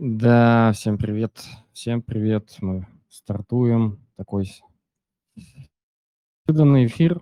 Да, 0.00 0.70
всем 0.74 0.96
привет. 0.96 1.44
Всем 1.72 2.02
привет. 2.02 2.56
Мы 2.60 2.86
стартуем. 3.08 3.98
Такой 4.16 4.48
неожиданный 6.46 6.86
эфир, 6.86 7.20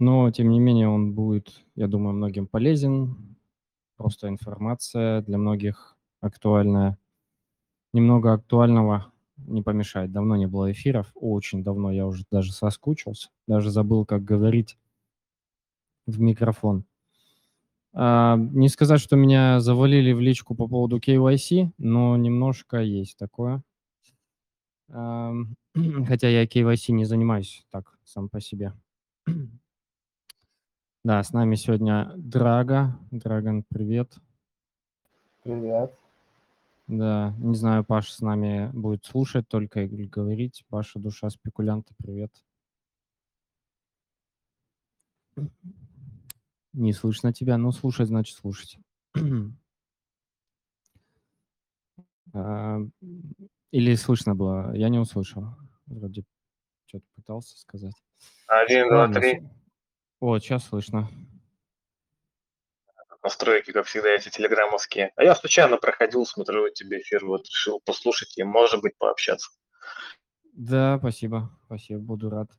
но 0.00 0.28
тем 0.32 0.50
не 0.50 0.58
менее 0.58 0.88
он 0.88 1.14
будет, 1.14 1.64
я 1.76 1.86
думаю, 1.86 2.16
многим 2.16 2.48
полезен. 2.48 3.36
Просто 3.96 4.26
информация 4.26 5.22
для 5.22 5.38
многих 5.38 5.96
актуальная. 6.20 6.98
Немного 7.92 8.32
актуального 8.32 9.12
не 9.36 9.62
помешает. 9.62 10.10
Давно 10.10 10.34
не 10.34 10.46
было 10.46 10.72
эфиров, 10.72 11.12
очень 11.14 11.62
давно 11.62 11.92
я 11.92 12.08
уже 12.08 12.24
даже 12.32 12.52
соскучился, 12.52 13.28
даже 13.46 13.70
забыл, 13.70 14.04
как 14.04 14.24
говорить 14.24 14.76
в 16.06 16.20
микрофон. 16.20 16.86
А, 17.98 18.36
не 18.36 18.68
сказать, 18.68 19.00
что 19.00 19.16
меня 19.16 19.58
завалили 19.60 20.12
в 20.12 20.20
личку 20.20 20.54
по 20.54 20.68
поводу 20.68 20.98
KYC, 20.98 21.70
но 21.78 22.14
немножко 22.18 22.82
есть 22.82 23.16
такое. 23.16 23.62
Хотя 24.88 26.28
я 26.28 26.44
KYC 26.44 26.92
не 26.92 27.06
занимаюсь 27.06 27.64
так 27.70 27.98
сам 28.04 28.28
по 28.28 28.40
себе. 28.40 28.74
Да, 31.04 31.22
с 31.22 31.32
нами 31.32 31.54
сегодня 31.54 32.12
Драга. 32.16 32.98
Драгон, 33.12 33.62
привет. 33.62 34.16
Привет. 35.44 35.94
Да, 36.88 37.32
не 37.38 37.54
знаю, 37.54 37.84
Паша 37.84 38.12
с 38.12 38.20
нами 38.20 38.72
будет 38.72 39.04
слушать 39.04 39.46
только 39.46 39.84
или 39.84 40.06
говорить. 40.06 40.64
Паша, 40.68 40.98
душа 40.98 41.30
спекулянта, 41.30 41.94
привет. 41.96 42.32
Не 46.76 46.92
слышно 46.92 47.32
тебя. 47.32 47.56
Ну, 47.56 47.72
слушать, 47.72 48.08
значит, 48.08 48.36
слушать. 48.36 48.78
А, 52.34 52.80
или 53.70 53.94
слышно 53.94 54.34
было? 54.34 54.74
Я 54.74 54.90
не 54.90 54.98
услышал. 54.98 55.44
Вроде 55.86 56.24
что-то 56.84 57.06
пытался 57.14 57.58
сказать. 57.58 57.94
Один, 58.46 58.88
два, 58.90 59.08
три. 59.08 59.42
О, 60.20 60.38
сейчас 60.38 60.66
слышно. 60.66 61.08
Настройки, 63.22 63.70
как 63.70 63.86
всегда, 63.86 64.10
эти 64.10 64.28
телеграммовские. 64.28 65.12
А 65.16 65.24
я 65.24 65.34
случайно 65.34 65.78
проходил, 65.78 66.26
смотрю 66.26 66.68
тебе 66.74 67.00
эфир, 67.00 67.24
вот 67.24 67.46
решил 67.46 67.80
послушать 67.80 68.36
и, 68.36 68.42
может 68.42 68.82
быть, 68.82 68.98
пообщаться. 68.98 69.50
Да, 70.52 70.98
спасибо. 70.98 71.56
Спасибо, 71.64 72.00
буду 72.00 72.28
рад. 72.28 72.50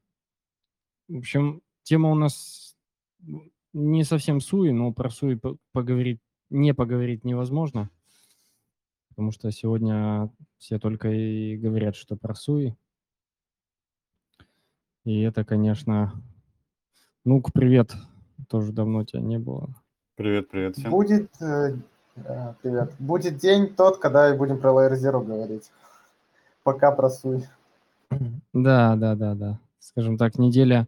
В 1.07 1.17
общем, 1.17 1.61
тема 1.83 2.09
у 2.09 2.15
нас 2.15 2.75
не 3.77 4.03
совсем 4.03 4.41
суи, 4.41 4.71
но 4.71 4.91
про 4.91 5.09
суи 5.09 5.39
поговорить, 5.71 6.19
не 6.49 6.73
поговорить 6.73 7.23
невозможно, 7.23 7.89
потому 9.09 9.31
что 9.31 9.51
сегодня 9.51 10.31
все 10.57 10.79
только 10.79 11.09
и 11.09 11.55
говорят, 11.57 11.95
что 11.95 12.17
про 12.17 12.33
суи. 12.33 12.75
И 15.05 15.21
это, 15.21 15.45
конечно... 15.45 16.11
Ну-ка, 17.23 17.51
привет. 17.53 17.93
Тоже 18.49 18.71
давно 18.71 19.03
тебя 19.03 19.21
не 19.21 19.37
было. 19.37 19.69
Привет, 20.15 20.49
привет 20.49 20.75
всем. 20.75 20.89
Будет, 20.89 21.29
э, 21.41 21.75
э 22.15 22.53
привет. 22.61 22.93
Будет 22.99 23.37
день 23.37 23.73
тот, 23.75 23.99
когда 23.99 24.33
и 24.33 24.37
будем 24.37 24.59
про 24.59 24.71
Layer 24.71 24.93
Zero 24.93 25.23
говорить. 25.23 25.71
Пока 26.63 26.91
про 26.91 27.09
Sui. 27.09 27.47
Да, 28.53 28.95
да, 28.95 29.15
да, 29.15 29.35
да. 29.35 29.59
Скажем 29.79 30.17
так, 30.17 30.37
неделя 30.37 30.87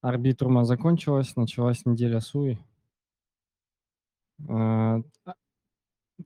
Arbitrum 0.00 0.57
а 0.57 0.64
закончилась, 0.64 1.34
началась 1.34 1.84
неделя 1.84 2.20
Sui. 2.20 2.58
А, 4.48 5.00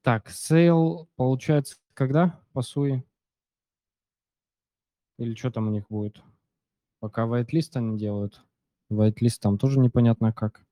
так, 0.03 0.29
sale 0.31 1.09
получается 1.17 1.77
когда 1.95 2.41
по 2.53 2.63
Sui? 2.63 3.05
Или 5.19 5.35
что 5.35 5.51
там 5.51 5.69
у 5.69 5.71
них 5.71 5.87
будет? 5.89 6.23
Пока 7.01 7.27
whitelist 7.27 7.77
они 7.77 7.99
делают. 7.99 8.43
Whitelist 8.91 9.41
там 9.41 9.57
тоже 9.57 9.79
непонятно 9.79 10.33
как. 10.33 10.65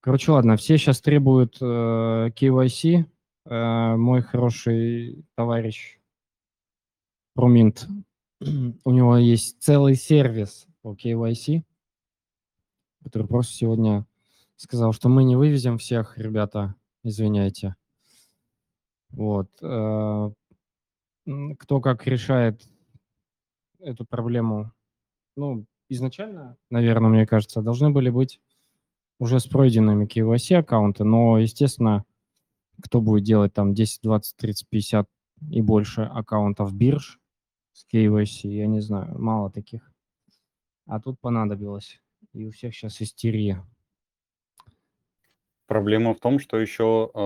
Короче, 0.00 0.32
ладно, 0.32 0.56
все 0.56 0.76
сейчас 0.76 1.00
требуют 1.00 1.58
э, 1.60 1.64
KYC. 1.64 3.04
Э, 3.46 3.96
мой 3.96 4.22
хороший 4.22 5.24
товарищ 5.34 6.00
Проминт, 7.34 7.86
у 8.40 8.90
него 8.90 9.16
есть 9.16 9.62
целый 9.62 9.94
сервис 9.94 10.66
по 10.82 10.94
KYC, 10.94 11.62
который 13.04 13.26
просто 13.26 13.54
сегодня 13.54 14.06
сказал, 14.56 14.92
что 14.92 15.08
мы 15.08 15.24
не 15.24 15.36
вывезем 15.36 15.78
всех, 15.78 16.18
ребята, 16.18 16.74
извиняйте. 17.02 17.76
Вот. 19.10 19.50
Э, 19.62 20.30
кто 21.58 21.80
как 21.80 22.06
решает 22.06 22.62
эту 23.78 24.04
проблему, 24.04 24.72
ну, 25.36 25.64
изначально, 25.88 26.56
наверное, 26.70 27.10
мне 27.10 27.26
кажется, 27.26 27.62
должны 27.62 27.90
были 27.90 28.10
быть 28.10 28.40
уже 29.18 29.40
с 29.40 29.46
пройденными 29.46 30.06
KYC 30.06 30.56
аккаунты, 30.56 31.04
но, 31.04 31.38
естественно, 31.38 32.04
кто 32.82 33.00
будет 33.00 33.24
делать 33.24 33.52
там 33.52 33.74
10, 33.74 34.00
20, 34.02 34.36
30, 34.36 34.68
50 34.68 35.08
и 35.50 35.62
больше 35.62 36.02
аккаунтов 36.02 36.74
бирж 36.74 37.18
с 37.72 37.86
KYC, 37.92 38.48
я 38.48 38.66
не 38.66 38.80
знаю, 38.80 39.18
мало 39.18 39.50
таких. 39.50 39.89
А 40.90 40.98
тут 40.98 41.20
понадобилось. 41.20 42.00
И 42.32 42.44
у 42.46 42.50
всех 42.50 42.74
сейчас 42.74 43.00
истерия. 43.00 43.64
Проблема 45.68 46.14
в 46.14 46.18
том, 46.18 46.40
что 46.40 46.58
еще 46.58 47.12
э, 47.14 47.18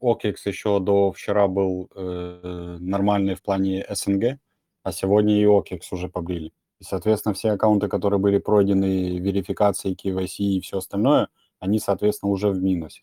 OKEX 0.00 0.36
еще 0.46 0.80
до 0.80 1.12
вчера 1.12 1.46
был 1.46 1.90
э, 1.94 2.78
нормальный 2.80 3.34
в 3.34 3.42
плане 3.42 3.84
СНГ, 3.90 4.38
а 4.82 4.92
сегодня 4.92 5.38
и 5.38 5.44
OKEX 5.44 5.80
уже 5.90 6.08
побрили. 6.08 6.54
И, 6.80 6.84
соответственно, 6.84 7.34
все 7.34 7.50
аккаунты, 7.50 7.88
которые 7.88 8.18
были 8.18 8.38
пройдены 8.38 9.18
верификацией, 9.18 9.96
KYC 9.96 10.56
и 10.56 10.60
все 10.62 10.78
остальное, 10.78 11.28
они, 11.60 11.80
соответственно, 11.80 12.32
уже 12.32 12.48
в 12.48 12.62
минусе. 12.62 13.02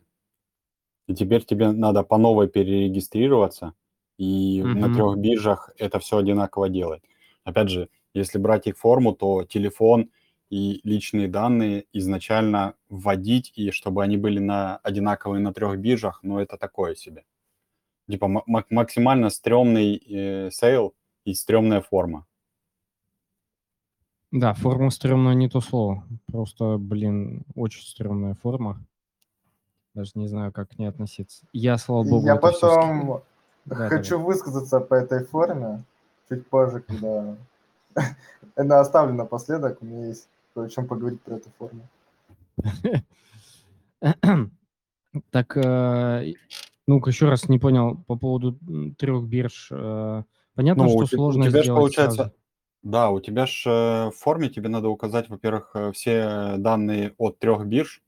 И 1.06 1.14
теперь 1.14 1.46
тебе 1.46 1.72
надо 1.72 2.02
по 2.02 2.18
новой 2.18 2.48
перерегистрироваться, 2.48 3.76
и 4.18 4.62
mm-hmm. 4.62 4.74
на 4.80 4.94
трех 4.96 5.18
биржах 5.20 5.70
это 5.78 6.00
все 6.00 6.18
одинаково 6.18 6.70
делать. 6.70 7.04
Опять 7.44 7.70
же, 7.70 7.90
если 8.14 8.38
брать 8.40 8.68
их 8.68 8.78
форму, 8.78 9.14
то 9.14 9.44
телефон 9.46 10.12
и 10.50 10.82
личные 10.84 11.28
данные 11.28 11.86
изначально 11.94 12.76
вводить, 12.90 13.54
и 13.56 13.72
чтобы 13.72 14.04
они 14.04 14.18
были 14.18 14.40
на 14.40 14.78
одинаковые 14.78 15.42
на 15.42 15.54
трех 15.54 15.78
биржах, 15.80 16.20
ну, 16.24 16.40
это 16.40 16.58
такое 16.58 16.96
себе. 16.96 17.24
Типа 18.10 18.26
м- 18.26 18.66
максимально 18.70 19.30
стрёмный 19.30 19.96
э, 19.98 20.52
сейл 20.52 20.96
и 21.26 21.34
стрёмная 21.34 21.82
форма. 21.82 22.26
Да, 24.32 24.54
форма 24.54 24.92
стрёмная 24.92 25.34
не 25.34 25.50
то 25.50 25.60
слово. 25.62 26.04
Просто, 26.32 26.78
блин, 26.78 27.44
очень 27.56 27.84
стрёмная 27.84 28.36
форма. 28.36 28.80
Даже 29.94 30.12
не 30.16 30.28
знаю, 30.28 30.54
как 30.54 30.70
к 30.70 30.80
ней 30.80 30.86
относиться. 30.88 31.46
Я, 31.52 31.78
слава 31.78 32.04
богу, 32.04 32.28
Я 32.28 32.36
потом 32.38 33.22
да, 33.66 33.90
хочу 33.90 34.16
давай. 34.16 34.26
высказаться 34.26 34.80
по 34.80 34.94
этой 34.96 35.26
форме 35.26 35.84
чуть 36.30 36.48
позже, 36.48 36.82
когда 36.88 37.36
она 38.56 38.80
оставлю 38.80 39.14
напоследок. 39.14 39.82
У 39.82 39.86
меня 39.86 40.08
есть 40.08 40.28
о 40.56 40.68
чем 40.68 40.88
поговорить 40.88 41.22
про 41.22 41.36
эту 41.36 41.50
форму. 41.58 41.88
Так, 45.30 45.58
э, 45.58 46.34
ну-ка 46.88 47.10
еще 47.10 47.28
раз 47.28 47.50
не 47.50 47.60
понял 47.60 47.98
по 48.08 48.16
поводу 48.16 48.58
трех 48.98 49.26
бирж. 49.26 49.68
Э, 49.70 50.24
понятно, 50.56 50.86
ну, 50.86 51.06
что 51.06 51.18
сложно 51.18 51.42
у 51.44 51.50
тебя 51.50 51.64
сделать 51.64 51.80
получается, 51.80 52.16
сразу. 52.16 52.34
Да, 52.82 53.10
у 53.10 53.20
тебя 53.20 53.46
же 53.46 53.70
э, 53.70 54.08
в 54.08 54.14
форме 54.16 54.48
тебе 54.48 54.70
надо 54.70 54.88
указать, 54.88 55.28
во-первых, 55.28 55.76
все 55.94 56.56
данные 56.58 57.14
от 57.18 57.40
трех 57.40 57.66
бирж, 57.66 58.02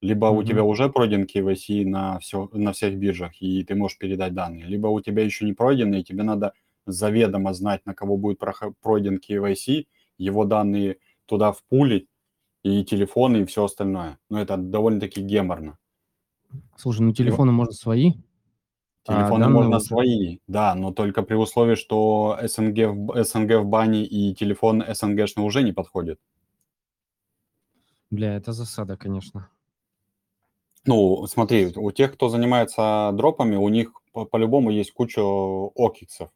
либо 0.00 0.26
mm-hmm. 0.26 0.38
у 0.38 0.42
тебя 0.42 0.64
уже 0.64 0.88
пройден 0.88 1.22
KYC 1.22 1.86
на, 1.86 2.18
все, 2.18 2.50
на 2.52 2.72
всех 2.72 2.96
биржах, 2.96 3.40
и 3.40 3.62
ты 3.62 3.76
можешь 3.76 3.96
передать 3.96 4.34
данные, 4.34 4.64
либо 4.64 4.88
у 4.88 5.00
тебя 5.00 5.22
еще 5.22 5.44
не 5.44 5.52
пройден, 5.52 5.94
и 5.94 6.02
тебе 6.02 6.24
надо 6.24 6.52
заведомо 6.86 7.54
знать, 7.54 7.84
на 7.86 7.94
кого 7.94 8.16
будет 8.16 8.40
пройден 8.80 9.18
KYC, 9.18 9.86
его 10.18 10.44
данные 10.44 10.98
туда 11.26 11.52
впулить, 11.52 12.08
и 12.62 12.82
телефоны, 12.84 13.38
и 13.38 13.44
все 13.44 13.64
остальное. 13.64 14.18
Но 14.30 14.40
это 14.40 14.56
довольно-таки 14.56 15.20
геморно. 15.20 15.78
Слушай, 16.76 17.02
ну 17.02 17.12
телефоны 17.12 17.52
вот. 17.52 17.58
можно 17.58 17.74
свои? 17.74 18.12
А 19.06 19.12
телефоны 19.12 19.44
а, 19.44 19.48
можно 19.50 19.76
уже... 19.76 19.86
свои, 19.86 20.38
да, 20.46 20.74
но 20.74 20.90
только 20.90 21.22
при 21.22 21.34
условии, 21.34 21.74
что 21.74 22.38
СНГ 22.42 22.78
в, 22.88 23.22
СНГ 23.22 23.56
в 23.60 23.66
бане 23.66 24.04
и 24.04 24.34
телефон 24.34 24.82
СНГшный 24.88 25.44
уже 25.44 25.62
не 25.62 25.72
подходит. 25.72 26.18
Бля, 28.10 28.34
это 28.34 28.52
засада, 28.52 28.96
конечно. 28.96 29.50
Ну, 30.86 31.26
смотри, 31.26 31.72
у 31.76 31.90
тех, 31.90 32.14
кто 32.14 32.28
занимается 32.28 33.10
дропами, 33.12 33.56
у 33.56 33.68
них 33.68 33.92
по- 34.12 34.24
по-любому 34.24 34.70
есть 34.70 34.92
куча 34.92 35.20
окиксов. 35.22 36.30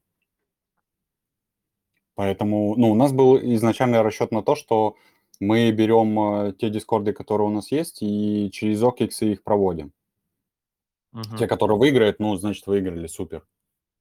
Поэтому, 2.18 2.74
ну, 2.74 2.90
у 2.90 2.96
нас 2.96 3.12
был 3.12 3.38
изначальный 3.38 4.00
расчет 4.00 4.32
на 4.32 4.42
то, 4.42 4.56
что 4.56 4.96
мы 5.38 5.70
берем 5.70 6.18
э, 6.18 6.52
те 6.52 6.68
дискорды, 6.68 7.12
которые 7.12 7.46
у 7.46 7.52
нас 7.52 7.70
есть, 7.70 7.98
и 8.02 8.50
через 8.52 8.82
OKX 8.82 9.08
их 9.20 9.44
проводим. 9.44 9.92
Угу. 11.12 11.36
Те, 11.38 11.46
которые 11.46 11.78
выиграют, 11.78 12.18
ну, 12.18 12.34
значит, 12.34 12.66
выиграли, 12.66 13.06
супер. 13.06 13.46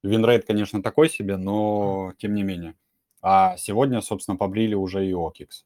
Винрейт, 0.02 0.44
конечно, 0.44 0.82
такой 0.82 1.08
себе, 1.08 1.36
но 1.36 2.12
тем 2.18 2.34
не 2.34 2.42
менее. 2.42 2.74
А 3.22 3.56
сегодня, 3.56 4.00
собственно, 4.00 4.36
побрили 4.36 4.74
уже 4.74 5.06
и 5.06 5.12
OKX. 5.12 5.64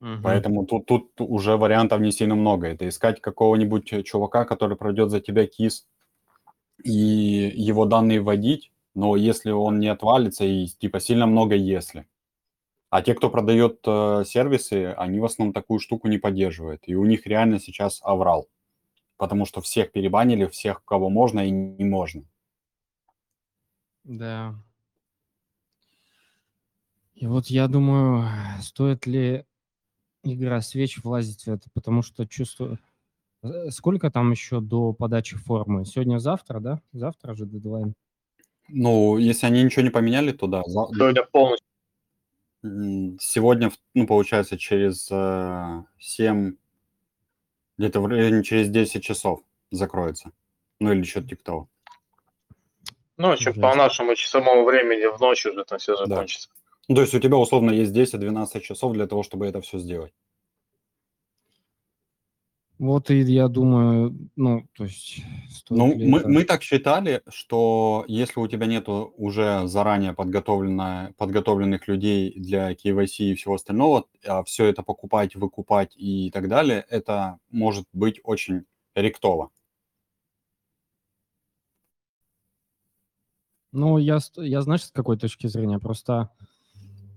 Угу. 0.00 0.22
Поэтому 0.22 0.64
тут, 0.64 0.86
тут 0.86 1.10
уже 1.18 1.58
вариантов 1.58 2.00
не 2.00 2.12
сильно 2.12 2.34
много. 2.34 2.68
Это 2.68 2.88
искать 2.88 3.20
какого-нибудь 3.20 4.06
чувака, 4.06 4.46
который 4.46 4.78
пройдет 4.78 5.10
за 5.10 5.20
тебя 5.20 5.46
KYC, 5.46 5.86
и 6.82 6.90
его 6.90 7.84
данные 7.84 8.22
вводить, 8.22 8.69
но 8.94 9.16
если 9.16 9.50
он 9.50 9.78
не 9.78 9.88
отвалится, 9.88 10.44
и 10.44 10.66
типа 10.66 11.00
сильно 11.00 11.26
много 11.26 11.54
если. 11.54 12.06
А 12.90 13.02
те, 13.02 13.14
кто 13.14 13.30
продает 13.30 13.80
э, 13.86 14.24
сервисы, 14.26 14.92
они 14.96 15.20
в 15.20 15.24
основном 15.24 15.54
такую 15.54 15.78
штуку 15.78 16.08
не 16.08 16.18
поддерживают. 16.18 16.82
И 16.86 16.96
у 16.96 17.04
них 17.04 17.24
реально 17.24 17.60
сейчас 17.60 18.00
аврал. 18.02 18.48
Потому 19.16 19.46
что 19.46 19.60
всех 19.60 19.92
перебанили, 19.92 20.46
всех, 20.46 20.84
кого 20.84 21.08
можно 21.08 21.46
и 21.46 21.50
не 21.50 21.84
можно. 21.84 22.24
Да. 24.02 24.56
И 27.14 27.26
вот 27.28 27.46
я 27.46 27.68
думаю, 27.68 28.26
стоит 28.60 29.06
ли 29.06 29.44
игра 30.24 30.60
свеч 30.60 31.02
влазить 31.04 31.44
в 31.44 31.48
это, 31.48 31.68
потому 31.72 32.02
что 32.02 32.26
чувствую... 32.26 32.80
Э, 33.42 33.70
сколько 33.70 34.10
там 34.10 34.32
еще 34.32 34.60
до 34.60 34.92
подачи 34.92 35.36
формы? 35.36 35.84
Сегодня-завтра, 35.84 36.58
да? 36.58 36.82
Завтра 36.92 37.34
же 37.34 37.46
дедлайн. 37.46 37.94
Ну, 38.72 39.18
если 39.18 39.46
они 39.46 39.62
ничего 39.62 39.82
не 39.82 39.90
поменяли, 39.90 40.32
то 40.32 40.46
да. 40.46 40.62
Сегодня 40.64 41.22
полностью 41.24 41.70
Сегодня, 42.62 43.72
ну, 43.94 44.06
получается, 44.06 44.58
через 44.58 45.08
э, 45.10 45.82
7, 45.98 46.56
где-то 47.78 48.00
в 48.00 48.06
районе 48.06 48.42
через 48.42 48.68
10 48.68 49.02
часов 49.02 49.40
закроется. 49.70 50.32
Ну, 50.78 50.92
или 50.92 51.02
что-то 51.04 51.28
типа 51.28 51.42
того. 51.42 51.68
Ну, 53.16 53.32
еще 53.32 53.54
по 53.54 53.74
нашему 53.74 54.14
часовому 54.14 54.64
времени 54.64 55.06
в 55.06 55.18
ночь 55.20 55.46
уже 55.46 55.64
там 55.64 55.78
все 55.78 55.96
закончится. 55.96 56.48
Да. 56.48 56.72
Ну, 56.88 56.94
то 56.96 57.00
есть 57.00 57.14
у 57.14 57.20
тебя 57.20 57.38
условно 57.38 57.70
есть 57.70 57.92
10-12 57.92 58.60
часов 58.60 58.92
для 58.92 59.06
того, 59.06 59.22
чтобы 59.22 59.46
это 59.46 59.62
все 59.62 59.78
сделать. 59.78 60.12
Вот 62.80 63.10
и 63.10 63.20
я 63.20 63.48
думаю, 63.48 64.30
ну, 64.36 64.66
то 64.72 64.84
есть... 64.84 65.22
Ну, 65.68 65.94
мы, 65.94 66.20
это... 66.20 66.28
мы 66.28 66.44
так 66.44 66.62
считали, 66.62 67.20
что 67.28 68.06
если 68.08 68.40
у 68.40 68.48
тебя 68.48 68.64
нет 68.64 68.88
уже 68.88 69.66
заранее 69.66 70.14
подготовленных 70.14 71.86
людей 71.88 72.32
для 72.40 72.72
KYC 72.72 73.16
и 73.18 73.34
всего 73.34 73.56
остального, 73.56 74.06
а 74.26 74.42
все 74.44 74.64
это 74.64 74.82
покупать, 74.82 75.36
выкупать 75.36 75.92
и 75.94 76.30
так 76.30 76.48
далее, 76.48 76.86
это 76.88 77.38
может 77.50 77.84
быть 77.92 78.18
очень 78.24 78.62
ректово. 78.94 79.50
Ну, 83.72 83.98
я, 83.98 84.20
я 84.36 84.62
знаешь, 84.62 84.86
с 84.86 84.90
какой 84.90 85.18
точки 85.18 85.48
зрения? 85.48 85.78
Просто 85.78 86.30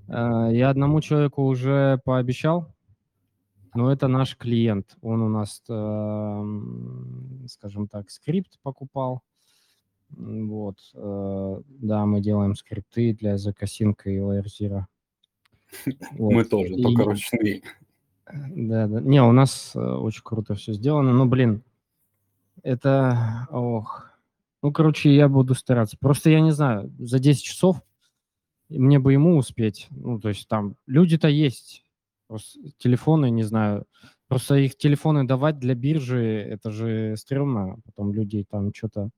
э, 0.09 0.49
я 0.51 0.69
одному 0.69 0.99
человеку 0.99 1.45
уже 1.45 2.01
пообещал, 2.03 2.72
но 3.75 3.91
это 3.91 4.07
наш 4.07 4.37
клиент. 4.37 4.95
Он 5.01 5.21
у 5.21 5.29
нас, 5.29 5.63
э, 5.67 7.47
скажем 7.47 7.87
так, 7.87 8.09
скрипт 8.09 8.59
покупал. 8.61 9.21
Вот. 10.09 10.77
Э, 10.93 11.61
да, 11.67 12.05
мы 12.05 12.21
делаем 12.21 12.55
скрипты 12.55 13.13
для 13.13 13.37
закосинка 13.37 14.09
и 14.09 14.19
лайерзира. 14.19 14.87
Вот. 16.11 16.33
Мы 16.33 16.45
тоже, 16.45 16.75
и... 16.75 16.83
только 16.83 17.03
ручные. 17.03 17.61
Да, 18.25 18.87
да. 18.87 19.01
Не, 19.01 19.21
у 19.23 19.31
нас 19.31 19.71
э, 19.75 19.79
очень 19.79 20.21
круто 20.23 20.55
все 20.55 20.73
сделано. 20.73 21.13
Ну, 21.13 21.25
блин, 21.25 21.63
это... 22.61 23.47
Ох. 23.51 24.09
Ну, 24.61 24.71
короче, 24.71 25.13
я 25.13 25.27
буду 25.27 25.55
стараться. 25.55 25.97
Просто 25.99 26.29
я 26.29 26.39
не 26.39 26.51
знаю, 26.51 26.91
за 26.99 27.19
10 27.19 27.43
часов 27.43 27.81
мне 28.69 28.99
бы 28.99 29.13
ему 29.13 29.37
успеть. 29.37 29.87
Ну, 29.91 30.19
то 30.19 30.29
есть 30.29 30.47
там 30.47 30.75
люди-то 30.85 31.27
есть 31.27 31.82
Просто 32.33 32.59
телефоны, 32.79 33.29
не 33.29 33.43
знаю, 33.43 33.85
просто 34.27 34.55
их 34.55 34.75
телефоны 34.75 35.23
давать 35.23 35.59
для 35.59 35.75
биржи, 35.75 36.25
это 36.25 36.71
же 36.71 37.15
стрёмно. 37.15 37.77
Потом 37.85 38.11
люди 38.11 38.43
там 38.49 38.73
что-то 38.73 39.11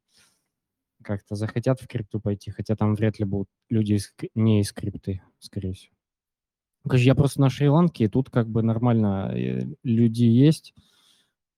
как-то 1.01 1.35
захотят 1.35 1.79
в 1.79 1.87
крипту 1.87 2.19
пойти, 2.19 2.51
хотя 2.51 2.75
там 2.75 2.93
вряд 2.93 3.17
ли 3.17 3.23
будут 3.23 3.47
люди 3.69 3.93
из, 3.93 4.13
не 4.35 4.59
из 4.59 4.73
крипты, 4.73 5.21
скорее 5.39 5.71
всего. 5.71 5.95
Конечно, 6.83 7.07
я 7.07 7.15
просто 7.15 7.39
на 7.39 7.49
Шри-Ланке, 7.49 8.03
и 8.03 8.07
тут 8.09 8.29
как 8.29 8.49
бы 8.49 8.61
нормально 8.63 9.31
э, 9.33 9.63
люди 9.83 10.25
есть, 10.25 10.73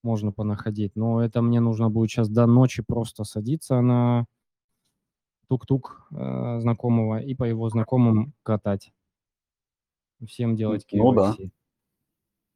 можно 0.03 0.31
понаходить, 0.31 0.95
но 0.95 1.23
это 1.23 1.41
мне 1.41 1.59
нужно 1.59 1.89
будет 1.89 2.11
сейчас 2.11 2.29
до 2.29 2.45
ночи 2.45 2.83
просто 2.85 3.23
садиться 3.23 3.81
на 3.81 4.27
тук-тук 5.47 6.07
э, 6.11 6.59
знакомого 6.59 7.19
и 7.19 7.33
по 7.33 7.45
его 7.45 7.67
знакомым 7.67 8.35
катать 8.43 8.91
всем 10.25 10.55
делать 10.55 10.85
KYC. 10.91 10.97
Ну 10.97 11.11
да. 11.13 11.35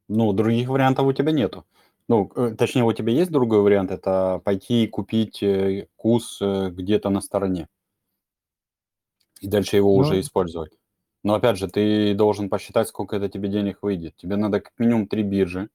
Ну, 0.08 0.34
других 0.34 0.68
вариантов 0.68 1.06
у 1.06 1.14
тебя 1.14 1.32
нету. 1.32 1.66
Ну, 2.08 2.30
э, 2.36 2.56
точнее, 2.58 2.84
у 2.84 2.92
тебя 2.92 3.14
есть 3.14 3.32
другой 3.32 3.62
вариант, 3.62 3.92
это 3.92 4.42
пойти 4.44 4.84
и 4.84 4.88
купить 4.88 5.42
э, 5.42 5.88
кус 5.96 6.42
э, 6.42 6.70
где-то 6.70 7.10
на 7.10 7.22
стороне. 7.22 7.70
И 9.40 9.48
дальше 9.48 9.78
его 9.78 9.96
ну, 9.96 10.02
уже 10.02 10.20
использовать. 10.20 10.74
Но 11.24 11.36
опять 11.36 11.58
же, 11.58 11.68
ты 11.68 12.14
должен 12.14 12.50
посчитать, 12.50 12.88
сколько 12.88 13.16
это 13.16 13.30
тебе 13.30 13.48
денег 13.48 13.80
выйдет. 13.82 14.16
Тебе 14.18 14.36
надо 14.36 14.60
как 14.60 14.74
минимум 14.78 15.08
три 15.08 15.24
биржи, 15.24 15.70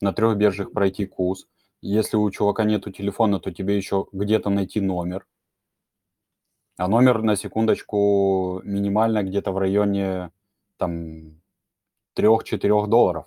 на 0.00 0.12
трех 0.12 0.36
биржах 0.36 0.72
пройти 0.72 1.06
кус. 1.06 1.46
Если 1.82 2.16
у 2.16 2.30
чувака 2.30 2.64
нету 2.64 2.90
телефона, 2.90 3.40
то 3.40 3.52
тебе 3.52 3.76
еще 3.76 4.06
где-то 4.12 4.50
найти 4.50 4.80
номер. 4.80 5.26
А 6.76 6.88
номер, 6.88 7.22
на 7.22 7.36
секундочку, 7.36 8.60
минимально 8.64 9.22
где-то 9.22 9.52
в 9.52 9.58
районе 9.58 10.30
там 10.80 11.40
3-4 12.16 12.86
долларов. 12.88 13.26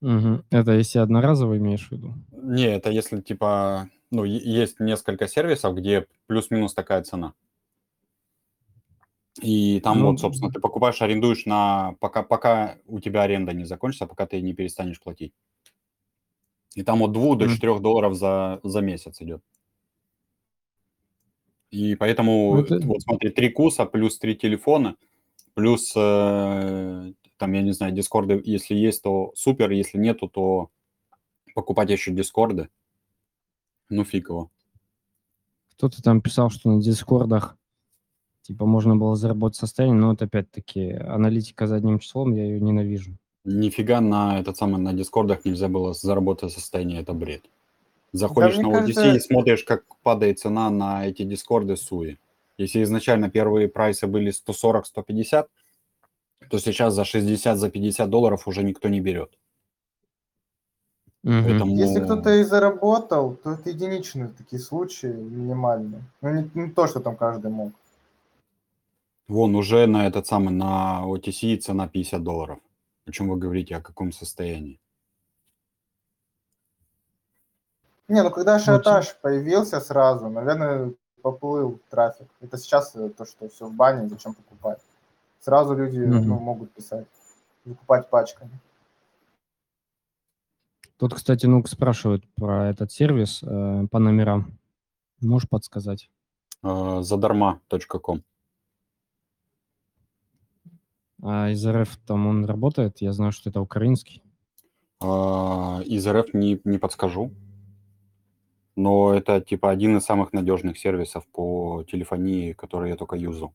Угу. 0.00 0.44
Это 0.50 0.72
если 0.72 0.98
одноразово 0.98 1.56
имеешь 1.58 1.88
в 1.88 1.92
виду? 1.92 2.14
Не, 2.32 2.66
это 2.66 2.90
если 2.90 3.20
типа, 3.20 3.88
ну, 4.10 4.24
есть 4.24 4.80
несколько 4.80 5.28
сервисов, 5.28 5.76
где 5.76 6.06
плюс-минус 6.26 6.74
такая 6.74 7.02
цена. 7.02 7.34
И 9.42 9.80
там 9.80 9.98
ну, 9.98 10.10
вот, 10.10 10.20
собственно, 10.20 10.50
ты 10.50 10.60
покупаешь, 10.60 11.02
арендуешь 11.02 11.44
на 11.44 11.96
пока, 12.00 12.22
пока 12.22 12.78
у 12.86 13.00
тебя 13.00 13.22
аренда 13.22 13.52
не 13.52 13.64
закончится, 13.64 14.06
пока 14.06 14.26
ты 14.26 14.40
не 14.40 14.54
перестанешь 14.54 15.00
платить. 15.00 15.34
И 16.74 16.82
там 16.82 17.02
от 17.02 17.12
2 17.12 17.36
до 17.36 17.48
4 17.48 17.80
долларов 17.80 18.14
за, 18.14 18.60
за 18.62 18.80
месяц 18.80 19.20
идет. 19.20 19.42
И 21.70 21.96
поэтому, 21.96 22.60
это... 22.60 22.78
вот 22.86 23.02
смотри, 23.02 23.30
три 23.30 23.50
куса 23.50 23.84
плюс 23.84 24.18
три 24.18 24.36
телефона– 24.36 24.96
Плюс, 25.54 25.92
э, 25.96 27.12
там, 27.36 27.52
я 27.52 27.62
не 27.62 27.72
знаю, 27.72 27.92
дискорды, 27.92 28.40
если 28.44 28.74
есть, 28.74 29.02
то 29.02 29.32
супер, 29.34 29.70
если 29.70 29.98
нету, 29.98 30.28
то 30.28 30.70
покупать 31.54 31.90
еще 31.90 32.12
дискорды. 32.12 32.68
Ну, 33.88 34.04
фиг 34.04 34.28
его. 34.28 34.50
Кто-то 35.76 36.02
там 36.02 36.20
писал, 36.20 36.50
что 36.50 36.70
на 36.70 36.82
дискордах 36.82 37.56
типа 38.42 38.66
можно 38.66 38.96
было 38.96 39.16
заработать 39.16 39.58
состояние, 39.58 39.98
но 39.98 40.12
это 40.12 40.26
опять-таки 40.26 40.92
аналитика 40.92 41.66
задним 41.66 41.98
числом, 41.98 42.32
я 42.32 42.44
ее 42.44 42.60
ненавижу. 42.60 43.16
Нифига 43.44 44.00
на 44.00 44.38
этот 44.38 44.56
самый 44.56 44.80
на 44.80 44.92
дискордах 44.92 45.44
нельзя 45.44 45.68
было 45.68 45.92
заработать 45.92 46.52
состояние, 46.52 47.00
это 47.00 47.12
бред. 47.12 47.44
Заходишь 48.12 48.56
да, 48.56 48.62
на 48.62 48.66
ODC 48.68 48.94
кажется... 48.94 49.14
и 49.14 49.20
смотришь, 49.20 49.64
как 49.64 49.84
падает 50.02 50.38
цена 50.38 50.70
на 50.70 51.06
эти 51.06 51.24
дискорды 51.24 51.76
суи. 51.76 52.18
Если 52.58 52.82
изначально 52.82 53.30
первые 53.30 53.68
прайсы 53.68 54.06
были 54.06 54.32
140-150, 54.32 55.48
то 56.50 56.58
сейчас 56.58 56.94
за 56.94 57.04
60, 57.04 57.58
за 57.58 57.70
50 57.70 58.10
долларов 58.10 58.46
уже 58.46 58.62
никто 58.62 58.88
не 58.88 59.00
берет. 59.00 59.36
Угу. 61.24 61.32
Поэтому... 61.44 61.76
Если 61.76 62.00
кто-то 62.00 62.30
и 62.34 62.44
заработал, 62.44 63.36
то 63.36 63.52
это 63.52 63.70
единичные 63.70 64.28
такие 64.28 64.60
случаи, 64.60 65.06
минимальные. 65.06 66.02
Ну, 66.20 66.30
не, 66.30 66.50
не 66.54 66.70
то, 66.70 66.86
что 66.86 67.00
там 67.00 67.16
каждый 67.16 67.50
мог. 67.50 67.72
Вон 69.26 69.54
уже 69.56 69.86
на 69.86 70.06
этот 70.06 70.26
самый, 70.26 70.50
на 70.50 71.02
OTC 71.06 71.56
цена 71.56 71.88
50 71.88 72.22
долларов. 72.22 72.58
О 73.06 73.10
чем 73.10 73.28
вы 73.28 73.36
говорите, 73.36 73.76
о 73.76 73.80
каком 73.80 74.12
состоянии? 74.12 74.78
Не, 78.08 78.22
ну 78.22 78.30
когда 78.30 78.58
шатаж 78.58 79.16
появился 79.22 79.80
сразу, 79.80 80.28
наверное, 80.28 80.92
поплыл 81.24 81.80
трафик. 81.88 82.28
Это 82.42 82.58
сейчас 82.58 82.94
э, 82.94 83.08
то, 83.08 83.24
что 83.24 83.48
все 83.48 83.66
в 83.66 83.72
бане, 83.72 84.08
зачем 84.08 84.34
покупать. 84.34 84.78
Сразу 85.40 85.74
люди 85.74 85.98
mm-hmm. 85.98 86.20
ну, 86.20 86.38
могут 86.38 86.70
писать, 86.72 87.06
покупать 87.64 88.10
пачками. 88.10 88.60
Тут, 90.98 91.14
кстати, 91.14 91.46
Нук 91.46 91.68
спрашивает 91.68 92.22
про 92.34 92.68
этот 92.68 92.92
сервис 92.92 93.42
э, 93.42 93.86
по 93.90 93.98
номерам. 93.98 94.58
Можешь 95.22 95.48
подсказать? 95.48 96.10
Uh, 96.62 97.02
задарма.ком 97.02 98.22
А 101.22 101.50
из 101.50 101.66
РФ 101.66 101.96
там 102.06 102.26
он 102.26 102.44
работает? 102.44 103.00
Я 103.00 103.12
знаю, 103.12 103.32
что 103.32 103.48
это 103.48 103.62
украинский. 103.62 104.22
А, 105.00 105.80
из 105.86 106.06
РФ 106.06 106.34
не, 106.34 106.60
не 106.64 106.78
подскажу. 106.78 107.32
Но 108.76 109.14
это 109.14 109.40
типа 109.40 109.70
один 109.70 109.96
из 109.96 110.04
самых 110.04 110.32
надежных 110.32 110.78
сервисов 110.78 111.24
по 111.32 111.84
телефонии, 111.84 112.52
который 112.52 112.90
я 112.90 112.96
только 112.96 113.16
юзал. 113.16 113.54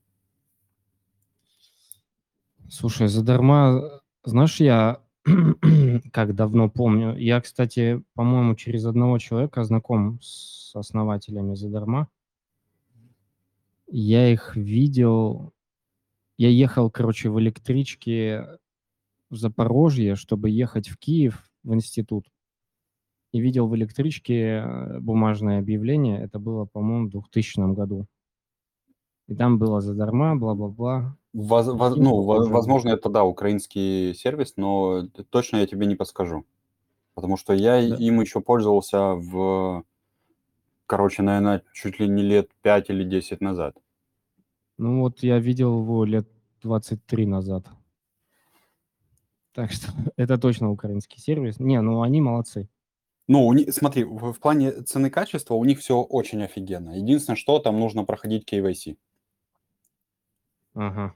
Слушай, 2.69 3.07
задарма, 3.07 4.01
знаешь, 4.23 4.59
я 4.59 5.01
как 6.13 6.35
давно 6.35 6.69
помню. 6.69 7.17
Я, 7.17 7.41
кстати, 7.41 8.03
по-моему, 8.13 8.55
через 8.55 8.85
одного 8.85 9.17
человека 9.17 9.63
знаком 9.63 10.19
с 10.21 10.75
основателями 10.75 11.55
задарма. 11.55 12.09
Я 13.87 14.31
их 14.31 14.55
видел. 14.55 15.51
Я 16.37 16.49
ехал, 16.49 16.89
короче, 16.91 17.29
в 17.29 17.39
электричке 17.39 18.59
в 19.29 19.35
Запорожье, 19.35 20.15
чтобы 20.15 20.49
ехать 20.49 20.89
в 20.89 20.97
Киев 20.97 21.49
в 21.63 21.73
институт. 21.73 22.25
И 23.31 23.39
видел 23.39 23.67
в 23.67 23.75
электричке 23.75 24.63
э, 24.63 24.99
бумажное 24.99 25.59
объявление. 25.59 26.21
Это 26.21 26.39
было, 26.39 26.65
по-моему, 26.65 27.07
в 27.07 27.11
2000 27.11 27.73
году. 27.73 28.07
И 29.27 29.35
там 29.35 29.59
было 29.59 29.79
задарма, 29.81 30.35
бла-бла-бла. 30.35 31.15
Воз, 31.33 31.67
воз, 31.67 31.95
ну, 31.95 32.23
возможно, 32.23 32.89
это, 32.89 33.09
да, 33.09 33.23
украинский 33.23 34.15
сервис, 34.15 34.53
но 34.57 35.07
точно 35.29 35.57
я 35.57 35.67
тебе 35.67 35.85
не 35.85 35.95
подскажу. 35.95 36.45
Потому 37.13 37.37
что 37.37 37.53
я 37.53 37.87
да. 37.87 37.95
им 37.95 38.19
еще 38.21 38.41
пользовался 38.41 39.13
в, 39.13 39.83
короче, 40.87 41.21
наверное, 41.21 41.61
чуть 41.73 41.99
ли 41.99 42.07
не 42.07 42.23
лет 42.23 42.49
5 42.63 42.89
или 42.89 43.03
10 43.03 43.41
назад. 43.41 43.77
Ну 44.79 45.01
вот 45.01 45.21
я 45.21 45.37
видел 45.37 45.79
его 45.81 46.05
лет 46.05 46.27
23 46.63 47.25
назад. 47.27 47.67
Так 49.53 49.71
что 49.71 49.91
это 50.15 50.37
точно 50.37 50.71
украинский 50.71 51.19
сервис. 51.19 51.59
Не, 51.59 51.81
ну 51.81 52.01
они 52.01 52.21
молодцы. 52.21 52.69
Ну, 53.29 53.45
у 53.45 53.53
них, 53.53 53.71
смотри, 53.75 54.05
в, 54.05 54.33
в 54.33 54.39
плане 54.39 54.71
цены 54.81 55.11
качества 55.11 55.53
у 55.53 55.63
них 55.63 55.79
все 55.79 56.01
очень 56.01 56.43
офигенно. 56.43 56.97
Единственное, 56.97 57.37
что 57.37 57.59
там 57.59 57.79
нужно 57.79 58.03
проходить 58.03 58.51
KYC. 58.51 58.97
Ага. 60.73 61.13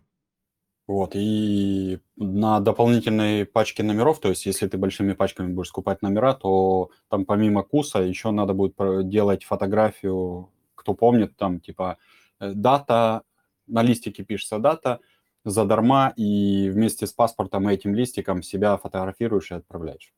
Вот, 0.85 1.13
и 1.15 1.99
на 2.15 2.59
дополнительной 2.59 3.45
пачке 3.45 3.81
номеров, 3.81 4.19
то 4.19 4.29
есть 4.29 4.45
если 4.45 4.67
ты 4.67 4.77
большими 4.77 5.13
пачками 5.13 5.51
будешь 5.51 5.69
скупать 5.69 6.03
номера, 6.03 6.35
то 6.35 6.91
там 7.09 7.25
помимо 7.25 7.63
куса 7.63 7.99
еще 7.99 8.29
надо 8.29 8.53
будет 8.53 8.75
делать 9.09 9.43
фотографию, 9.43 10.51
кто 10.75 10.93
помнит, 10.93 11.35
там 11.35 11.59
типа 11.61 11.97
э, 12.39 12.51
дата, 12.53 13.23
на 13.65 13.81
листике 13.81 14.23
пишется 14.23 14.59
дата, 14.59 14.99
задарма, 15.45 16.13
и 16.15 16.69
вместе 16.69 17.07
с 17.07 17.13
паспортом 17.13 17.69
и 17.69 17.73
этим 17.73 17.95
листиком 17.95 18.43
себя 18.43 18.77
фотографируешь 18.77 19.49
и 19.51 19.55
отправляешь. 19.55 20.13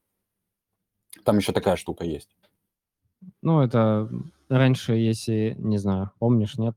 Там 1.26 1.38
еще 1.38 1.52
такая 1.52 1.76
штука 1.76 2.06
есть. 2.06 2.30
Ну, 3.42 3.62
это 3.62 4.08
раньше, 4.48 4.94
если, 4.94 5.56
не 5.58 5.80
знаю, 5.80 6.12
помнишь, 6.20 6.58
нет? 6.58 6.76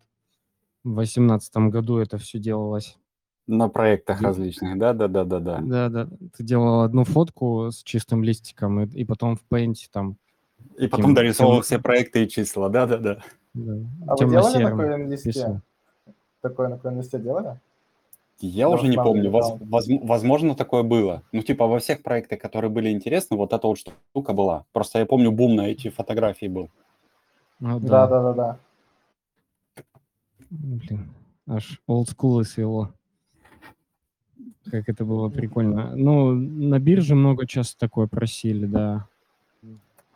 В 0.85 0.95
восемнадцатом 0.95 1.69
году 1.69 1.99
это 1.99 2.17
все 2.17 2.39
делалось. 2.39 2.97
На 3.47 3.69
проектах 3.69 4.23
различных, 4.23 4.79
да, 4.79 4.95
да, 4.95 5.07
да, 5.07 5.25
да, 5.25 5.39
да. 5.39 5.59
Да, 5.61 5.89
да. 5.91 6.09
Ты 6.37 6.45
делал 6.45 6.81
одну 6.81 7.05
фотку 7.05 7.71
с 7.71 7.83
чистым 7.83 8.25
листиком, 8.25 8.81
и, 8.81 8.87
и 8.87 9.05
потом 9.05 9.37
в 9.37 9.45
Paint 9.51 9.77
там. 9.93 10.17
И 10.79 10.89
потом 10.89 11.15
тем... 11.15 11.63
все 11.63 11.79
проекты 11.79 12.25
и 12.25 12.29
числа, 12.29 12.71
да, 12.71 12.87
да, 12.87 12.97
да. 12.97 13.23
да. 13.53 13.73
А 14.07 14.17
вы 14.17 14.31
делали 14.31 14.65
такое 14.65 14.97
на 14.97 15.11
листе? 15.11 15.61
Такое 16.41 16.69
на 16.83 16.99
листе 16.99 17.19
делали? 17.19 17.61
Я 18.41 18.69
уже 18.69 18.87
не 18.87 18.97
помню. 18.97 19.31
Воз, 19.31 19.55
воз, 19.61 19.87
возможно, 20.03 20.55
такое 20.55 20.85
было. 20.85 21.23
Ну, 21.33 21.43
типа, 21.43 21.67
во 21.67 21.81
всех 21.81 22.03
проектах, 22.03 22.39
которые 22.39 22.71
были 22.71 22.91
интересны, 22.91 23.37
вот 23.37 23.53
эта 23.53 23.67
вот 23.67 23.79
штука 23.79 24.33
была. 24.33 24.65
Просто 24.73 25.01
я 25.01 25.07
помню, 25.07 25.33
бум 25.33 25.57
на 25.57 25.63
эти 25.63 25.91
фотографии 25.91 26.47
был. 26.47 26.71
Ну, 27.59 27.81
да. 27.81 28.07
да, 28.07 28.07
да, 28.07 28.23
да, 28.23 28.59
да. 29.75 29.83
Блин, 30.51 31.11
аж 31.49 31.81
олдскулы 31.87 32.45
свело. 32.45 32.93
Как 34.71 34.89
это 34.89 35.05
было 35.05 35.29
прикольно. 35.29 35.97
Ну, 35.97 36.33
на 36.33 36.79
бирже 36.79 37.17
много 37.17 37.47
часто 37.47 37.79
такое 37.79 38.07
просили, 38.07 38.67
да. 38.67 39.07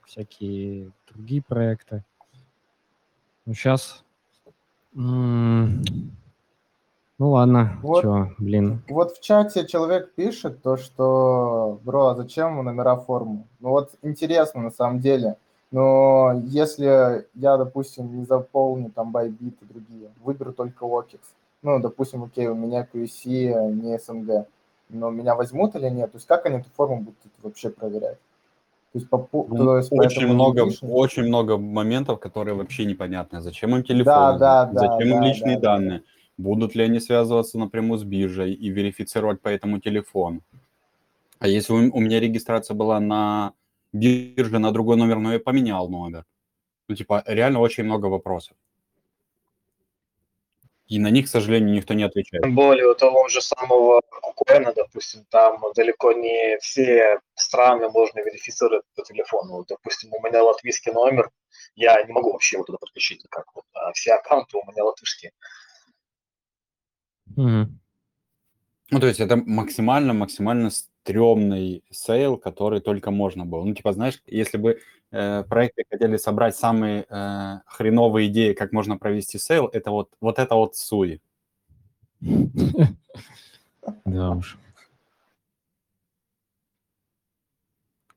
Всякие 0.07 0.93
другие 1.13 1.43
проекты. 1.43 2.05
Ну, 3.47 3.55
сейчас... 3.55 4.05
М- 4.95 5.83
ну 7.19 7.31
ладно, 7.31 7.79
вот, 7.83 8.03
чё, 8.03 8.29
блин. 8.39 8.83
Вот 8.89 9.17
в 9.17 9.21
чате 9.21 9.67
человек 9.67 10.13
пишет 10.15 10.63
то, 10.63 10.77
что, 10.77 11.79
бро, 11.85 12.09
а 12.09 12.15
зачем 12.15 12.63
номера 12.65 12.97
форму? 12.97 13.47
Ну 13.61 13.71
вот 13.71 13.93
интересно 14.03 14.63
на 14.63 14.71
самом 14.71 15.01
деле. 15.01 15.37
Но 15.71 16.33
если 16.45 17.27
я, 17.35 17.57
допустим, 17.57 18.19
не 18.19 18.25
заполню 18.27 18.91
там 18.91 19.17
Bybit 19.17 19.55
и 19.61 19.65
другие, 19.65 20.11
выберу 20.23 20.53
только 20.53 20.85
OKEX, 20.85 21.21
ну, 21.63 21.79
допустим, 21.81 22.25
окей, 22.25 22.49
у 22.49 22.55
меня 22.55 22.87
QC 22.93 23.73
не 23.73 23.99
СНГ, 23.99 24.47
но 24.91 25.11
меня 25.11 25.35
возьмут 25.35 25.75
или 25.77 25.89
нет? 25.89 26.13
То 26.13 26.17
есть 26.17 26.27
как 26.27 26.45
они 26.45 26.59
эту 26.59 26.69
форму 26.77 26.99
будут 26.99 27.17
вообще 27.43 27.71
проверять? 27.71 28.19
То 28.93 28.99
есть, 28.99 29.09
по, 29.09 29.27
ну, 29.33 29.65
то 29.65 29.77
есть 29.79 29.91
очень 29.91 30.27
много, 30.27 30.67
очень 30.83 31.23
много 31.23 31.57
моментов, 31.57 32.21
которые 32.21 32.55
вообще 32.55 32.85
непонятны. 32.85 33.41
Зачем 33.41 33.75
им 33.75 33.83
телефон? 33.83 34.39
Да, 34.39 34.67
да, 34.67 34.71
зачем 34.75 35.09
да, 35.09 35.17
им 35.17 35.23
личные 35.23 35.59
да, 35.59 35.63
данные? 35.63 36.03
Будут 36.43 36.75
ли 36.75 36.83
они 36.83 36.99
связываться 36.99 37.57
напрямую 37.57 37.99
с 37.99 38.03
биржей 38.03 38.53
и 38.53 38.69
верифицировать 38.69 39.41
по 39.41 39.49
этому 39.49 39.79
телефону? 39.79 40.43
А 41.39 41.47
если 41.47 41.73
у, 41.73 42.01
меня 42.01 42.19
регистрация 42.19 42.75
была 42.75 42.99
на 42.99 43.53
бирже 43.93 44.59
на 44.59 44.73
другой 44.73 44.97
номер, 44.97 45.19
но 45.19 45.33
я 45.33 45.39
поменял 45.39 45.89
номер. 45.89 46.25
Ну, 46.89 46.97
типа, 46.97 47.23
реально 47.27 47.61
очень 47.61 47.85
много 47.85 48.07
вопросов. 48.07 48.57
И 50.89 50.99
на 50.99 51.11
них, 51.11 51.27
к 51.27 51.29
сожалению, 51.29 51.75
никто 51.77 51.95
не 51.95 52.03
отвечает. 52.03 52.43
Тем 52.43 52.57
более 52.57 52.89
у 52.89 52.95
того 52.95 53.29
же 53.29 53.41
самого 53.41 54.03
Кукуэна, 54.11 54.73
допустим, 54.73 55.25
там 55.31 55.63
далеко 55.77 56.13
не 56.13 56.59
все 56.59 57.21
страны 57.37 57.89
можно 57.89 58.19
верифицировать 58.19 58.85
по 58.97 59.05
телефону. 59.05 59.65
Допустим, 59.69 60.11
у 60.13 60.27
меня 60.27 60.43
латвийский 60.43 60.93
номер, 60.93 61.31
я 61.77 62.03
не 62.03 62.13
могу 62.13 62.33
вообще 62.33 62.57
его 62.57 62.65
туда 62.65 62.79
подключить 62.79 63.23
никак. 63.23 63.45
Вот, 63.55 63.65
а 63.75 63.93
все 63.93 64.15
аккаунты 64.15 64.57
у 64.57 64.71
меня 64.71 64.85
латышские. 64.85 65.31
Mm-hmm. 67.37 67.67
Ну, 68.91 69.01
то 69.01 69.07
есть 69.07 69.21
это 69.21 69.37
максимально-максимально 69.37 70.71
стрёмный 70.71 71.83
сейл, 71.91 72.37
который 72.37 72.81
только 72.81 73.11
можно 73.11 73.47
было. 73.47 73.65
Ну, 73.65 73.75
типа, 73.75 73.93
знаешь, 73.93 74.23
если 74.27 74.59
бы 74.59 74.81
э, 75.11 75.45
проекты 75.45 75.85
хотели 75.91 76.17
собрать 76.19 76.57
самые 76.57 77.07
э, 77.09 77.61
хреновые 77.67 78.29
идеи, 78.29 78.53
как 78.53 78.73
можно 78.73 78.99
провести 78.99 79.39
сейл, 79.39 79.67
это 79.67 79.91
вот, 79.91 80.11
вот 80.21 80.39
это 80.39 80.55
вот 80.55 80.77
Sui. 80.77 81.21
Да 84.05 84.31
уж. 84.31 84.59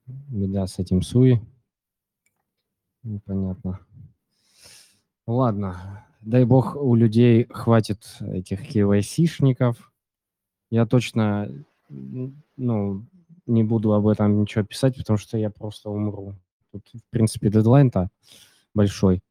Беда 0.06 0.68
с 0.68 0.78
этим 0.78 1.02
Sui. 1.02 1.42
Непонятно. 3.02 3.80
Ладно. 5.26 6.06
Дай 6.26 6.44
бог, 6.44 6.76
у 6.76 6.96
людей 6.96 7.46
хватит 7.52 8.18
этих 8.20 8.76
KYC-шников. 8.76 9.76
Я 10.72 10.88
точно 10.88 11.52
ну, 11.88 13.06
не 13.46 13.64
буду 13.64 13.94
об 13.94 14.08
этом 14.08 14.42
ничего 14.42 14.64
писать, 14.64 14.98
потому 14.98 15.18
что 15.18 15.38
я 15.38 15.52
просто 15.52 15.92
умру. 15.92 16.34
Тут, 16.72 16.82
в 16.96 17.10
принципе, 17.12 17.52
дедлайн-то 17.52 18.10
большой. 18.74 19.22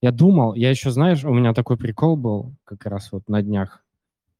Я 0.00 0.12
думал, 0.12 0.54
я 0.54 0.70
еще, 0.70 0.90
знаешь, 0.90 1.24
у 1.24 1.34
меня 1.34 1.52
такой 1.52 1.76
прикол 1.76 2.16
был 2.16 2.54
как 2.64 2.86
раз 2.86 3.12
вот 3.12 3.28
на 3.28 3.42
днях. 3.42 3.84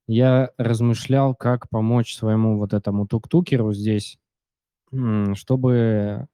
Я 0.07 0.53
размышлял, 0.57 1.35
как 1.35 1.69
помочь 1.69 2.17
своему 2.17 2.57
вот 2.57 2.73
этому 2.73 3.07
тук-тукеру 3.07 3.75
здесь, 3.75 4.19
чтобы 5.35 6.29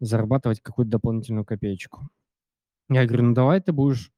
зарабатывать 0.00 0.62
какую-то 0.62 0.92
дополнительную 0.92 1.44
копеечку. 1.44 2.08
Я 2.88 3.04
говорю, 3.04 3.24
ну 3.24 3.34
давай 3.34 3.60
ты 3.60 3.72
будешь 3.72 4.10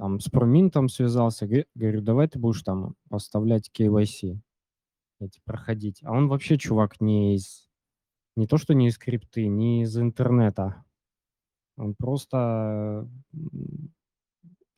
там 0.00 0.18
с 0.18 0.30
проминтом 0.30 0.88
связался, 0.88 1.46
говорю, 1.74 2.00
давай 2.00 2.26
ты 2.26 2.38
будешь 2.38 2.62
там 2.62 2.94
поставлять 3.10 3.70
KYC 3.78 4.40
эти 5.20 5.40
проходить. 5.44 6.02
А 6.02 6.12
он 6.12 6.28
вообще, 6.28 6.56
чувак, 6.56 7.02
не 7.02 7.36
из... 7.36 7.68
Не 8.34 8.46
то, 8.46 8.56
что 8.56 8.72
не 8.72 8.88
из 8.88 8.96
крипты, 8.96 9.46
не 9.46 9.82
из 9.82 9.98
интернета. 9.98 10.82
Он 11.76 11.94
просто 11.94 13.06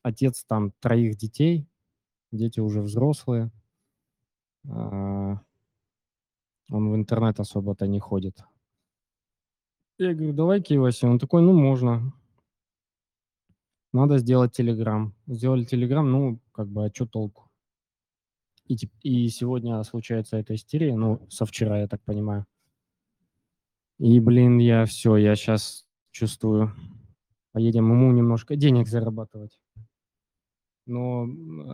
отец 0.01 0.43
там 0.43 0.73
троих 0.81 1.15
детей, 1.15 1.69
дети 2.33 2.59
уже 2.59 2.81
взрослые. 2.81 3.49
А, 4.67 5.39
он 6.69 6.91
в 6.91 6.95
интернет 6.95 7.39
особо-то 7.39 7.87
не 7.87 8.01
ходит. 8.01 8.43
Я 9.97 10.13
говорю, 10.13 10.33
давай 10.33 10.59
KYC. 10.59 11.07
Он 11.07 11.17
такой, 11.17 11.41
ну, 11.43 11.53
можно. 11.53 12.11
Надо 13.93 14.17
сделать 14.17 14.53
Телеграм. 14.53 15.13
Сделали 15.27 15.65
Телеграм, 15.65 16.09
ну, 16.11 16.39
как 16.51 16.67
бы, 16.67 16.85
а 16.85 16.91
что 16.93 17.05
толку? 17.05 17.51
И, 18.67 18.75
и 19.01 19.27
сегодня 19.29 19.81
случается 19.83 20.37
эта 20.37 20.55
истерия, 20.55 20.95
ну, 20.95 21.25
со 21.29 21.45
вчера, 21.45 21.79
я 21.79 21.87
так 21.87 22.01
понимаю. 22.01 22.47
И, 23.99 24.19
блин, 24.19 24.57
я 24.57 24.85
все, 24.85 25.15
я 25.17 25.35
сейчас 25.35 25.85
чувствую, 26.09 26.71
поедем 27.51 27.91
ему 27.91 28.11
немножко 28.11 28.55
денег 28.55 28.87
зарабатывать. 28.87 29.59
Но 30.87 31.27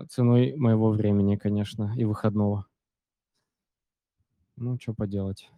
ценой 0.10 0.56
моего 0.56 0.92
времени, 0.92 1.38
конечно, 1.38 1.94
и 1.96 2.04
выходного. 2.04 2.68
Ну, 4.58 4.78
что 4.78 4.94
поделать. 4.94 5.50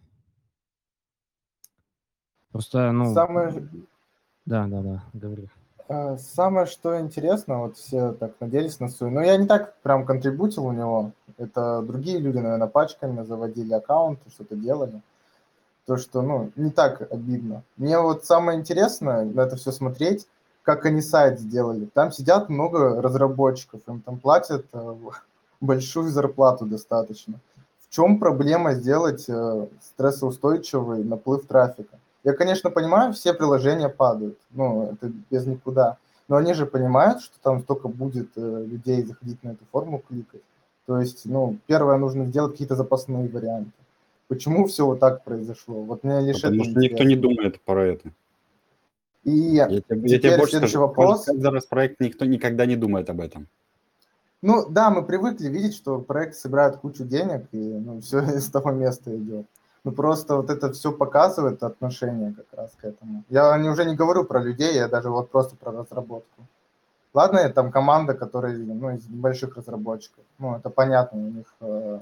Просто, 2.52 2.92
ну... 2.92 3.12
Самое... 3.12 3.68
Да, 4.44 4.66
да, 4.68 4.82
да, 4.82 5.04
говори. 5.12 5.50
А, 5.88 6.16
самое, 6.16 6.66
что 6.66 7.00
интересно, 7.00 7.60
вот 7.60 7.76
все 7.76 8.12
так 8.12 8.32
надеялись 8.40 8.80
на 8.80 8.88
свою... 8.88 9.12
Но 9.12 9.22
я 9.22 9.36
не 9.36 9.46
так 9.46 9.74
прям 9.82 10.04
контрибутил 10.04 10.66
у 10.66 10.72
него. 10.72 11.12
Это 11.38 11.82
другие 11.82 12.18
люди, 12.18 12.38
наверное, 12.38 12.68
пачками 12.68 13.24
заводили 13.24 13.72
аккаунты, 13.72 14.30
что-то 14.30 14.56
делали. 14.56 15.00
То, 15.86 15.96
что, 15.96 16.22
ну, 16.22 16.52
не 16.56 16.70
так 16.70 17.10
обидно. 17.12 17.62
Мне 17.76 17.98
вот 17.98 18.24
самое 18.24 18.58
интересное 18.58 19.24
на 19.24 19.40
это 19.40 19.56
все 19.56 19.72
смотреть, 19.72 20.28
как 20.62 20.86
они 20.86 21.02
сайт 21.02 21.40
сделали. 21.40 21.86
Там 21.86 22.12
сидят 22.12 22.48
много 22.48 23.02
разработчиков, 23.02 23.80
им 23.88 24.00
там 24.00 24.18
платят 24.18 24.66
э, 24.72 24.94
большую 25.60 26.10
зарплату 26.10 26.66
достаточно. 26.66 27.34
В 27.80 27.94
чем 27.94 28.18
проблема 28.18 28.74
сделать 28.74 29.24
э, 29.28 29.66
стрессоустойчивый 29.80 31.02
наплыв 31.02 31.46
трафика? 31.46 31.98
Я, 32.24 32.34
конечно, 32.34 32.70
понимаю, 32.70 33.12
все 33.12 33.34
приложения 33.34 33.88
падают, 33.88 34.38
ну, 34.50 34.92
это 34.92 35.12
без 35.30 35.46
никуда. 35.46 35.96
Но 36.28 36.36
они 36.36 36.54
же 36.54 36.66
понимают, 36.66 37.20
что 37.20 37.34
там 37.42 37.60
столько 37.62 37.88
будет 37.88 38.28
э, 38.36 38.64
людей 38.66 39.02
заходить 39.02 39.42
на 39.42 39.50
эту 39.50 39.64
форму, 39.72 40.02
кликать. 40.08 40.40
То 40.86 41.00
есть, 41.00 41.24
ну, 41.24 41.58
первое, 41.66 41.96
нужно 41.96 42.26
сделать 42.26 42.52
какие-то 42.52 42.76
запасные 42.76 43.28
варианты. 43.28 43.72
Почему 44.28 44.66
все 44.66 44.86
вот 44.86 45.00
так 45.00 45.24
произошло? 45.24 45.82
Вот 45.82 46.04
мне 46.04 46.20
лишь 46.20 46.40
Потому 46.40 46.62
это 46.62 46.70
что 46.70 46.80
никто 46.80 47.04
не 47.04 47.16
думает 47.16 47.60
про 47.60 47.84
это. 47.84 48.10
И 49.24 49.30
Я 49.30 49.68
я 49.68 49.80
тебе 49.80 50.36
больше 50.36 50.52
следующий 50.52 50.72
скажу, 50.72 50.80
вопрос. 50.80 51.24
каждый 51.26 51.50
раз 51.50 51.66
проект 51.66 52.00
никто 52.00 52.24
никогда 52.24 52.66
не 52.66 52.76
думает 52.76 53.10
об 53.10 53.20
этом. 53.20 53.46
Ну 54.40 54.68
да, 54.68 54.90
мы 54.90 55.04
привыкли 55.04 55.48
видеть, 55.48 55.76
что 55.76 56.00
проект 56.00 56.34
собирает 56.34 56.78
кучу 56.78 57.04
денег, 57.04 57.46
и 57.52 57.58
ну, 57.58 58.00
все 58.00 58.20
из 58.36 58.50
того 58.50 58.72
места 58.72 59.14
идет. 59.16 59.46
Ну 59.84 59.92
просто 59.92 60.36
вот 60.36 60.50
это 60.50 60.72
все 60.72 60.92
показывает 60.92 61.62
отношение 61.62 62.32
как 62.32 62.46
раз 62.58 62.70
к 62.76 62.84
этому. 62.84 63.24
Я 63.28 63.58
не, 63.58 63.68
уже 63.68 63.84
не 63.84 63.96
говорю 63.96 64.24
про 64.24 64.40
людей, 64.40 64.74
я 64.74 64.88
даже 64.88 65.10
вот 65.10 65.30
просто 65.30 65.56
про 65.56 65.72
разработку. 65.72 66.46
Ладно, 67.14 67.48
там 67.50 67.70
команда, 67.72 68.14
которая 68.14 68.56
ну, 68.56 68.90
из 68.90 69.04
больших 69.06 69.56
разработчиков. 69.56 70.24
Ну, 70.38 70.56
это 70.56 70.70
понятно, 70.70 71.18
у 71.18 71.30
них 71.30 71.46
э, 71.60 72.00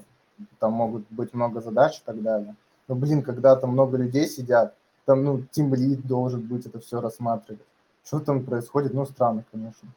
там 0.59 0.73
могут 0.73 1.05
быть 1.09 1.33
много 1.33 1.59
задач 1.59 1.99
и 1.99 2.03
так 2.05 2.21
далее. 2.21 2.55
Но, 2.87 2.95
блин, 2.95 3.23
когда 3.23 3.55
там 3.55 3.71
много 3.71 3.97
людей 3.97 4.27
сидят, 4.27 4.73
там, 5.05 5.23
ну, 5.23 5.39
Team 5.39 5.71
Lead 5.71 6.07
должен 6.07 6.41
быть 6.41 6.65
это 6.65 6.79
все 6.79 7.01
рассматривать. 7.01 7.61
Что 8.05 8.19
там 8.19 8.43
происходит? 8.43 8.93
Ну, 8.93 9.05
странно, 9.05 9.43
конечно. 9.51 9.89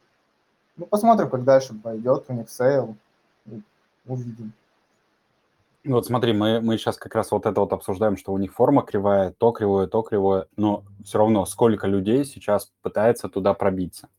Ну, 0.77 0.85
посмотрим, 0.85 1.29
как 1.29 1.43
дальше 1.43 1.73
пойдет 1.73 2.25
у 2.27 2.33
них 2.33 2.49
сейл. 2.49 2.95
Увидим. 4.05 4.53
Вот 5.85 6.05
смотри, 6.07 6.33
мы, 6.33 6.61
мы 6.61 6.77
сейчас 6.77 6.97
как 6.97 7.13
раз 7.13 7.31
вот 7.31 7.45
это 7.45 7.61
вот 7.61 7.71
обсуждаем, 7.71 8.17
что 8.17 8.33
у 8.33 8.37
них 8.37 8.53
форма 8.53 8.81
кривая, 8.81 9.31
то 9.31 9.51
кривое, 9.51 9.87
то 9.87 10.01
кривое, 10.01 10.47
но 10.57 10.83
все 11.03 11.19
равно 11.19 11.45
сколько 11.45 11.85
людей 11.85 12.25
сейчас 12.25 12.71
пытается 12.81 13.29
туда 13.29 13.53
пробиться. 13.53 14.09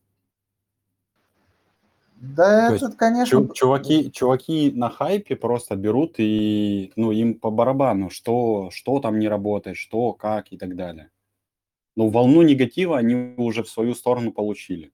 Да, 2.16 2.68
То 2.68 2.74
есть 2.74 2.96
конечно... 2.96 3.46
Чу- 3.46 3.52
чуваки, 3.52 4.10
чуваки 4.12 4.70
на 4.70 4.90
хайпе 4.90 5.36
просто 5.36 5.76
берут 5.76 6.14
и, 6.18 6.92
ну, 6.96 7.10
им 7.10 7.34
по 7.34 7.50
барабану, 7.50 8.10
что, 8.10 8.70
что 8.70 9.00
там 9.00 9.18
не 9.18 9.28
работает, 9.28 9.76
что, 9.76 10.12
как 10.12 10.52
и 10.52 10.56
так 10.56 10.76
далее. 10.76 11.10
Ну, 11.96 12.08
волну 12.08 12.42
негатива 12.42 12.96
они 12.96 13.34
уже 13.36 13.62
в 13.62 13.68
свою 13.68 13.94
сторону 13.94 14.32
получили. 14.32 14.92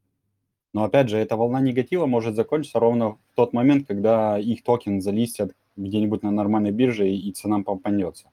Но 0.73 0.85
опять 0.85 1.11
же, 1.11 1.19
эта 1.19 1.37
волна 1.37 1.61
негатива 1.61 2.07
может 2.07 2.35
закончиться 2.35 2.81
ровно 2.81 3.11
в 3.11 3.19
тот 3.35 3.53
момент, 3.53 3.87
когда 3.87 4.39
их 4.39 4.65
токен 4.65 5.01
залистят 5.01 5.53
где-нибудь 5.77 6.23
на 6.23 6.31
нормальной 6.31 6.71
бирже 6.71 7.09
и, 7.09 7.29
и 7.29 7.33
цена 7.33 7.63
попадется. 7.63 8.31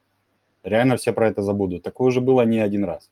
Реально 0.63 0.97
все 0.97 1.13
про 1.13 1.27
это 1.27 1.41
забудут. 1.41 1.83
Такое 1.83 2.09
уже 2.09 2.21
было 2.21 2.41
не 2.43 2.59
один 2.59 2.83
раз. 2.83 3.09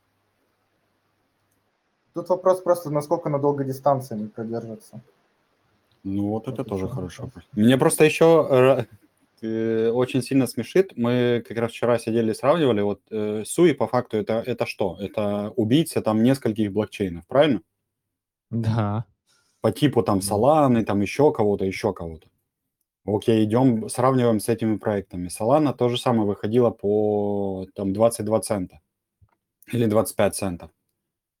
Тут 2.14 2.28
вопрос 2.28 2.60
просто, 2.60 2.90
насколько 2.90 3.28
на 3.28 3.38
долгой 3.38 3.66
дистанции 3.66 4.14
они 4.14 4.26
продержатся. 4.26 5.00
Ну, 6.04 6.28
вот 6.28 6.48
это 6.48 6.58
Вот 6.58 6.68
тоже 6.68 6.84
еще 6.86 6.94
хороший 6.94 7.20
вопрос. 7.22 7.44
Меня 7.54 7.78
просто 7.78 8.04
еще 8.04 8.86
э, 9.42 9.90
очень 9.90 10.22
сильно 10.22 10.46
смешит. 10.46 10.92
Мы 10.96 11.44
как 11.46 11.56
раз 11.58 11.70
вчера 11.70 11.98
сидели 11.98 12.32
и 12.32 12.34
сравнивали. 12.34 12.80
Вот 12.82 13.00
э, 13.10 13.44
Суи 13.44 13.72
по 13.72 13.86
факту 13.86 14.16
это, 14.16 14.42
это 14.44 14.66
что? 14.66 14.96
Это 15.00 15.52
убийца 15.56 16.02
там 16.02 16.22
нескольких 16.22 16.72
блокчейнов, 16.72 17.26
правильно? 17.26 17.62
Да. 18.50 19.04
По 19.60 19.70
типу 19.70 20.02
там. 20.02 20.18
Solana, 20.18 20.82
там 20.84 21.00
еще 21.00 21.32
кого-то, 21.32 21.64
еще 21.64 21.92
кого-то. 21.92 22.28
Окей, 23.10 23.44
идем, 23.44 23.88
сравниваем 23.88 24.38
с 24.38 24.50
этими 24.50 24.76
проектами. 24.76 25.28
Solana 25.28 25.74
то 25.74 25.88
же 25.88 25.96
самое 25.96 26.26
выходила 26.26 26.68
по 26.68 27.66
там 27.74 27.94
22 27.94 28.40
цента 28.40 28.80
или 29.72 29.86
25 29.86 30.34
центов. 30.34 30.70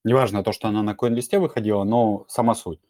Неважно 0.02 0.42
то, 0.42 0.52
что 0.52 0.68
она 0.68 0.82
на 0.82 0.94
коин-листе 0.94 1.38
выходила, 1.38 1.84
но 1.84 2.24
сама 2.28 2.54
суть. 2.54 2.80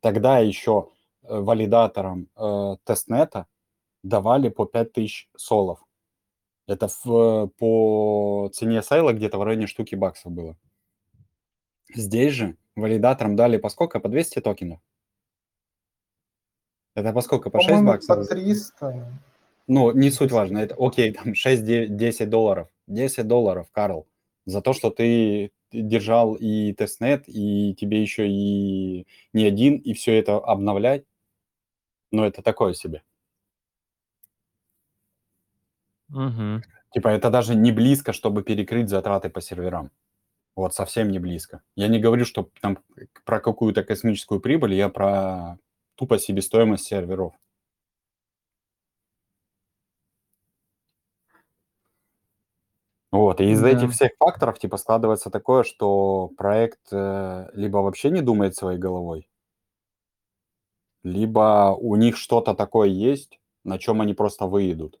Тогда 0.00 0.38
еще 0.38 0.90
э, 1.22 1.40
валидаторам 1.40 2.28
э, 2.36 2.76
тестнета 2.84 3.46
давали 4.02 4.50
по 4.50 4.66
5000 4.66 5.30
солов. 5.36 5.82
Это 6.66 6.88
в, 7.02 7.46
по 7.58 8.50
цене 8.52 8.82
сайла 8.82 9.14
где-то 9.14 9.38
в 9.38 9.42
районе 9.44 9.66
штуки 9.66 9.94
баксов 9.94 10.32
было. 10.32 10.58
Здесь 11.94 12.34
же 12.34 12.58
валидаторам 12.76 13.34
дали 13.34 13.56
по 13.56 13.70
сколько? 13.70 13.98
По 13.98 14.10
200 14.10 14.40
токенов? 14.40 14.80
Это 16.94 17.12
по 17.12 17.20
сколько? 17.20 17.50
По 17.50 17.58
6 17.60 17.68
По-моему, 17.68 17.88
баксов? 17.88 18.28
по 18.28 18.34
300. 18.34 19.20
Ну, 19.66 19.92
не 19.92 20.10
суть 20.10 20.32
важно. 20.32 20.58
Это 20.58 20.74
окей, 20.78 21.12
там 21.12 21.32
6-10 21.32 22.26
долларов. 22.26 22.68
10 22.88 23.26
долларов, 23.26 23.68
Карл, 23.72 24.06
за 24.46 24.60
то, 24.62 24.72
что 24.72 24.90
ты 24.90 25.52
держал 25.72 26.34
и 26.34 26.72
тестнет, 26.72 27.24
и 27.28 27.74
тебе 27.78 28.02
еще 28.02 28.28
и 28.28 29.06
не 29.32 29.44
один, 29.44 29.76
и 29.76 29.92
все 29.94 30.18
это 30.18 30.38
обновлять. 30.38 31.04
Ну, 32.10 32.24
это 32.24 32.42
такое 32.42 32.74
себе. 32.74 33.02
Мгм. 36.08 36.62
Типа 36.92 37.08
это 37.08 37.30
даже 37.30 37.54
не 37.54 37.70
близко, 37.70 38.12
чтобы 38.12 38.42
перекрыть 38.42 38.88
затраты 38.88 39.30
по 39.30 39.40
серверам. 39.40 39.92
Вот 40.56 40.74
совсем 40.74 41.10
не 41.10 41.20
близко. 41.20 41.62
Я 41.76 41.86
не 41.86 42.00
говорю, 42.00 42.24
что 42.24 42.50
там 42.60 42.78
про 43.24 43.38
какую-то 43.40 43.84
космическую 43.84 44.40
прибыль, 44.40 44.74
я 44.74 44.88
про 44.88 45.58
тупо 46.00 46.18
себестоимость 46.18 46.84
серверов. 46.86 47.34
Вот, 53.12 53.40
и 53.40 53.50
из-за 53.50 53.64
Да. 53.64 53.70
этих 53.76 53.90
всех 53.92 54.12
факторов, 54.18 54.58
типа, 54.58 54.78
складывается 54.78 55.30
такое, 55.30 55.62
что 55.62 56.28
проект 56.38 56.80
э, 56.92 57.50
либо 57.52 57.78
вообще 57.78 58.08
не 58.10 58.22
думает 58.22 58.56
своей 58.56 58.78
головой, 58.78 59.28
либо 61.02 61.76
у 61.78 61.96
них 61.96 62.16
что-то 62.16 62.54
такое 62.54 62.88
есть, 62.88 63.38
на 63.64 63.78
чем 63.78 64.00
они 64.00 64.14
просто 64.14 64.46
выйдут. 64.46 64.98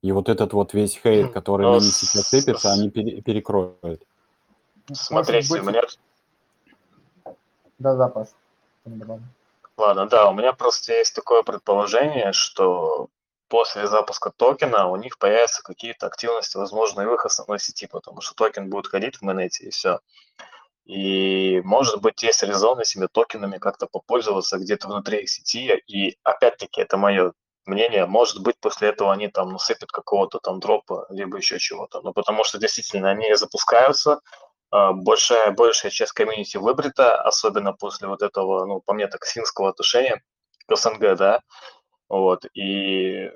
И 0.00 0.12
вот 0.12 0.28
этот 0.30 0.54
вот 0.54 0.72
весь 0.74 0.96
хейт, 0.96 1.32
который 1.32 1.66
Ну, 1.66 1.72
на 1.72 1.84
них 1.84 1.92
сейчас 1.94 2.28
сыпется, 2.28 2.72
они 2.72 2.88
пере- 2.90 3.20
перекроют. 3.20 4.06
Смотрите, 4.92 5.50
быть- 5.50 5.60
у 5.62 5.64
меня... 5.64 5.82
Да-да, 7.78 8.08
Паш. 8.08 8.28
Ладно, 9.78 10.06
да, 10.06 10.28
у 10.28 10.34
меня 10.34 10.52
просто 10.52 10.92
есть 10.92 11.14
такое 11.14 11.42
предположение, 11.42 12.32
что 12.32 13.08
после 13.48 13.86
запуска 13.86 14.30
токена 14.30 14.88
у 14.88 14.96
них 14.96 15.18
появятся 15.18 15.62
какие-то 15.62 16.06
активности, 16.06 16.56
возможно, 16.56 17.02
и 17.02 17.06
в 17.06 17.14
их 17.14 17.24
основной 17.26 17.58
сети, 17.58 17.86
потому 17.86 18.20
что 18.20 18.34
токен 18.34 18.68
будет 18.70 18.86
ходить 18.86 19.16
в 19.16 19.22
mainnet 19.22 19.59
е 19.59 19.64
и 19.64 19.70
все. 19.70 20.00
И, 20.84 21.60
может 21.64 22.00
быть, 22.02 22.22
есть 22.22 22.42
резон 22.42 22.80
этими 22.80 23.06
токенами 23.12 23.58
как-то 23.58 23.86
попользоваться 23.86 24.58
где-то 24.58 24.88
внутри 24.88 25.22
их 25.22 25.30
сети. 25.30 25.74
И, 25.86 26.16
опять-таки, 26.24 26.80
это 26.82 26.96
мое 26.96 27.32
мнение, 27.66 28.06
может 28.06 28.42
быть, 28.42 28.56
после 28.60 28.88
этого 28.88 29.12
они 29.12 29.28
там 29.28 29.50
насыпят 29.52 29.92
какого-то 29.92 30.38
там 30.40 30.60
дропа, 30.60 31.06
либо 31.10 31.38
еще 31.38 31.58
чего-то. 31.58 32.00
Ну, 32.02 32.12
потому 32.12 32.44
что, 32.44 32.58
действительно, 32.58 33.10
они 33.10 33.34
запускаются, 33.36 34.20
большая, 34.72 35.50
большая 35.52 35.90
часть 35.92 36.12
комьюнити 36.12 36.56
выбрита, 36.56 37.20
особенно 37.20 37.72
после 37.72 38.08
вот 38.08 38.22
этого, 38.22 38.64
ну, 38.66 38.80
по 38.80 38.94
мне, 38.94 39.06
так, 39.06 39.24
свинского 39.26 39.68
отношения 39.68 40.22
к 40.66 40.76
СНГ, 40.76 41.16
да, 41.16 41.42
вот, 42.08 42.46
и 42.54 43.30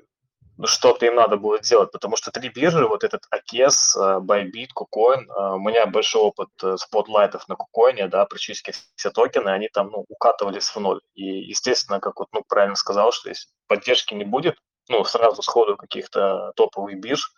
ну, 0.57 0.65
что-то 0.65 1.05
им 1.05 1.15
надо 1.15 1.37
будет 1.37 1.61
делать, 1.61 1.91
потому 1.91 2.15
что 2.15 2.31
три 2.31 2.49
биржи, 2.49 2.87
вот 2.87 3.03
этот 3.03 3.23
OKX, 3.31 3.95
э, 3.95 4.19
Bybit, 4.19 4.69
KuCoin, 4.75 5.25
э, 5.27 5.53
у 5.53 5.59
меня 5.59 5.85
большой 5.85 6.23
опыт 6.23 6.49
э, 6.63 6.77
спотлайтов 6.77 7.47
на 7.47 7.53
KuCoin, 7.53 8.07
да, 8.07 8.25
практически 8.25 8.73
все 8.95 9.11
токены, 9.11 9.49
они 9.49 9.69
там, 9.69 9.89
ну, 9.91 10.05
укатывались 10.09 10.69
в 10.69 10.79
ноль. 10.79 11.01
И, 11.13 11.23
естественно, 11.23 11.99
как 11.99 12.19
вот, 12.19 12.29
ну, 12.33 12.43
правильно 12.47 12.75
сказал, 12.75 13.11
что 13.11 13.29
если 13.29 13.49
поддержки 13.67 14.15
не 14.15 14.25
будет, 14.25 14.57
ну, 14.89 15.03
сразу 15.03 15.43
сходу 15.43 15.77
каких-то 15.77 16.53
топовых 16.55 16.99
бирж, 16.99 17.31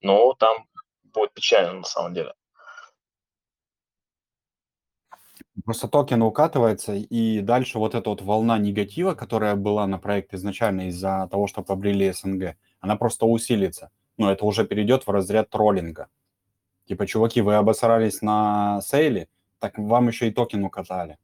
ну, 0.00 0.32
там 0.34 0.66
будет 1.02 1.34
печально 1.34 1.72
на 1.80 1.84
самом 1.84 2.14
деле. 2.14 2.34
Просто 5.64 5.88
токен 5.88 6.22
укатывается, 6.22 6.92
и 6.94 7.40
дальше 7.40 7.78
вот 7.78 7.94
эта 7.94 8.10
вот 8.10 8.20
волна 8.20 8.58
негатива, 8.58 9.14
которая 9.14 9.56
была 9.56 9.86
на 9.86 9.98
проект 9.98 10.34
изначально 10.34 10.88
из-за 10.88 11.26
того, 11.30 11.46
что 11.46 11.62
побрили 11.62 12.10
СНГ, 12.10 12.56
она 12.80 12.96
просто 12.96 13.24
усилится. 13.24 13.90
Но 14.18 14.30
это 14.30 14.44
уже 14.44 14.66
перейдет 14.66 15.06
в 15.06 15.10
разряд 15.10 15.48
троллинга. 15.48 16.08
Типа, 16.86 17.06
чуваки, 17.06 17.40
вы 17.40 17.54
обосрались 17.54 18.20
на 18.20 18.82
сейле, 18.82 19.28
так 19.58 19.78
вам 19.78 20.08
еще 20.08 20.28
и 20.28 20.30
токен 20.30 20.64
укатали. 20.64 21.16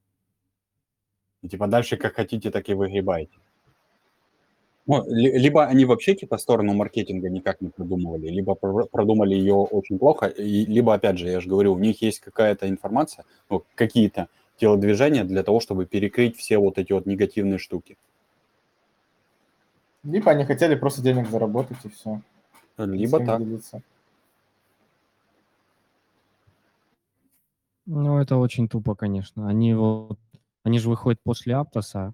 И 1.42 1.48
типа 1.48 1.66
дальше 1.66 1.98
как 1.98 2.14
хотите, 2.14 2.50
так 2.50 2.68
и 2.70 2.74
выгребайте. 2.74 3.36
Ну, 4.86 5.04
либо 5.08 5.66
они 5.66 5.84
вообще 5.84 6.14
типа 6.14 6.38
сторону 6.38 6.74
маркетинга 6.74 7.28
никак 7.28 7.60
не 7.60 7.68
продумывали, 7.68 8.28
либо 8.28 8.54
продумали 8.54 9.34
ее 9.34 9.54
очень 9.54 9.98
плохо, 9.98 10.26
и, 10.26 10.64
либо, 10.66 10.94
опять 10.94 11.18
же, 11.18 11.28
я 11.28 11.40
же 11.40 11.48
говорю, 11.48 11.74
у 11.74 11.78
них 11.78 12.02
есть 12.02 12.20
какая-то 12.20 12.68
информация, 12.68 13.24
ну, 13.50 13.62
какие-то 13.74 14.28
телодвижения 14.56 15.24
для 15.24 15.42
того, 15.42 15.60
чтобы 15.60 15.86
перекрыть 15.86 16.36
все 16.36 16.58
вот 16.58 16.78
эти 16.78 16.92
вот 16.92 17.06
негативные 17.06 17.58
штуки. 17.58 17.96
Либо 20.02 20.30
они 20.30 20.44
хотели 20.44 20.74
просто 20.74 21.02
денег 21.02 21.28
заработать 21.28 21.78
и 21.84 21.88
все. 21.88 22.20
Либо 22.78 23.24
так. 23.24 23.38
Делиться. 23.38 23.82
Ну, 27.86 28.18
это 28.18 28.36
очень 28.36 28.68
тупо, 28.68 28.94
конечно. 28.94 29.48
Они 29.48 29.74
вот, 29.74 30.18
они 30.62 30.78
же 30.78 30.88
выходят 30.88 31.20
после 31.22 31.54
Аптоса, 31.54 32.12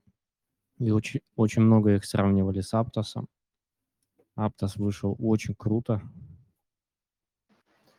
и 0.79 0.91
очень, 0.91 1.21
очень 1.37 1.63
много 1.63 1.95
их 1.95 2.05
сравнивали 2.05 2.61
с 2.61 2.75
Аптосом. 2.75 3.29
Аптос 4.35 4.77
вышел 4.77 5.17
очень 5.19 5.55
круто. 5.55 6.03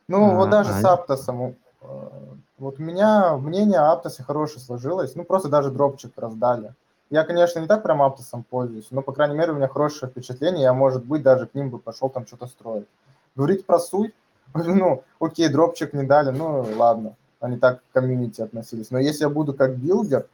Ну, 0.08 0.32
а, 0.32 0.36
вот 0.36 0.50
даже 0.50 0.72
а... 0.72 0.82
с 0.82 0.86
Аптосом. 0.86 1.56
Э, 1.82 2.10
вот 2.58 2.80
у 2.80 2.84
меня 2.84 3.38
мнение 3.38 3.80
о 3.80 3.92
Аптосе 3.92 4.24
хорошее 4.24 4.60
сложилось. 4.60 5.16
Ну, 5.16 5.24
просто 5.24 5.50
даже 5.50 5.72
дропчик 5.72 6.14
раздали. 6.16 6.74
Я, 7.10 7.24
конечно, 7.24 7.60
не 7.60 7.68
так 7.68 7.84
прям 7.84 8.02
Аптосом 8.02 8.44
пользуюсь, 8.44 8.88
но, 8.92 9.02
по 9.02 9.14
крайней 9.14 9.36
мере, 9.36 9.54
у 9.54 9.56
меня 9.56 9.68
хорошее 9.68 10.12
впечатление. 10.12 10.64
Я, 10.64 10.74
может 10.74 11.06
быть, 11.06 11.24
даже 11.24 11.48
к 11.48 11.56
ним 11.56 11.70
бы 11.70 11.80
пошел 11.80 12.10
там 12.10 12.28
что-то 12.28 12.48
строить. 12.48 12.88
Говорить 13.36 13.66
про 13.66 13.80
Sui, 13.80 14.14
ну, 14.54 15.04
окей, 15.20 15.50
дропчик 15.50 15.94
не 15.94 16.04
дали, 16.04 16.30
ну, 16.30 16.66
ладно. 16.76 17.16
Они 17.40 17.58
так 17.58 17.82
к 17.82 17.94
комьюнити 17.94 18.42
относились. 18.42 18.92
Но 18.92 19.00
если 19.00 19.24
я 19.24 19.30
буду 19.30 19.54
как 19.54 19.78
builder, 19.78 20.28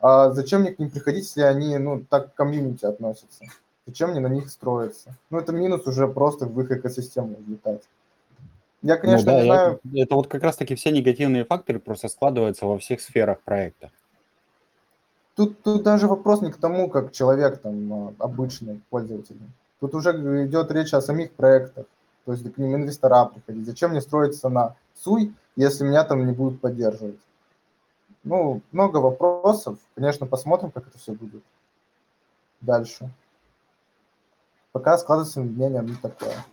а 0.00 0.30
зачем 0.30 0.62
мне 0.62 0.72
к 0.72 0.78
ним 0.78 0.90
приходить, 0.90 1.24
если 1.24 1.42
они, 1.42 1.76
ну, 1.78 2.04
так 2.08 2.32
к 2.32 2.34
комьюнити 2.34 2.86
относятся? 2.86 3.44
Зачем 3.86 4.10
мне 4.10 4.20
на 4.20 4.28
них 4.28 4.50
строиться? 4.50 5.16
Ну, 5.30 5.38
это 5.38 5.52
минус 5.52 5.86
уже 5.86 6.08
просто 6.08 6.46
в 6.46 6.60
их 6.60 6.70
экосистему 6.70 7.36
влетать. 7.46 7.82
Я, 8.82 8.96
ну 8.96 9.00
конечно, 9.02 9.32
ну, 9.32 9.38
да, 9.38 9.42
не 9.42 9.46
знаю... 9.46 9.80
Я, 9.84 10.04
это 10.04 10.14
вот 10.14 10.26
как 10.28 10.42
раз-таки 10.42 10.74
все 10.74 10.90
негативные 10.90 11.44
факторы 11.44 11.80
просто 11.80 12.08
складываются 12.08 12.66
во 12.66 12.78
всех 12.78 13.00
сферах 13.00 13.40
проекта. 13.40 13.90
Тут, 15.34 15.62
тут 15.62 15.82
даже 15.82 16.06
вопрос 16.06 16.40
не 16.40 16.50
к 16.50 16.56
тому, 16.56 16.88
как 16.88 17.12
человек 17.12 17.58
там 17.58 17.92
а, 17.92 18.14
обычный 18.18 18.80
пользователь. 18.90 19.36
Тут 19.80 19.94
уже 19.94 20.10
идет 20.46 20.70
речь 20.70 20.94
о 20.94 21.00
самих 21.00 21.32
проектах. 21.32 21.86
То 22.24 22.32
есть 22.32 22.54
к 22.54 22.58
ним 22.58 22.76
инвестора 22.76 23.26
приходить. 23.26 23.66
Зачем 23.66 23.90
мне 23.90 24.00
строиться 24.00 24.48
на 24.48 24.76
СУЙ, 25.02 25.34
если 25.56 25.84
меня 25.84 26.04
там 26.04 26.26
не 26.26 26.32
будут 26.32 26.60
поддерживать? 26.60 27.18
Ну, 28.22 28.62
много 28.72 28.98
вопросов. 28.98 29.78
Конечно, 29.94 30.26
посмотрим, 30.26 30.70
как 30.70 30.88
это 30.88 30.98
все 30.98 31.12
будет 31.12 31.42
дальше. 32.60 33.10
Пока 34.72 34.98
складывается 34.98 35.40
мнение 35.40 35.82
не 35.82 35.96
такое. 35.96 36.44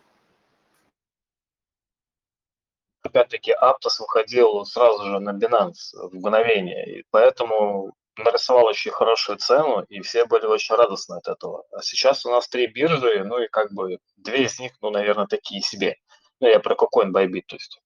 Опять-таки, 3.03 3.51
Аптос 3.51 3.99
выходил 3.99 4.65
сразу 4.65 5.05
же 5.05 5.19
на 5.19 5.31
Binance 5.31 5.93
в 5.93 6.13
мгновение, 6.13 6.99
и 6.99 7.05
поэтому 7.09 7.93
нарисовал 8.17 8.65
очень 8.65 8.91
хорошую 8.91 9.37
цену, 9.37 9.83
и 9.83 10.01
все 10.01 10.25
были 10.25 10.45
очень 10.45 10.75
радостны 10.75 11.15
от 11.15 11.27
этого. 11.27 11.65
А 11.71 11.81
сейчас 11.81 12.25
у 12.25 12.31
нас 12.31 12.47
три 12.47 12.67
биржи, 12.67 13.23
ну 13.23 13.39
и 13.39 13.47
как 13.47 13.71
бы 13.71 13.99
две 14.17 14.45
из 14.45 14.59
них, 14.59 14.73
ну, 14.81 14.89
наверное, 14.89 15.27
такие 15.27 15.61
себе. 15.61 15.97
Ну, 16.39 16.47
я 16.47 16.59
про 16.59 16.75
KuCoin 16.75 17.11
Bybit, 17.11 17.43
то 17.47 17.55
есть. 17.55 17.81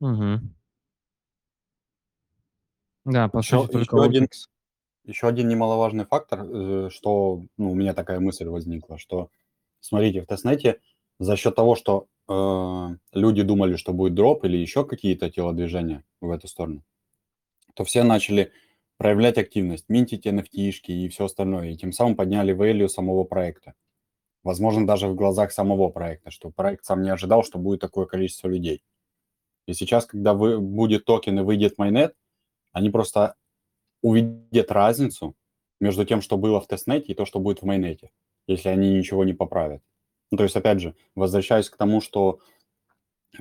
Угу. 0.00 0.40
Да, 3.04 3.28
по 3.28 3.38
еще, 3.38 3.60
сути, 3.62 3.72
только 3.72 3.96
еще 3.96 4.04
один, 4.04 4.28
еще 5.04 5.28
один 5.28 5.48
немаловажный 5.48 6.04
фактор, 6.04 6.44
э, 6.44 6.88
что 6.90 7.44
ну, 7.56 7.72
у 7.72 7.74
меня 7.74 7.94
такая 7.94 8.20
мысль 8.20 8.46
возникла, 8.46 8.98
что, 8.98 9.30
смотрите, 9.80 10.22
в 10.22 10.26
тестнете 10.26 10.80
за 11.18 11.36
счет 11.36 11.54
того, 11.54 11.74
что 11.74 12.06
э, 12.28 12.96
люди 13.12 13.42
думали, 13.42 13.76
что 13.76 13.92
будет 13.92 14.14
дроп 14.14 14.44
или 14.44 14.56
еще 14.56 14.84
какие-то 14.84 15.30
телодвижения 15.30 16.04
в 16.20 16.30
эту 16.30 16.48
сторону, 16.48 16.84
то 17.74 17.84
все 17.84 18.04
начали 18.04 18.52
проявлять 18.98 19.38
активность, 19.38 19.88
минтить 19.88 20.26
NFT 20.26 20.48
и 20.52 21.08
все 21.08 21.24
остальное, 21.24 21.70
и 21.70 21.76
тем 21.76 21.92
самым 21.92 22.14
подняли 22.14 22.54
value 22.54 22.88
самого 22.88 23.24
проекта. 23.24 23.74
Возможно, 24.44 24.86
даже 24.86 25.08
в 25.08 25.14
глазах 25.14 25.52
самого 25.52 25.88
проекта, 25.88 26.30
что 26.30 26.50
проект 26.50 26.84
сам 26.84 27.02
не 27.02 27.10
ожидал, 27.10 27.42
что 27.44 27.58
будет 27.58 27.80
такое 27.80 28.06
количество 28.06 28.48
людей. 28.48 28.82
И 29.66 29.74
сейчас, 29.74 30.06
когда 30.06 30.34
вы, 30.34 30.58
будет 30.58 31.04
токен 31.04 31.38
и 31.38 31.42
выйдет 31.42 31.78
mainnet, 31.78 32.14
они 32.72 32.90
просто 32.90 33.36
увидят 34.02 34.70
разницу 34.70 35.34
между 35.80 36.04
тем, 36.04 36.20
что 36.20 36.36
было 36.36 36.60
в 36.60 36.66
тестнете 36.66 37.12
и 37.12 37.14
то, 37.14 37.24
что 37.24 37.40
будет 37.40 37.62
в 37.62 37.64
майнете, 37.64 38.10
если 38.46 38.68
они 38.68 38.94
ничего 38.94 39.24
не 39.24 39.34
поправят. 39.34 39.82
Ну, 40.30 40.38
то 40.38 40.44
есть, 40.44 40.56
опять 40.56 40.80
же, 40.80 40.94
возвращаясь 41.14 41.68
к 41.68 41.76
тому, 41.76 42.00
что 42.00 42.40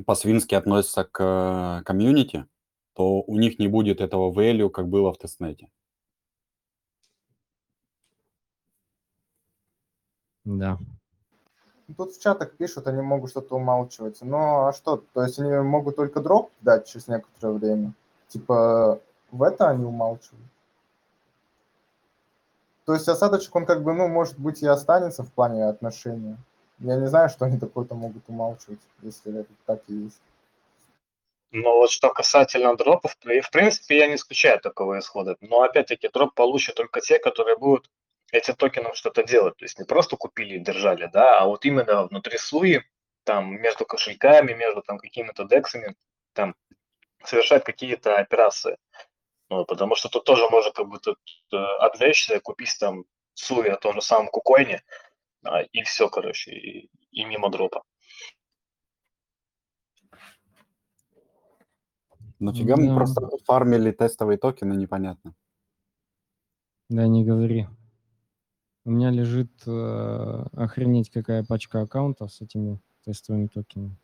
по-свински 0.06 0.56
относятся 0.56 1.04
к 1.04 1.20
э, 1.80 1.84
комьюнити, 1.84 2.46
то 2.94 3.22
у 3.22 3.38
них 3.38 3.60
не 3.60 3.67
будет 3.67 4.02
этого 4.02 4.32
value, 4.32 4.70
как 4.70 4.88
было 4.88 5.13
в 5.13 5.17
тестнете. 5.17 5.70
Да. 10.44 10.78
Тут 11.98 12.13
в 12.13 12.22
чатах 12.22 12.56
пишут, 12.58 12.88
они 12.88 13.02
могут 13.02 13.32
что-то 13.32 13.56
умалчивать. 13.56 14.22
Но 14.22 14.67
а 14.67 14.74
что? 14.74 15.04
То 15.13 15.24
есть 15.24 15.39
они 15.39 15.52
могут 15.52 15.96
только 15.96 16.22
дроп 16.22 16.52
дать 16.62 16.88
через 16.88 17.08
некоторое 17.08 17.54
время? 17.54 17.94
Типа 18.28 19.02
в 19.32 19.44
это 19.44 19.70
они 19.70 19.86
умалчивают. 19.86 20.46
То 22.86 22.94
есть 22.94 23.08
осадочек, 23.08 23.56
он 23.56 23.65
как 23.65 23.84
бы, 23.84 23.94
ну, 23.94 24.08
может 24.08 24.38
быть, 24.38 24.62
и 24.62 24.67
останется 24.67 25.24
в 25.24 25.32
плане 25.32 25.65
отношения. 25.65 26.38
Я 26.80 26.98
не 26.98 27.08
знаю, 27.08 27.30
что 27.30 27.46
они 27.46 27.60
такое-то 27.60 27.96
могут 27.96 28.24
умалчивать, 28.28 28.80
если 29.02 29.41
это 29.41 29.50
так 29.65 29.82
и 29.88 29.94
есть. 29.94 30.22
Но 31.52 31.76
вот 31.76 31.91
что 31.91 32.10
касательно 32.10 32.76
дропов, 32.76 33.15
в 33.15 33.52
принципе, 33.52 33.98
я 33.98 34.08
не 34.08 34.15
исключаю 34.15 34.60
такого 34.60 35.00
исхода. 35.00 35.38
Но 35.41 35.62
опять-таки 35.62 36.10
дроп 36.10 36.34
получат 36.34 36.76
только 36.76 37.02
те, 37.02 37.20
которые 37.20 37.58
будут 37.58 37.89
этим 38.32 38.56
токеном 38.56 38.94
что-то 38.94 39.24
делать. 39.24 39.58
То 39.58 39.65
есть 39.65 39.78
не 39.78 39.86
просто 39.86 40.15
купили 40.15 40.56
и 40.56 40.60
держали, 40.60 41.10
да, 41.12 41.39
а 41.39 41.46
вот 41.46 41.65
именно 41.65 42.08
внутри 42.08 42.38
слуи, 42.38 42.80
там 43.26 43.62
между 43.62 43.86
кошельками, 43.86 44.54
между 44.54 44.82
там 44.82 44.98
какими-то 44.98 45.44
дексами, 45.44 45.96
там 46.34 46.56
совершать 47.24 47.63
какие-то 47.63 48.17
операции. 48.17 48.78
Ну, 49.52 49.66
потому 49.66 49.96
что 49.96 50.08
тут 50.08 50.24
тоже 50.24 50.48
можно 50.50 50.72
как 50.72 50.88
будто 50.88 51.12
э, 51.52 51.58
отвлечься, 51.58 52.40
купить 52.40 52.74
там 52.80 53.04
суи 53.34 53.68
о 53.68 53.76
том 53.76 53.94
же 53.96 54.02
самом 54.02 54.30
кукоине, 54.30 54.82
а, 55.44 55.64
и 55.64 55.84
все, 55.84 56.08
короче, 56.08 56.52
и, 56.52 56.90
и 57.12 57.26
мимо 57.26 57.50
дропа. 57.52 57.84
Нафига 62.40 62.78
да. 62.78 62.82
мы 62.82 62.96
просто 62.96 63.28
фармили 63.44 63.92
тестовые 63.92 64.38
токены, 64.38 64.74
непонятно. 64.74 65.36
Да, 66.88 67.06
не 67.08 67.26
говори. 67.26 67.68
У 68.86 68.92
меня 68.92 69.12
лежит 69.12 69.52
э, 69.68 70.46
охренеть 70.54 71.10
какая 71.10 71.44
пачка 71.44 71.82
аккаунтов 71.82 72.32
с 72.32 72.40
этими 72.40 72.80
тестовыми 73.04 73.48
токенами. 73.48 73.98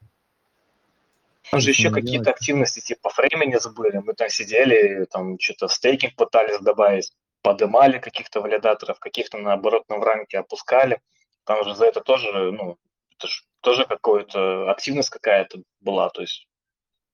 Там 1.52 1.62
же 1.62 1.70
еще 1.70 1.92
какие-то 1.92 2.32
активности 2.32 2.80
типа 2.80 3.12
времени 3.16 3.56
забыли. 3.56 3.98
Мы 3.98 4.14
там 4.14 4.30
сидели, 4.30 5.06
там 5.06 5.40
что-то 5.40 5.68
стейкинг 5.68 6.16
пытались 6.16 6.60
добавить, 6.60 7.14
подымали 7.42 8.00
каких-то 8.00 8.42
валидаторов, 8.42 9.00
каких-то 9.00 9.38
наоборот 9.38 9.84
на 9.90 9.98
ранке 9.98 10.40
опускали. 10.40 11.00
Там 11.46 11.64
же 11.64 11.76
за 11.76 11.86
это 11.86 12.02
тоже, 12.02 12.52
ну, 12.52 12.78
это 13.18 13.28
же 13.28 13.44
тоже 13.62 13.86
какая-то 13.86 14.70
активность 14.70 15.10
какая-то 15.10 15.62
была. 15.80 16.10
То 16.10 16.22
есть 16.22 16.48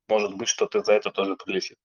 может 0.10 0.36
быть, 0.36 0.48
что-то 0.48 0.84
за 0.84 0.93
это 0.93 1.12
тоже 1.12 1.36
прилетит. 1.36 1.78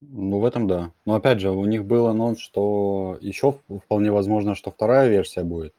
Ну, 0.00 0.38
в 0.38 0.44
этом 0.44 0.68
да. 0.68 0.92
Но 1.04 1.14
опять 1.14 1.40
же, 1.40 1.50
у 1.50 1.64
них 1.64 1.84
был 1.84 2.06
анонс, 2.06 2.40
что 2.40 3.18
еще 3.20 3.60
вполне 3.84 4.12
возможно, 4.12 4.54
что 4.54 4.70
вторая 4.70 5.08
версия 5.08 5.42
будет 5.42 5.74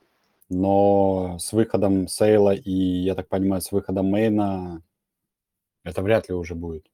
но 0.49 1.37
с 1.39 1.53
выходом 1.53 2.07
сейла 2.07 2.53
и, 2.53 2.71
я 2.71 3.15
так 3.15 3.27
понимаю, 3.27 3.61
с 3.61 3.71
выходом 3.71 4.07
мейна 4.07 4.83
это 5.83 6.01
вряд 6.01 6.29
ли 6.29 6.35
уже 6.35 6.55
будет. 6.55 6.89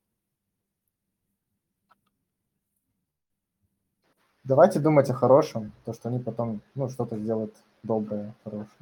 Давайте 4.44 4.80
думать 4.80 5.10
о 5.10 5.14
хорошем, 5.14 5.72
то, 5.86 5.94
что 5.94 6.10
они 6.10 6.20
потом, 6.20 6.62
ну, 6.76 6.88
что-то 6.88 7.18
сделают 7.18 7.56
доброе, 7.82 8.36
хорошее. 8.44 8.78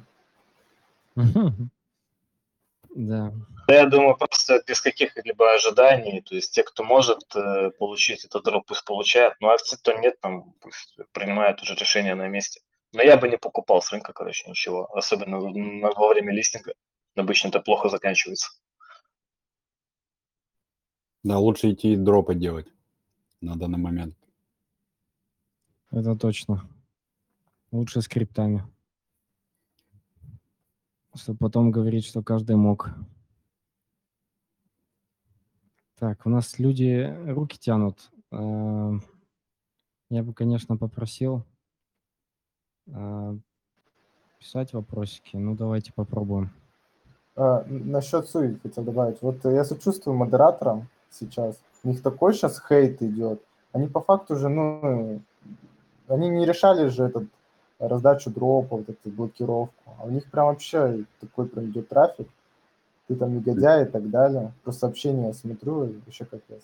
Да. 2.94 3.32
Да, 3.66 3.74
я 3.74 3.86
думаю, 3.86 4.16
просто 4.16 4.62
без 4.66 4.80
каких-либо 4.80 5.52
ожиданий, 5.54 6.20
то 6.20 6.34
есть 6.34 6.52
те, 6.54 6.62
кто 6.62 6.84
может 6.84 7.34
э, 7.34 7.70
получить 7.70 8.24
этот 8.24 8.44
дроп, 8.44 8.66
пусть 8.66 8.84
получают, 8.84 9.34
ну 9.40 9.48
а 9.48 9.56
те, 9.56 9.76
кто 9.76 9.94
нет, 9.94 10.20
там 10.20 10.52
пусть 10.60 10.96
принимают 11.12 11.62
уже 11.62 11.74
решение 11.74 12.14
на 12.14 12.28
месте. 12.28 12.60
Но 12.94 13.02
я 13.02 13.16
бы 13.16 13.28
не 13.28 13.36
покупал 13.36 13.82
с 13.82 13.90
рынка, 13.90 14.12
короче, 14.12 14.48
ничего, 14.48 14.86
особенно 14.96 15.40
во 15.40 16.08
время 16.08 16.32
листинга. 16.32 16.74
Обычно 17.16 17.48
это 17.48 17.58
плохо 17.60 17.88
заканчивается. 17.88 18.52
Да, 21.24 21.38
лучше 21.38 21.72
идти 21.72 21.96
дропы 21.96 22.36
делать 22.36 22.68
на 23.40 23.56
данный 23.56 23.78
момент. 23.78 24.16
Это 25.90 26.14
точно. 26.14 26.70
Лучше 27.72 28.00
скриптами. 28.00 28.62
Чтобы 31.16 31.38
потом 31.38 31.72
говорить, 31.72 32.06
что 32.06 32.22
каждый 32.22 32.54
мог. 32.54 32.90
Так, 35.96 36.26
у 36.26 36.30
нас 36.30 36.60
люди 36.60 37.12
руки 37.26 37.58
тянут. 37.58 38.12
А, 38.30 38.92
я 40.10 40.22
бы, 40.22 40.32
конечно, 40.32 40.76
попросил 40.76 41.44
писать 44.38 44.72
вопросики. 44.72 45.36
Ну, 45.36 45.54
давайте 45.54 45.92
попробуем. 45.92 46.50
А, 47.36 47.64
насчет 47.66 48.28
Суи 48.28 48.58
хотел 48.62 48.84
добавить. 48.84 49.20
Вот 49.22 49.44
я 49.44 49.64
сочувствую 49.64 50.16
модераторам 50.16 50.88
сейчас. 51.10 51.56
У 51.82 51.88
них 51.88 52.02
такой 52.02 52.34
сейчас 52.34 52.60
хейт 52.60 53.02
идет. 53.02 53.42
Они 53.72 53.88
по 53.88 54.00
факту 54.00 54.36
же, 54.36 54.48
ну, 54.48 55.20
они 56.08 56.28
не 56.28 56.46
решали 56.46 56.88
же 56.88 57.04
этот 57.04 57.24
раздачу 57.78 58.30
дропов, 58.30 58.80
вот 58.80 58.88
эту 58.88 59.10
блокировку. 59.10 59.74
А 59.98 60.04
у 60.04 60.10
них 60.10 60.30
прям 60.30 60.46
вообще 60.46 61.04
такой 61.20 61.46
прям 61.46 61.66
идет 61.66 61.88
трафик. 61.88 62.28
Ты 63.08 63.16
там 63.16 63.34
негодяй 63.34 63.84
и 63.84 63.88
так 63.88 64.08
далее. 64.10 64.52
Просто 64.62 64.80
сообщения 64.80 65.32
смотрю, 65.32 65.84
и 65.84 66.00
вообще 66.06 66.24
капец. 66.24 66.62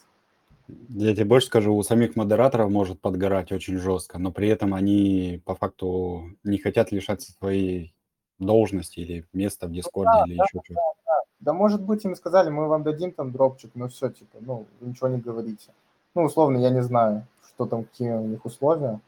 Я 0.89 1.15
тебе 1.15 1.25
больше 1.25 1.47
скажу, 1.47 1.75
у 1.75 1.83
самих 1.83 2.17
модераторов 2.17 2.71
может 2.71 3.01
подгорать 3.01 3.53
очень 3.53 3.79
жестко, 3.79 4.19
но 4.19 4.33
при 4.33 4.49
этом 4.49 4.75
они 4.75 5.43
по 5.45 5.55
факту 5.55 6.31
не 6.45 6.59
хотят 6.59 6.93
лишаться 6.93 7.33
своей 7.33 7.95
должности 8.39 9.01
или 9.01 9.27
места 9.33 9.67
в 9.67 9.73
Дискорде 9.73 10.11
да, 10.13 10.25
или 10.27 10.37
да, 10.37 10.45
еще 10.45 10.59
да, 10.59 10.63
что-то. 10.65 10.81
Да, 11.07 11.13
да, 11.41 11.53
может 11.53 11.83
быть, 11.83 12.05
им 12.05 12.17
сказали, 12.17 12.51
мы 12.51 12.69
вам 12.69 12.83
дадим 12.83 13.13
там 13.13 13.33
дропчик, 13.33 13.71
но 13.75 13.89
все, 13.89 14.11
типа, 14.11 14.39
ну, 14.41 14.67
ничего 14.81 15.09
не 15.09 15.19
говорите. 15.19 15.71
Ну, 16.15 16.25
условно, 16.25 16.59
я 16.59 16.71
не 16.71 16.83
знаю, 16.83 17.27
что 17.47 17.67
там, 17.67 17.85
какие 17.85 18.11
у 18.11 18.27
них 18.27 18.45
условия, 18.45 19.01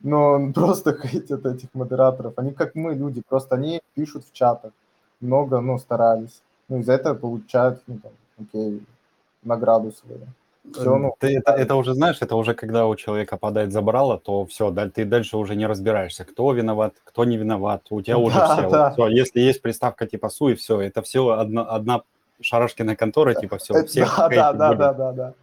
но 0.00 0.52
просто 0.54 0.96
хейтят 0.96 1.46
этих 1.46 1.68
модераторов. 1.74 2.34
Они 2.36 2.52
как 2.52 2.74
мы, 2.74 2.94
люди, 2.94 3.22
просто 3.26 3.54
они 3.54 3.80
пишут 3.94 4.24
в 4.26 4.32
чатах, 4.32 4.72
много, 5.20 5.60
ну, 5.60 5.78
старались. 5.78 6.42
Ну, 6.68 6.80
из-за 6.80 6.92
этого 6.92 7.14
получают, 7.14 7.82
ну, 7.86 7.98
там, 7.98 8.12
окей, 8.38 8.82
награду 9.42 9.92
свою. 9.92 10.26
Все, 10.72 10.96
ну, 10.96 11.14
ты 11.18 11.38
это, 11.38 11.52
это 11.52 11.74
уже 11.76 11.94
знаешь, 11.94 12.18
это 12.20 12.36
уже 12.36 12.54
когда 12.54 12.86
у 12.86 12.94
человека 12.96 13.36
падает 13.36 13.72
забрало, 13.72 14.18
то 14.18 14.44
все, 14.46 14.70
ты 14.90 15.04
дальше 15.04 15.36
уже 15.36 15.56
не 15.56 15.66
разбираешься, 15.66 16.24
кто 16.24 16.52
виноват, 16.52 16.94
кто 17.04 17.24
не 17.24 17.36
виноват. 17.36 17.86
У 17.90 18.00
тебя 18.02 18.18
уже 18.18 18.36
Да, 18.36 18.54
все, 18.56 18.70
да. 18.70 18.90
всё, 18.90 19.08
если 19.08 19.40
есть 19.40 19.62
приставка 19.62 20.06
типа 20.06 20.28
суи, 20.28 20.54
все, 20.54 20.80
это 20.80 21.02
все 21.02 21.28
одна, 21.28 21.62
одна 21.62 22.02
шарашкина 22.40 22.96
контора, 22.96 23.34
типа 23.34 23.58
все, 23.58 23.74
Это- 23.74 23.86
всех 23.88 24.16
да, 24.16 24.28
да, 24.28 24.52
да, 24.52 24.74
да, 24.74 24.92
да, 24.92 25.12
да. 25.12 25.34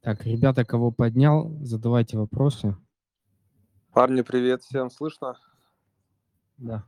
Так, 0.00 0.24
ребята, 0.24 0.64
кого 0.64 0.90
поднял, 0.90 1.50
задавайте 1.60 2.16
вопросы. 2.16 2.74
Парни, 3.92 4.22
привет, 4.22 4.62
всем 4.62 4.90
слышно? 4.90 5.36
Да. 6.56 6.84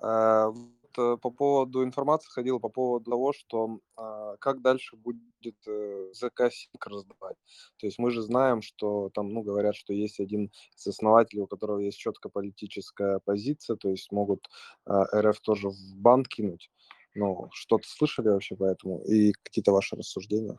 Э, 0.00 0.48
э, 0.48 0.52
По 0.94 1.30
поводу 1.30 1.84
информации 1.84 2.30
ходила 2.30 2.58
по 2.58 2.68
поводу 2.68 3.10
того, 3.10 3.32
что 3.32 3.80
а, 3.96 4.36
как 4.36 4.62
дальше 4.62 4.96
будет 4.96 5.56
э, 5.66 6.12
Синк 6.14 6.86
раздавать. 6.86 7.36
То 7.78 7.86
есть 7.86 7.98
мы 7.98 8.10
же 8.10 8.22
знаем, 8.22 8.62
что 8.62 9.10
там, 9.10 9.32
ну, 9.32 9.42
говорят, 9.42 9.74
что 9.74 9.92
есть 9.92 10.20
один 10.20 10.50
из 10.76 10.86
основателей, 10.86 11.42
у 11.42 11.46
которого 11.46 11.78
есть 11.78 11.98
четкая 11.98 12.30
политическая 12.30 13.20
позиция, 13.20 13.76
то 13.76 13.90
есть 13.90 14.12
могут 14.12 14.48
а, 14.84 15.04
РФ 15.20 15.40
тоже 15.40 15.68
в 15.68 15.96
бан 15.96 16.24
кинуть. 16.24 16.70
Ну, 17.14 17.48
что-то 17.52 17.86
слышали 17.88 18.28
вообще 18.28 18.56
по 18.56 18.64
этому? 18.64 19.02
И 19.04 19.32
какие-то 19.32 19.72
ваши 19.72 19.96
рассуждения? 19.96 20.58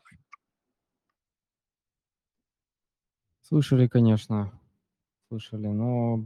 Слышали, 3.42 3.88
конечно. 3.88 4.60
Слышали, 5.28 5.68
но... 5.68 6.26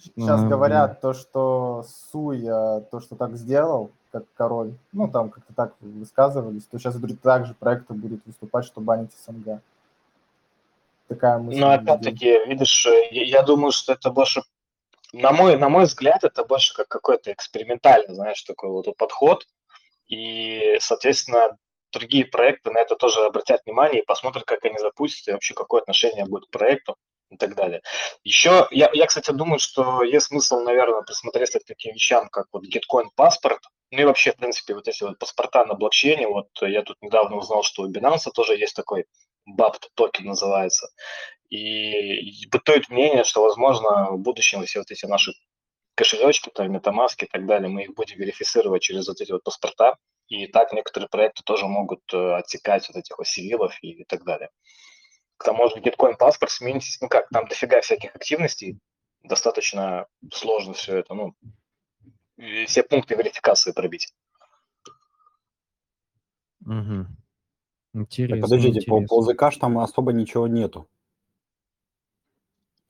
Сейчас 0.00 0.40
А, 0.40 0.46
говорят 0.46 1.00
то, 1.00 1.12
что 1.12 1.84
Суя, 2.10 2.80
то, 2.90 3.00
что 3.00 3.16
так 3.16 3.36
сделал, 3.36 3.90
как 4.12 4.24
король, 4.34 4.74
ну, 4.92 5.08
там 5.08 5.30
как-то 5.30 5.52
так 5.52 5.74
высказывались, 5.80 6.64
то 6.64 6.78
сейчас 6.78 6.96
также 7.22 7.54
проекты 7.54 7.94
будут 7.94 8.24
выступать, 8.26 8.64
что 8.64 8.80
банить 8.80 9.12
СНГ. 9.26 9.60
Такая 11.08 11.38
мысль. 11.38 11.60
Но 11.60 11.68
у 11.68 11.72
людей. 11.72 11.84
опять-таки, 11.84 12.46
видишь, 12.46 12.86
э, 12.86 13.08
я, 13.10 13.24
я 13.24 13.42
думаю, 13.42 13.72
что 13.72 13.92
это 13.92 14.10
больше, 14.10 14.42
на 15.12 15.32
мой, 15.32 15.56
на 15.58 15.68
мой 15.68 15.84
взгляд, 15.84 16.24
это 16.24 16.44
больше 16.44 16.74
как 16.74 16.88
какой-то 16.88 17.32
экспериментальный, 17.32 18.14
знаешь, 18.14 18.42
такой 18.42 18.70
вот 18.70 18.86
подход. 18.96 19.46
И, 20.06 20.76
соответственно, 20.80 21.56
другие 21.92 22.24
проекты 22.24 22.70
на 22.70 22.78
это 22.78 22.96
тоже 22.96 23.20
обратят 23.20 23.62
внимание 23.64 24.02
и 24.02 24.06
посмотрят, 24.06 24.44
как 24.44 24.64
они 24.64 24.78
запустятся, 24.78 25.32
и 25.32 25.34
вообще 25.34 25.54
какое 25.54 25.82
отношение 25.82 26.24
будет 26.24 26.46
к 26.46 26.50
проекту 26.50 26.96
и 27.30 27.36
так 27.36 27.54
далее. 27.54 27.82
Еще, 28.24 28.66
я, 28.70 28.90
я, 28.92 29.06
кстати, 29.06 29.30
думаю, 29.30 29.58
что 29.58 30.02
есть 30.02 30.26
смысл, 30.26 30.60
наверное, 30.60 31.02
присмотреться 31.02 31.60
к 31.60 31.64
таким 31.64 31.94
вещам, 31.94 32.28
как 32.28 32.46
вот 32.52 32.64
Gitcoin 32.64 33.08
паспорт, 33.14 33.60
ну 33.90 34.00
и 34.00 34.04
вообще, 34.04 34.32
в 34.32 34.36
принципе, 34.36 34.74
вот 34.74 34.86
эти 34.88 35.02
вот 35.02 35.18
паспорта 35.18 35.64
на 35.64 35.74
блокчейне, 35.74 36.28
вот 36.28 36.48
я 36.60 36.82
тут 36.82 36.96
недавно 37.00 37.36
узнал, 37.36 37.62
что 37.62 37.82
у 37.82 37.90
Binance 37.90 38.30
тоже 38.34 38.56
есть 38.56 38.76
такой 38.76 39.06
BAPT 39.48 39.88
токен 39.94 40.26
называется. 40.26 40.88
И 41.48 42.46
бытует 42.48 42.88
мнение, 42.88 43.24
что, 43.24 43.42
возможно, 43.42 44.10
в 44.12 44.18
будущем 44.18 44.64
все 44.64 44.80
вот 44.80 44.90
эти 44.90 45.06
наши 45.06 45.32
кошелечки, 45.96 46.50
там, 46.50 46.74
MetaMask 46.74 47.16
и 47.22 47.26
так 47.26 47.46
далее, 47.46 47.68
мы 47.68 47.84
их 47.84 47.94
будем 47.94 48.18
верифицировать 48.18 48.82
через 48.82 49.08
вот 49.08 49.20
эти 49.20 49.32
вот 49.32 49.42
паспорта, 49.42 49.96
и 50.28 50.46
так 50.46 50.72
некоторые 50.72 51.08
проекты 51.08 51.42
тоже 51.44 51.66
могут 51.66 52.00
э, 52.14 52.34
отсекать 52.36 52.88
вот 52.88 52.96
этих 52.96 53.18
вот 53.18 53.26
сивилов 53.26 53.76
и 53.82 54.04
так 54.04 54.24
далее. 54.24 54.50
К 55.40 55.44
тому 55.44 55.70
же 55.70 55.76
Gitcoin 55.76 56.18
паспорт 56.18 56.52
сменить, 56.52 56.98
ну 57.00 57.08
как, 57.08 57.30
там 57.30 57.48
дофига 57.48 57.80
всяких 57.80 58.14
активностей, 58.14 58.78
достаточно 59.22 60.06
сложно 60.30 60.74
все 60.74 60.98
это, 60.98 61.14
ну, 61.14 61.34
все 62.66 62.82
пункты 62.82 63.14
верификации 63.14 63.72
пробить. 63.72 64.12
Угу. 66.66 67.06
Так, 67.06 67.08
Интересно, 67.94 68.42
подождите, 68.42 68.86
по, 68.86 68.96
по 68.96 69.22
интересно. 69.22 69.50
ЗК 69.50 69.58
там 69.58 69.78
особо 69.78 70.12
ничего 70.12 70.46
нету. 70.46 70.90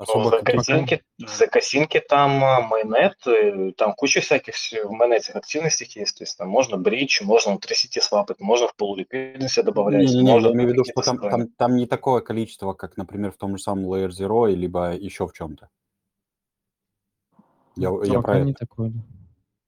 Ну, 0.00 0.04
Особо 0.04 0.30
закосинке, 0.30 1.02
в 1.18 1.28
закосинке 1.28 2.00
там 2.00 2.42
а, 2.42 2.62
майонет, 2.62 3.18
э, 3.26 3.72
там 3.76 3.92
куча 3.92 4.22
всяких 4.22 4.54
в 4.54 4.90
майонете 4.92 5.32
активностей 5.32 5.86
есть, 5.94 6.16
то 6.16 6.24
есть 6.24 6.38
там 6.38 6.48
можно 6.48 6.78
бридж, 6.78 7.22
можно 7.22 7.50
внутри 7.50 7.76
сети 7.76 8.00
свапать, 8.00 8.40
можно 8.40 8.66
в 8.66 8.74
полуликвидности 8.76 9.60
добавлять, 9.60 10.06
Не-не-не, 10.06 10.32
можно 10.32 10.46
я 10.46 10.54
имею 10.54 10.70
в 10.70 10.72
виду, 10.72 10.84
что 10.86 11.02
там, 11.02 11.18
там, 11.18 11.48
там 11.48 11.76
не 11.76 11.86
такое 11.86 12.22
количество, 12.22 12.72
как, 12.72 12.96
например, 12.96 13.30
в 13.32 13.36
том 13.36 13.58
же 13.58 13.62
самом 13.62 13.92
Layer 13.92 14.08
Zero, 14.08 14.50
либо 14.50 14.94
еще 14.94 15.26
в 15.26 15.34
чем-то. 15.34 15.68
Я, 17.76 17.90
я 18.04 18.22
про 18.22 18.38
это. 18.38 18.46
не 18.46 18.54
такое. 18.54 18.88
да. 18.88 19.00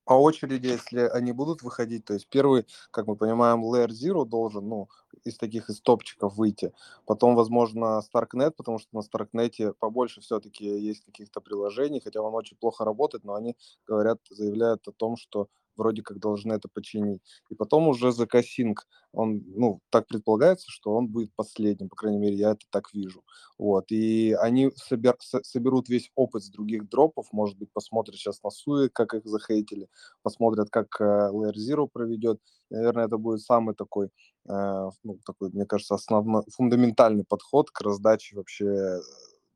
По 0.05 0.14
очереди, 0.14 0.66
если 0.66 1.01
они 1.01 1.33
будут 1.33 1.61
выходить, 1.61 2.07
то 2.07 2.14
есть 2.14 2.27
первый, 2.29 2.64
как 2.90 3.07
мы 3.07 3.16
понимаем, 3.16 3.62
Layer 3.64 3.88
Zero 3.88 4.25
должен, 4.25 4.66
ну, 4.66 4.88
из 5.25 5.37
таких 5.37 5.69
из 5.71 5.81
топчиков 5.81 6.37
выйти. 6.37 6.73
Потом, 7.07 7.35
возможно, 7.35 8.01
Starknet, 8.01 8.53
потому 8.53 8.79
что 8.79 8.89
на 8.93 9.01
Starknet 9.01 9.75
побольше 9.79 10.21
все-таки 10.21 10.65
есть 10.65 11.05
каких-то 11.05 11.41
приложений, 11.41 12.01
хотя 12.05 12.21
он 12.21 12.35
очень 12.35 12.57
плохо 12.57 12.85
работает, 12.85 13.25
но 13.25 13.35
они 13.35 13.57
говорят, 13.87 14.19
заявляют 14.31 14.87
о 14.89 14.93
том, 14.93 15.17
что 15.17 15.49
вроде 15.77 16.03
как 16.03 16.19
должны 16.19 16.53
это 16.53 16.69
починить. 16.73 17.23
И 17.51 17.55
потом 17.55 17.89
уже 17.89 18.09
ZK 18.09 18.43
Sync, 18.43 18.75
он, 19.13 19.43
ну, 19.47 19.81
так 19.91 20.07
предполагается, 20.07 20.71
что 20.71 20.95
он 20.95 21.09
будет 21.09 21.35
последним, 21.35 21.89
по 21.89 21.97
крайней 21.97 22.19
мере, 22.19 22.37
я 22.37 22.53
это 22.53 22.67
так 22.71 22.93
вижу. 22.95 23.25
Вот, 23.59 23.91
и 23.93 24.33
они 24.41 24.71
собер, 24.77 25.17
со- 25.21 25.43
соберут 25.43 25.89
весь 25.89 26.11
опыт 26.15 26.43
с 26.43 26.51
других 26.51 26.89
дропов, 26.89 27.29
может 27.33 27.59
быть, 27.59 27.71
посмотрят 27.73 28.17
сейчас 28.17 28.43
на 28.43 28.51
Суи, 28.51 28.89
как 28.89 29.15
их 29.15 29.25
захейтили, 29.25 29.89
посмотрят, 30.23 30.71
как 30.71 31.01
э, 31.01 31.05
Layer 31.05 31.55
Zero 31.55 31.89
проведет. 31.93 32.41
Наверное, 32.71 33.07
это 33.07 33.19
будет 33.19 33.43
самый 33.43 33.75
такой, 33.75 34.07
э, 34.49 34.91
ну, 35.03 35.19
такой, 35.27 35.51
мне 35.51 35.67
кажется, 35.67 35.95
основной, 35.95 36.43
фундаментальный 36.51 37.25
подход 37.25 37.71
к 37.71 37.81
раздаче 37.83 38.37
вообще 38.37 38.67
э, 38.67 39.01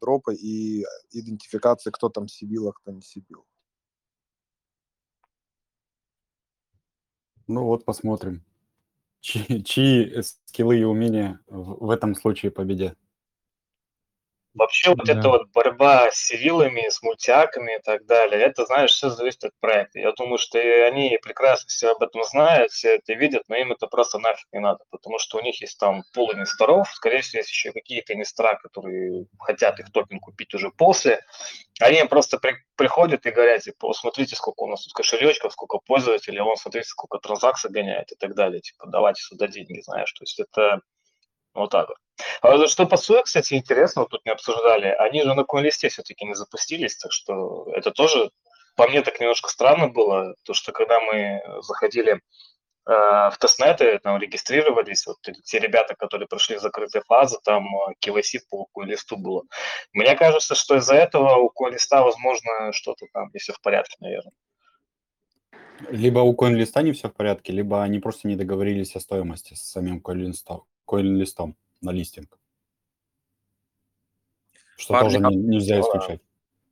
дропа 0.01 0.33
и 0.33 0.85
идентификации, 1.13 1.91
кто 1.91 2.09
там 2.09 2.29
сибил, 2.29 2.69
а 2.69 2.73
кто 2.73 2.93
не 2.93 3.03
сибил. 3.03 3.45
Ну 7.49 7.65
вот, 7.65 7.85
посмотрим, 7.85 8.43
чьи, 9.21 9.63
чьи 9.65 10.23
скиллы 10.23 10.81
и 10.81 10.85
умения 10.85 11.41
в, 11.49 11.87
в 11.87 11.91
этом 11.91 12.15
случае 12.15 12.53
победят. 12.53 12.99
Вообще 14.57 14.91
вот 14.95 15.05
Да. 15.07 15.13
эта 15.13 15.29
вот 15.29 15.49
борьба 15.53 16.11
с 16.11 16.17
сивилами, 16.17 16.89
с 16.89 17.03
мультиаками 17.03 17.77
и 17.77 17.83
так 17.83 18.07
далее, 18.07 18.41
это, 18.41 18.65
знаешь, 18.65 18.91
все 18.93 19.11
зависит 19.11 19.45
от 19.45 19.53
проекта. 19.61 19.99
Я 19.99 20.13
думаю, 20.13 20.39
что 20.39 20.59
и 20.59 20.67
они 20.81 21.19
прекрасно 21.23 21.69
все 21.69 21.93
об 21.93 22.03
этом 22.03 22.25
знают, 22.25 22.73
все 22.73 22.97
это 22.97 23.13
видят, 23.13 23.43
но 23.49 23.57
им 23.57 23.73
это 23.73 23.87
просто 23.87 24.19
нафиг 24.19 24.47
не 24.53 24.61
надо, 24.61 24.81
потому 24.91 25.19
что 25.19 25.39
у 25.39 25.43
них 25.43 25.61
есть 25.61 25.79
там 25.79 26.05
пул 26.15 26.33
инвесторов, 26.33 26.91
скорее 26.95 27.21
всего, 27.21 27.41
есть 27.41 27.51
еще 27.51 27.73
какие-то 27.73 28.15
инвестора, 28.15 28.59
которые 28.63 29.27
хотят 29.39 29.79
их 29.79 29.93
токен 29.93 30.21
купить 30.21 30.55
уже 30.55 30.71
после. 30.71 31.21
Они 31.81 32.03
просто 32.05 32.39
при- 32.39 32.57
приходят 32.77 33.27
и 33.27 33.31
говорят, 33.31 33.61
типа, 33.63 33.89
«О, 33.89 33.93
смотрите, 33.93 34.37
сколько 34.37 34.63
у 34.63 34.69
нас 34.69 34.85
тут 34.85 34.95
кошелечков, 34.95 35.53
сколько 35.53 35.79
пользователей, 35.85 36.41
вон, 36.41 36.57
смотрите, 36.57 36.89
сколько 36.89 37.19
транзакций 37.19 37.71
гоняет 37.71 38.11
и 38.13 38.17
так 38.17 38.35
далее. 38.35 38.61
Типа, 38.63 38.87
давайте 38.87 39.21
сюда 39.23 39.49
деньги, 39.49 39.81
знаешь. 39.83 40.11
То 40.13 40.23
есть 40.23 40.41
это 40.41 40.81
вот 41.57 41.71
так 41.71 41.89
вот. 41.89 41.99
А 42.43 42.67
что 42.69 42.87
по 42.87 42.95
SUE, 42.95 43.23
кстати, 43.23 43.55
интересно, 43.55 44.03
вот 44.03 44.11
тут 44.11 44.25
не 44.25 44.33
обсуждали, 44.33 44.87
они 44.87 45.23
же 45.23 45.35
на 45.35 45.43
CoinList 45.43 45.89
все-таки 45.89 46.25
не 46.25 46.35
запустились, 46.35 46.97
так 46.97 47.13
что 47.13 47.67
это 47.75 47.91
тоже 47.91 48.31
по 48.77 48.87
мне 48.89 49.03
так 49.03 49.19
немножко 49.21 49.49
странно 49.49 49.89
было, 49.89 50.35
то 50.45 50.55
что 50.55 50.73
когда 50.73 51.01
мы 51.01 51.43
заходили 51.63 52.13
э, 52.13 52.21
в 52.87 53.35
тестнеты, 53.41 53.99
там 53.99 54.19
регистрировались, 54.19 55.07
вот 55.07 55.17
те- 55.23 55.59
ребята, 55.59 55.95
которые 55.95 56.29
прошли 56.29 56.59
закрытые 56.59 57.03
фазы, 57.07 57.39
там 57.43 57.67
э, 57.67 57.95
KYC 58.05 58.41
по 58.51 58.69
CoinList 58.77 59.17
было. 59.17 59.45
Мне 59.93 60.15
кажется, 60.15 60.55
что 60.55 60.77
из-за 60.77 60.95
этого 60.95 61.37
у 61.37 61.51
CoinList, 61.51 61.89
возможно, 61.91 62.73
что-то 62.73 63.07
там 63.13 63.31
не 63.33 63.41
все 63.41 63.55
в 63.55 63.61
порядке, 63.63 63.97
наверное. 64.01 64.33
Либо 65.91 66.21
у 66.21 66.35
CoinList 66.35 66.83
не 66.83 66.93
все 66.93 67.09
в 67.09 67.15
порядке, 67.15 67.53
либо 67.53 67.83
они 67.83 67.99
просто 67.99 68.29
не 68.29 68.37
договорились 68.37 68.95
о 68.95 69.01
стоимости 69.01 69.55
с 69.55 69.71
самим 69.71 70.01
CoinList, 70.05 70.61
CoinList 70.87 71.55
на 71.81 71.91
листинг. 71.91 72.39
Что 74.77 74.95
Парни, 74.95 75.09
тоже 75.15 75.27
а- 75.27 75.31
не- 75.31 75.37
нельзя 75.37 75.77
да. 75.77 75.81
исключать. 75.81 76.21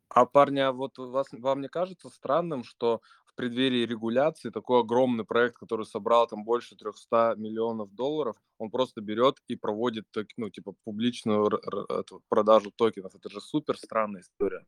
А, 0.09 0.27
парни, 0.27 0.61
а 0.61 0.72
вот 0.72 0.98
вас, 0.98 1.27
вам 1.33 1.61
не 1.61 1.68
кажется 1.68 2.09
странным, 2.09 2.62
что 2.62 3.00
в 3.24 3.35
преддверии 3.35 3.85
регуляции 3.85 4.50
такой 4.50 4.81
огромный 4.81 5.24
проект, 5.24 5.57
который 5.57 5.87
собрал 5.87 6.29
там 6.29 6.44
больше 6.44 6.77
300 6.77 7.35
миллионов 7.37 7.92
долларов, 7.92 8.37
он 8.59 8.70
просто 8.70 9.00
берет 9.00 9.42
и 9.48 9.57
проводит, 9.57 10.07
ну, 10.37 10.50
типа, 10.50 10.74
публичную 10.85 11.48
эту 11.88 12.22
продажу 12.29 12.70
токенов. 12.70 13.14
Это 13.16 13.29
же 13.29 13.40
супер 13.40 13.77
странная 13.77 14.20
история. 14.20 14.64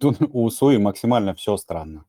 Тут 0.00 0.16
у 0.20 0.48
Суи 0.50 0.78
максимально 0.78 1.34
все 1.34 1.56
странно. 1.56 2.06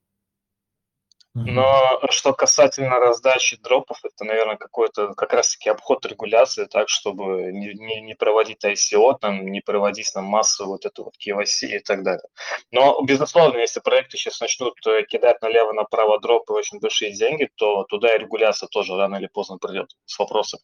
Но 1.33 2.01
что 2.09 2.33
касательно 2.33 2.99
раздачи 2.99 3.55
дропов, 3.55 4.03
это, 4.03 4.25
наверное, 4.25 4.57
какой-то 4.57 5.13
как 5.13 5.31
раз-таки 5.31 5.69
обход 5.69 6.05
регуляции, 6.05 6.65
так, 6.65 6.89
чтобы 6.89 7.53
не, 7.53 7.73
не, 7.73 8.01
не 8.01 8.15
проводить 8.15 8.65
ICO, 8.65 9.17
там, 9.17 9.45
не 9.45 9.61
проводить 9.61 10.11
нам 10.13 10.25
массу 10.25 10.65
вот 10.65 10.85
эту 10.85 11.05
вот 11.05 11.13
KYC 11.15 11.77
и 11.77 11.79
так 11.79 12.03
далее. 12.03 12.27
Но, 12.71 13.01
безусловно, 13.03 13.59
если 13.59 13.79
проекты 13.79 14.17
сейчас 14.17 14.41
начнут 14.41 14.75
э, 14.85 15.03
кидать 15.03 15.41
налево-направо 15.41 16.19
дропы 16.19 16.51
очень 16.51 16.79
большие 16.79 17.13
деньги, 17.13 17.49
то 17.55 17.85
туда 17.85 18.13
и 18.13 18.19
регуляция 18.19 18.67
тоже 18.67 18.97
рано 18.97 19.15
или 19.15 19.27
поздно 19.27 19.57
придет 19.57 19.95
с 20.03 20.19
вопросом. 20.19 20.59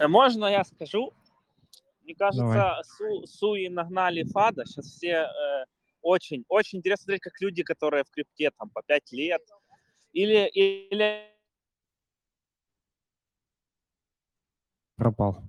Э, 0.00 0.08
Можно 0.08 0.46
я 0.46 0.64
скажу? 0.64 1.12
Мне 2.02 2.16
кажется, 2.16 2.42
Давай. 2.42 2.84
Су, 2.84 3.26
Суи 3.26 3.68
нагнали 3.68 4.24
Фада. 4.24 4.66
Сейчас 4.66 4.86
все 4.86 5.28
э, 5.28 5.64
очень, 6.04 6.44
очень 6.48 6.78
интересно 6.78 7.04
смотреть, 7.04 7.22
как 7.22 7.40
люди, 7.40 7.62
которые 7.62 8.04
в 8.04 8.10
крипте 8.10 8.50
там 8.56 8.70
по 8.70 8.82
5 8.82 9.12
лет, 9.12 9.42
или, 10.12 10.48
или 10.48 11.34
Пропал. 14.96 15.42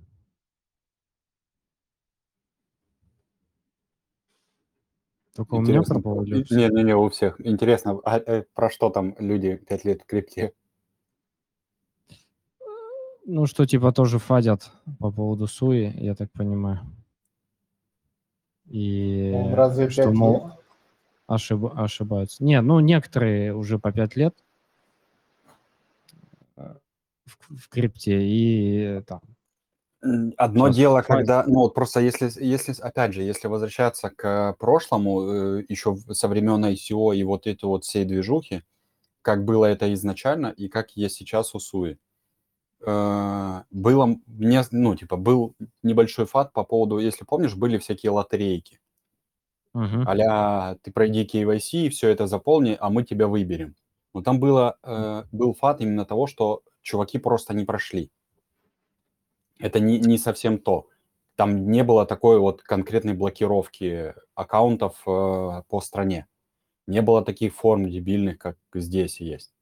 Только 5.36 5.54
у 5.54 5.60
меня 5.60 5.80
Интересно, 5.80 5.94
пропал 5.94 6.18
у 6.18 6.24
всех? 6.24 6.50
Не-не-не, 6.50 6.96
у 6.96 7.08
всех. 7.10 7.40
Интересно, 7.46 8.00
а, 8.04 8.18
э, 8.18 8.44
про 8.54 8.70
что 8.70 8.90
там 8.90 9.14
люди 9.18 9.56
пять 9.56 9.84
лет 9.84 10.02
в 10.02 10.06
крипте? 10.06 10.52
Ну, 13.26 13.46
что 13.46 13.66
типа 13.66 13.92
тоже 13.92 14.18
фадят 14.18 14.70
по 14.98 15.12
поводу 15.12 15.46
Суи, 15.46 15.92
я 15.96 16.14
так 16.14 16.32
понимаю. 16.32 16.80
И 18.68 19.50
Разве 19.52 19.90
что, 19.90 20.10
мол, 20.10 20.46
лет? 20.46 20.54
ошиб- 21.28 21.72
ошибаются. 21.74 22.42
Не, 22.42 22.60
ну, 22.60 22.80
некоторые 22.80 23.54
уже 23.54 23.78
по 23.78 23.92
5 23.92 24.16
лет 24.16 24.34
э, 26.56 26.74
в, 27.26 27.56
в 27.56 27.68
крипте 27.68 28.26
и 28.26 28.80
э, 28.80 29.02
там. 29.02 29.20
Одно 30.36 30.68
Щас 30.68 30.76
дело, 30.76 31.02
хватит. 31.02 31.26
когда, 31.26 31.44
ну 31.46 31.60
вот 31.60 31.74
просто 31.74 32.00
если, 32.00 32.30
если, 32.44 32.74
опять 32.80 33.12
же, 33.12 33.22
если 33.22 33.48
возвращаться 33.48 34.10
к 34.10 34.54
прошлому, 34.58 35.58
э, 35.58 35.64
еще 35.68 35.96
со 36.12 36.28
времен 36.28 36.64
ICO 36.64 37.16
и 37.16 37.22
вот 37.24 37.46
этой 37.46 37.64
вот 37.64 37.84
всей 37.84 38.04
движухи, 38.04 38.62
как 39.22 39.44
было 39.44 39.64
это 39.64 39.92
изначально 39.94 40.48
и 40.48 40.68
как 40.68 40.92
есть 40.92 41.16
сейчас 41.16 41.54
у 41.54 41.58
Суи. 41.58 41.98
Э, 42.86 43.62
Было, 43.70 44.16
мне, 44.26 44.62
ну, 44.70 44.94
типа, 44.96 45.16
был 45.16 45.54
небольшой 45.82 46.26
фат 46.26 46.52
по 46.52 46.64
поводу, 46.64 46.98
если 46.98 47.24
помнишь, 47.24 47.54
были 47.56 47.78
всякие 47.78 48.10
лотерейки. 48.12 48.80
Мгм. 49.74 50.04
а 50.08 50.76
ты 50.82 50.90
пройди 50.90 51.24
KYC, 51.24 51.90
все 51.90 52.08
это 52.08 52.26
заполни, 52.26 52.76
а 52.80 52.88
мы 52.88 53.04
тебя 53.04 53.26
выберем. 53.28 53.76
Но 54.14 54.22
там 54.22 54.40
было, 54.40 54.78
э, 54.82 55.24
был 55.32 55.52
фат 55.54 55.80
именно 55.82 56.06
того, 56.06 56.26
что 56.26 56.62
чуваки 56.82 57.18
просто 57.18 57.52
не 57.54 57.64
прошли. 57.66 58.10
Это 59.58 59.80
не, 59.80 59.98
не 59.98 60.18
совсем 60.18 60.58
то. 60.58 60.88
Там 61.36 61.70
не 61.70 61.84
было 61.84 62.06
такой 62.06 62.38
вот 62.38 62.62
конкретной 62.62 63.14
блокировки 63.14 64.14
аккаунтов 64.34 64.96
э, 65.06 65.62
по 65.68 65.80
стране. 65.82 66.26
Не 66.88 67.02
было 67.02 67.24
таких 67.24 67.54
форм 67.56 67.90
дебильных, 67.90 68.38
как 68.38 68.58
здесь 68.74 69.20
есть. 69.20 69.55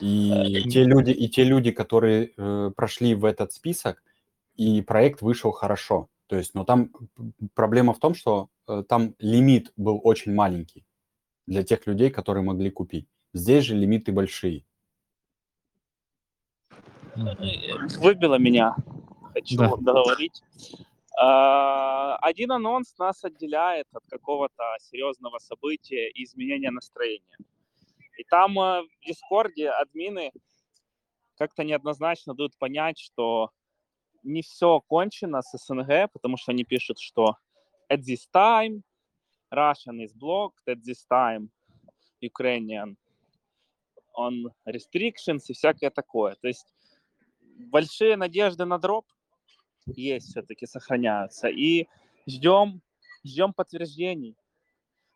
И 0.00 0.68
те 0.70 0.84
люди, 0.84 1.10
и 1.10 1.28
те 1.28 1.44
люди, 1.44 1.70
которые 1.70 2.32
э, 2.36 2.70
прошли 2.74 3.14
в 3.14 3.24
этот 3.24 3.52
список, 3.52 4.02
и 4.56 4.82
проект 4.82 5.22
вышел 5.22 5.52
хорошо. 5.52 6.08
То 6.26 6.36
есть, 6.36 6.54
но 6.54 6.64
там 6.64 6.90
проблема 7.54 7.92
в 7.92 7.98
том, 7.98 8.14
что 8.14 8.48
э, 8.68 8.82
там 8.88 9.14
лимит 9.18 9.72
был 9.76 10.00
очень 10.02 10.34
маленький 10.34 10.86
для 11.46 11.62
тех 11.62 11.86
людей, 11.86 12.10
которые 12.10 12.42
могли 12.42 12.70
купить. 12.70 13.06
Здесь 13.34 13.64
же 13.64 13.74
лимиты 13.74 14.12
большие. 14.12 14.64
Мгм. 17.16 17.88
выбило 18.00 18.38
меня. 18.38 18.74
Хочу 19.34 19.56
Да. 19.56 19.76
договорить. 19.76 20.42
А, 21.18 22.16
Один 22.16 22.52
анонс 22.52 22.96
нас 22.98 23.24
отделяет 23.24 23.86
от 23.92 24.04
какого-то 24.08 24.62
серьезного 24.80 25.38
события 25.38 26.08
и 26.08 26.24
изменения 26.24 26.70
настроения. 26.70 27.36
И 28.18 28.24
там 28.24 28.58
э, 28.58 28.82
в 28.82 29.06
Дискорде 29.06 29.70
админы 29.70 30.32
как-то 31.36 31.64
неоднозначно 31.64 32.34
дают 32.34 32.56
понять, 32.58 32.98
что 32.98 33.50
не 34.22 34.42
все 34.42 34.80
кончено 34.80 35.42
с 35.42 35.56
СНГ, 35.58 36.12
потому 36.12 36.36
что 36.36 36.52
они 36.52 36.64
пишут, 36.64 36.98
что 36.98 37.36
at 37.90 38.00
this 38.00 38.28
time 38.34 38.82
Russian 39.52 40.00
is 40.00 40.12
blocked, 40.14 40.64
at 40.68 40.82
this 40.82 41.04
time 41.10 41.50
Ukrainian 42.20 42.96
on 44.16 44.44
restrictions 44.66 45.44
и 45.48 45.52
всякое 45.54 45.90
такое. 45.90 46.36
То 46.36 46.48
есть 46.48 46.66
большие 47.40 48.16
надежды 48.16 48.64
на 48.64 48.78
дроп 48.78 49.06
есть 49.86 50.28
все-таки, 50.30 50.66
сохраняются. 50.66 51.48
И 51.48 51.88
ждем, 52.26 52.82
ждем 53.24 53.52
подтверждений. 53.52 54.36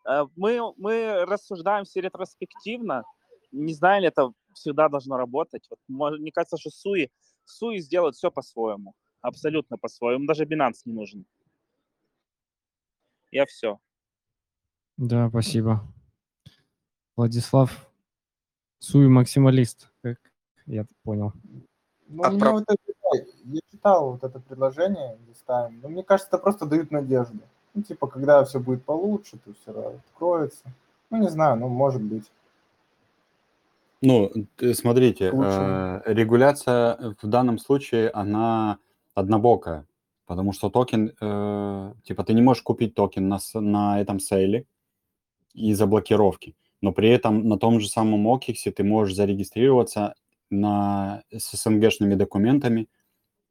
Э, 0.08 0.26
Мы, 0.36 0.60
мы 0.76 1.24
рассуждаем 1.24 1.84
все 1.84 2.00
ретроспективно. 2.00 3.04
Не 3.52 3.74
знаю, 3.74 4.02
ли 4.02 4.08
это 4.08 4.32
всегда 4.54 4.88
должно 4.88 5.16
работать. 5.16 5.68
Вот, 5.88 6.18
мне 6.18 6.32
кажется, 6.32 6.56
что 6.58 6.70
Суи, 6.70 7.10
Суи 7.44 7.78
сделают 7.78 8.16
все 8.16 8.30
по-своему. 8.30 8.94
Абсолютно 9.20 9.78
по-своему. 9.78 10.26
Даже 10.26 10.44
Binance 10.44 10.82
не 10.84 10.92
нужен. 10.92 11.26
Я 13.30 13.46
все. 13.46 13.78
Да, 14.96 15.28
спасибо. 15.28 15.82
Владислав 17.16 17.90
Суи 18.78 19.08
максималист, 19.08 19.90
как 20.02 20.18
я 20.66 20.86
понял. 21.02 21.32
Ну, 22.08 22.38
про- 22.38 22.52
вот 22.52 22.64
это, 22.68 23.26
я 23.44 23.60
читал 23.70 24.12
вот 24.12 24.22
это 24.22 24.38
предложение, 24.38 25.18
листаем, 25.26 25.80
но 25.80 25.88
мне 25.88 26.04
кажется, 26.04 26.28
это 26.28 26.38
просто 26.38 26.66
дают 26.66 26.90
надежду. 26.90 27.40
Ну, 27.76 27.82
типа, 27.82 28.06
когда 28.06 28.42
все 28.44 28.58
будет 28.58 28.84
получше, 28.84 29.36
то 29.44 29.52
все 29.52 30.00
откроется. 30.08 30.64
Ну, 31.10 31.18
не 31.18 31.28
знаю, 31.28 31.56
ну, 31.56 31.68
может 31.68 32.00
быть. 32.00 32.24
Ну, 34.00 34.32
т- 34.56 34.72
смотрите, 34.72 35.30
э, 35.30 36.02
регуляция 36.06 37.14
в 37.20 37.26
данном 37.26 37.58
случае, 37.58 38.08
она 38.10 38.78
однобокая, 39.14 39.84
потому 40.24 40.52
что 40.52 40.70
токен, 40.70 41.12
э, 41.20 41.92
типа, 42.04 42.24
ты 42.24 42.32
не 42.32 42.40
можешь 42.40 42.62
купить 42.62 42.94
токен 42.94 43.28
на, 43.28 43.38
на 43.54 44.00
этом 44.00 44.20
сейле 44.20 44.64
из-за 45.52 45.86
блокировки, 45.86 46.54
но 46.80 46.92
при 46.92 47.10
этом 47.10 47.46
на 47.46 47.58
том 47.58 47.80
же 47.80 47.88
самом 47.88 48.26
OKX 48.26 48.72
ты 48.72 48.84
можешь 48.84 49.14
зарегистрироваться 49.14 50.14
на, 50.48 51.22
с 51.30 51.52
СНГшными 51.56 52.14
документами 52.14 52.88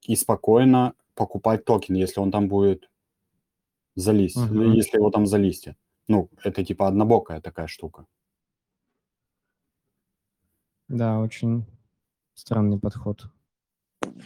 и 0.08 0.16
спокойно 0.16 0.94
покупать 1.14 1.64
токен, 1.64 1.94
если 1.94 2.20
он 2.20 2.32
там 2.32 2.48
будет 2.48 2.90
залист, 3.96 4.38
Мгм. 4.38 4.74
если 4.74 4.98
его 4.98 5.10
там 5.10 5.26
залистят. 5.26 5.76
Ну, 6.08 6.30
это 6.44 6.64
типа 6.64 6.88
однобокая 6.88 7.42
такая 7.42 7.68
штука. 7.68 8.06
Да, 10.88 11.20
очень 11.20 11.66
странный 12.36 12.78
подход. 12.80 13.26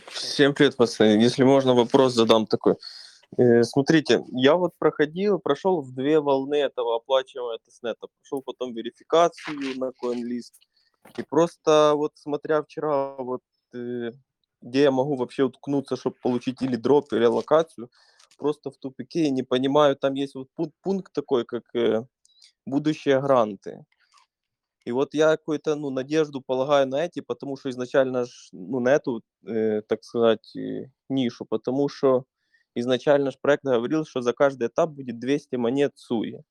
Всем 0.08 0.54
привет, 0.54 0.76
пацаны. 0.76 1.22
Если 1.22 1.44
можно, 1.44 1.74
вопрос 1.74 2.14
задам 2.14 2.46
такой. 2.48 2.76
Э, 3.38 3.64
смотрите, 3.64 4.24
я 4.32 4.56
вот 4.56 4.74
проходил, 4.78 5.40
прошел 5.40 5.82
в 5.82 5.94
две 5.94 6.20
волны 6.20 6.56
этого 6.56 6.98
оплачиваемого 6.98 7.60
тестнета. 7.60 8.08
Прошел 8.22 8.42
потом 8.42 8.74
верификацию 8.74 9.78
на 9.78 9.92
CoinList. 10.04 10.54
И 11.18 11.24
просто 11.24 11.94
вот 11.96 12.12
смотря 12.16 12.62
вчера, 12.62 13.16
вот 13.16 13.42
э, 13.74 14.12
где 14.62 14.82
я 14.82 14.92
могу 14.92 15.16
вообще 15.16 15.44
уткнуться, 15.44 15.96
чтобы 15.96 16.18
получить 16.22 16.62
или 16.62 16.76
дроп, 16.76 17.14
или 17.14 17.26
локацию, 17.26 17.90
просто 18.40 18.72
в 18.72 18.78
тупике 18.78 19.26
и 19.26 19.32
не 19.32 19.44
понимаю, 19.44 19.96
там 19.96 20.14
есть 20.16 20.36
вот 20.36 20.48
пункт, 20.82 21.14
такой, 21.14 21.46
как 21.46 21.64
э, 21.76 22.06
будущие 22.66 23.22
гранты. 23.22 23.86
И 24.86 24.92
вот 24.92 25.14
я 25.14 25.38
какую-то 25.38 25.76
ну, 25.76 25.90
надежду 25.90 26.42
полагаю 26.42 26.88
на 26.88 27.06
эти, 27.06 27.22
потому 27.22 27.58
что 27.58 27.70
изначально 27.70 28.26
ж, 28.26 28.50
ну, 28.54 28.80
на 28.80 28.90
эту, 28.90 29.22
э, 29.46 29.82
так 29.88 30.04
сказать, 30.04 30.56
э, 30.56 30.90
нишу, 31.10 31.46
потому 31.46 31.90
что 31.90 32.26
изначально 32.76 33.32
ж 33.32 33.36
проект 33.42 33.64
говорил, 33.64 34.06
что 34.06 34.22
за 34.22 34.34
каждый 34.34 34.68
этап 34.68 34.90
будет 34.92 35.20
200 35.20 35.58
монет 35.58 35.92
суи. 35.96 36.44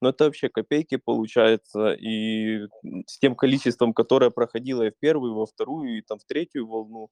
Но 0.00 0.10
это 0.10 0.24
вообще 0.24 0.48
копейки 0.48 0.96
получается, 0.96 1.92
и 1.92 2.66
с 3.06 3.18
тем 3.18 3.36
количеством, 3.36 3.94
которое 3.94 4.30
проходило 4.30 4.82
и 4.82 4.90
в 4.90 4.98
первую, 4.98 5.32
и 5.32 5.36
во 5.36 5.46
вторую, 5.46 5.98
и 5.98 6.02
там 6.02 6.18
в 6.18 6.24
третью 6.24 6.66
волну, 6.66 7.08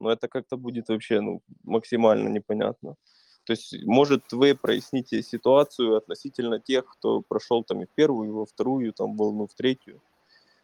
ну 0.00 0.08
это 0.10 0.28
как-то 0.28 0.56
будет 0.56 0.88
вообще 0.88 1.20
ну, 1.20 1.42
максимально 1.62 2.28
непонятно. 2.28 2.96
То 3.44 3.52
есть, 3.52 3.84
может, 3.84 4.32
вы 4.32 4.54
проясните 4.54 5.22
ситуацию 5.22 5.96
относительно 5.96 6.58
тех, 6.58 6.86
кто 6.86 7.20
прошел 7.20 7.62
там 7.62 7.82
и 7.82 7.86
в 7.86 7.90
первую, 7.90 8.28
и 8.28 8.32
во 8.32 8.46
вторую, 8.46 8.92
там 8.92 9.16
волну, 9.16 9.46
в 9.46 9.54
третью, 9.54 10.00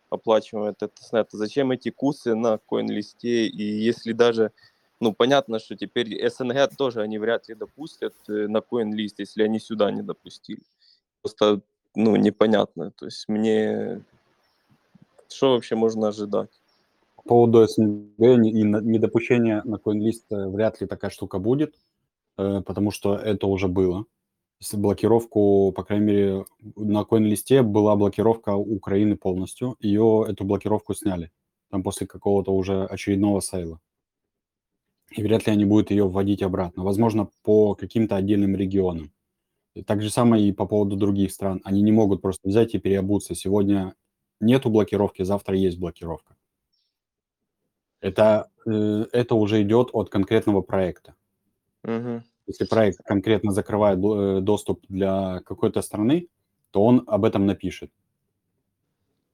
оплачивая 0.08 0.70
этот 0.70 0.94
тестнет. 0.94 1.28
Зачем 1.30 1.72
эти 1.72 1.90
кусы 1.90 2.34
на 2.34 2.58
коин-листе? 2.58 3.46
И 3.46 3.62
если 3.62 4.12
даже, 4.12 4.52
ну, 4.98 5.12
понятно, 5.12 5.58
что 5.58 5.76
теперь 5.76 6.28
СНГ 6.28 6.74
тоже 6.76 7.02
они 7.02 7.18
вряд 7.18 7.48
ли 7.48 7.54
допустят 7.54 8.14
э, 8.28 8.48
на 8.48 8.62
коин-лист, 8.62 9.18
если 9.18 9.42
они 9.42 9.60
сюда 9.60 9.90
не 9.90 10.02
допустили. 10.02 10.62
Просто, 11.20 11.60
ну, 11.94 12.16
непонятно. 12.16 12.92
То 12.92 13.06
есть 13.06 13.28
мне... 13.28 14.02
Что 15.28 15.52
вообще 15.52 15.76
можно 15.76 16.08
ожидать? 16.08 16.50
По 17.16 17.22
поводу 17.22 17.66
СНГ 17.66 18.18
и 18.18 18.62
недопущения 18.62 19.62
на 19.64 19.76
CoinList 19.76 20.24
э, 20.30 20.48
вряд 20.48 20.80
ли 20.80 20.86
такая 20.86 21.10
штука 21.10 21.38
будет, 21.38 21.74
э, 22.38 22.62
потому 22.66 22.90
что 22.90 23.14
это 23.16 23.46
уже 23.46 23.68
было. 23.68 24.06
С 24.60 24.74
блокировку, 24.74 25.72
по 25.72 25.84
крайней 25.84 26.06
мере, 26.06 26.44
на 26.76 27.02
CoinList 27.02 27.62
была 27.62 27.96
блокировка 27.96 28.56
Украины 28.56 29.16
полностью. 29.16 29.76
Ее, 29.80 30.26
эту 30.28 30.44
блокировку 30.44 30.94
сняли. 30.94 31.30
Там 31.70 31.82
после 31.82 32.06
какого-то 32.06 32.52
уже 32.54 32.84
очередного 32.84 33.40
сейла. 33.40 33.80
И 35.10 35.22
вряд 35.22 35.46
ли 35.46 35.52
они 35.52 35.64
будут 35.64 35.90
ее 35.90 36.06
вводить 36.08 36.42
обратно. 36.42 36.84
Возможно, 36.84 37.28
по 37.42 37.74
каким-то 37.74 38.16
отдельным 38.16 38.54
регионам. 38.54 39.12
Так 39.86 40.02
же 40.02 40.10
самое 40.10 40.48
и 40.48 40.52
по 40.52 40.66
поводу 40.66 40.96
других 40.96 41.32
стран. 41.32 41.60
Они 41.64 41.80
не 41.82 41.92
могут 41.92 42.22
просто 42.22 42.48
взять 42.48 42.74
и 42.74 42.78
переобуться. 42.78 43.34
Сегодня 43.34 43.94
нету 44.40 44.70
блокировки, 44.70 45.22
завтра 45.22 45.56
есть 45.56 45.78
блокировка. 45.78 46.36
Это, 48.00 48.50
э, 48.66 49.06
это 49.12 49.34
уже 49.34 49.62
идет 49.62 49.90
от 49.92 50.10
конкретного 50.10 50.62
проекта. 50.62 51.14
Мгм. 51.84 52.22
Если 52.46 52.64
проект 52.64 52.98
конкретно 53.04 53.52
закрывает 53.52 53.98
э, 53.98 54.40
доступ 54.40 54.80
для 54.88 55.40
какой-то 55.44 55.82
страны, 55.82 56.26
то 56.70 56.84
он 56.84 57.04
об 57.06 57.24
этом 57.24 57.46
напишет. 57.46 57.90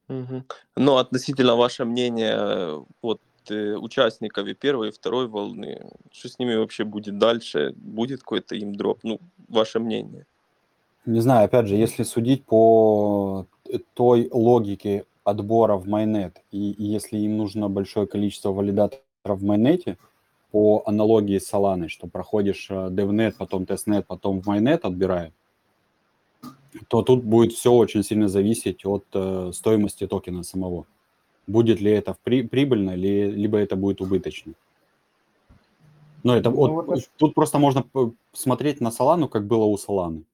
Мгм. 0.09 0.45
Ну, 0.77 0.97
относительно 0.97 1.57
ваше 1.57 1.85
мнение 1.85 2.35
э, 2.37 2.83
вот 3.03 3.21
э, 3.51 3.75
участников 3.75 4.47
и 4.47 4.55
первой, 4.55 4.89
и 4.89 4.93
второй 4.93 5.27
волны, 5.27 5.91
что 6.13 6.29
с 6.29 6.39
ними 6.39 6.55
вообще 6.55 6.85
будет 6.85 7.19
дальше? 7.19 7.73
Будет 7.77 8.21
какой-то 8.21 8.55
им 8.55 8.75
дроп? 8.75 9.01
Ну, 9.03 9.21
ваше 9.49 9.81
мнение. 9.81 10.27
Не 11.07 11.21
знаю, 11.21 11.47
опять 11.47 11.67
же, 11.67 11.77
если 11.77 12.05
судить 12.05 12.45
по 12.45 13.47
т- 13.65 13.81
той 13.95 14.29
логике 14.33 15.05
отбора 15.25 15.77
в 15.77 15.89
mainnet, 15.89 16.43
и, 16.53 16.73
и 16.73 16.85
если 16.85 17.19
им 17.19 17.37
нужно 17.37 17.69
большое 17.69 18.07
количество 18.07 18.53
валидаторов 18.53 19.03
в 19.25 19.45
mainnet 19.45 19.87
е, 19.87 19.99
по 20.51 20.83
аналогии 20.87 21.39
с 21.39 21.53
Solana, 21.53 21.89
что 21.89 22.07
проходишь 22.07 22.69
э, 22.71 22.89
DevNet, 22.91 23.35
потом 23.39 23.67
testnet, 23.67 24.07
потом 24.07 24.41
в 24.41 24.47
mainnet 24.47 24.85
отбирают, 24.85 25.35
то 26.89 27.03
тут 27.03 27.25
будет 27.25 27.53
все 27.53 27.73
очень 27.73 28.03
сильно 28.03 28.29
зависеть 28.29 28.85
от 28.87 29.05
э, 29.13 29.51
стоимости 29.53 30.07
токена 30.07 30.43
самого. 30.43 30.87
Будет 31.47 31.81
ли 31.81 31.91
это 31.93 32.17
при- 32.23 32.43
прибыльно, 32.43 32.95
ли, 32.95 33.31
либо 33.31 33.59
это 33.59 33.77
будет 33.77 34.01
убыточно. 34.01 34.53
Но 36.23 36.37
это 36.37 36.51
Ну, 36.51 36.57
вот, 36.57 36.87
вот 36.87 36.99
это 36.99 37.07
тут 37.17 37.35
просто 37.35 37.59
можно 37.59 37.85
смотреть 38.33 38.81
на 38.81 38.91
Солану, 38.91 39.29
как 39.29 39.47
было 39.47 39.65
у 39.65 39.77
Соланы. 39.77 40.25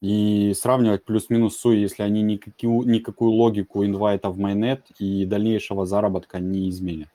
И 0.00 0.54
сравнивать 0.54 1.04
плюс-минус 1.04 1.56
суи, 1.56 1.78
если 1.78 2.04
они 2.04 2.22
никакую, 2.22 2.88
никакую 2.88 3.32
логику 3.32 3.84
инвайта 3.84 4.30
в 4.30 4.38
майнет 4.38 4.86
и 4.98 5.24
дальнейшего 5.26 5.86
заработка 5.86 6.38
не 6.38 6.70
изменят. 6.70 7.08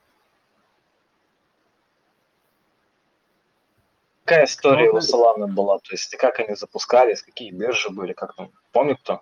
Какая 4.23 4.45
история 4.45 4.91
Ну, 4.91 4.97
у 4.97 5.01
Solana 5.01 5.47
была? 5.47 5.79
То 5.79 5.91
есть 5.91 6.15
как 6.15 6.39
они 6.39 6.55
запускались, 6.55 7.21
какие 7.21 7.51
биржи 7.51 7.89
были, 7.89 8.13
как 8.13 8.35
там? 8.35 8.51
Помнит 8.71 8.99
кто? 9.01 9.21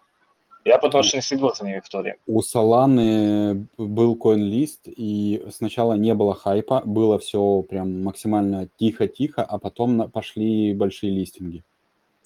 Я 0.63 0.77
потому 0.77 1.03
что 1.03 1.17
не 1.17 1.23
следил 1.23 1.53
за 1.55 1.65
ними 1.65 1.77
Виктория. 1.77 2.17
У 2.27 2.41
Соланы 2.41 3.67
был 3.77 4.15
CoinList, 4.15 4.81
и 4.85 5.43
сначала 5.51 5.93
не 5.93 6.13
было 6.13 6.35
хайпа, 6.35 6.83
было 6.85 7.17
все 7.17 7.63
прям 7.63 8.03
максимально 8.03 8.69
тихо-тихо, 8.77 9.43
а 9.43 9.57
потом 9.57 10.11
пошли 10.11 10.73
большие 10.75 11.11
листинги. 11.11 11.63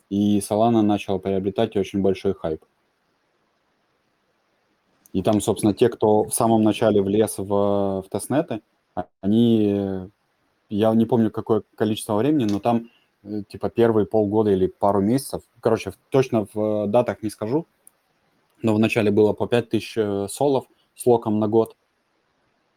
И 0.10 0.40
Solana 0.40 0.82
начала 0.82 1.18
приобретать 1.18 1.78
очень 1.78 2.02
большой 2.02 2.34
хайп. 2.34 2.64
И 5.14 5.22
там, 5.22 5.40
собственно, 5.40 5.74
те, 5.74 5.88
кто 5.88 6.26
в 6.26 6.34
самом 6.34 6.62
начале 6.62 7.02
влез 7.02 7.38
в, 7.38 7.48
в 7.48 8.06
тестнеты, 8.12 8.62
они, 9.22 10.10
я 10.70 10.94
не 10.94 11.06
помню, 11.06 11.32
какое 11.32 11.64
количество 11.76 12.16
времени, 12.16 12.48
но 12.52 12.60
там 12.60 12.90
э, 13.24 13.44
типа 13.48 13.70
первые 13.70 14.06
полгода 14.06 14.52
или 14.52 14.68
пару 14.68 15.02
месяцев, 15.02 15.44
короче, 15.60 15.94
точно 16.10 16.48
в 16.54 16.86
э, 16.86 16.88
датах 16.88 17.24
не 17.24 17.30
скажу, 17.30 17.66
но 18.62 18.74
вначале 18.76 19.12
было 19.12 19.34
по 19.34 19.48
5000 19.48 19.98
э, 19.98 20.28
солов 20.30 20.66
с 20.96 21.06
локом 21.06 21.40
на 21.40 21.48
год, 21.48 21.76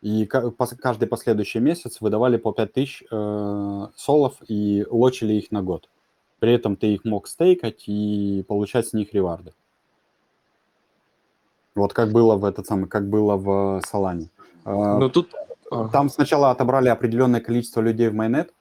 и 0.00 0.26
каждый 0.26 1.08
последующий 1.08 1.60
месяц 1.60 2.00
выдавали 2.00 2.36
по 2.36 2.52
5000 2.52 3.04
э, 3.10 3.86
солов 3.96 4.36
и 4.48 4.86
лочили 4.88 5.34
их 5.34 5.50
на 5.50 5.62
год. 5.62 5.88
При 6.38 6.52
этом 6.52 6.76
ты 6.76 6.94
их 6.94 7.04
мог 7.04 7.26
стейкать 7.26 7.84
и 7.88 8.44
получать 8.46 8.86
с 8.86 8.92
них 8.92 9.12
реварды. 9.12 9.52
Вот 11.74 11.92
как 11.92 12.12
было 12.12 12.36
в 12.36 12.44
этот 12.44 12.66
самый, 12.66 12.88
как 12.88 13.08
было 13.08 13.36
в 13.36 13.82
Солане. 13.86 14.30
А, 14.64 14.98
Ну, 14.98 15.10
тут... 15.10 15.32
Там 15.70 16.08
сначала 16.08 16.50
отобрали 16.50 16.88
определенное 16.88 17.40
количество 17.40 17.80
людей 17.80 18.08
в 18.08 18.14
mainnet, 18.14 18.54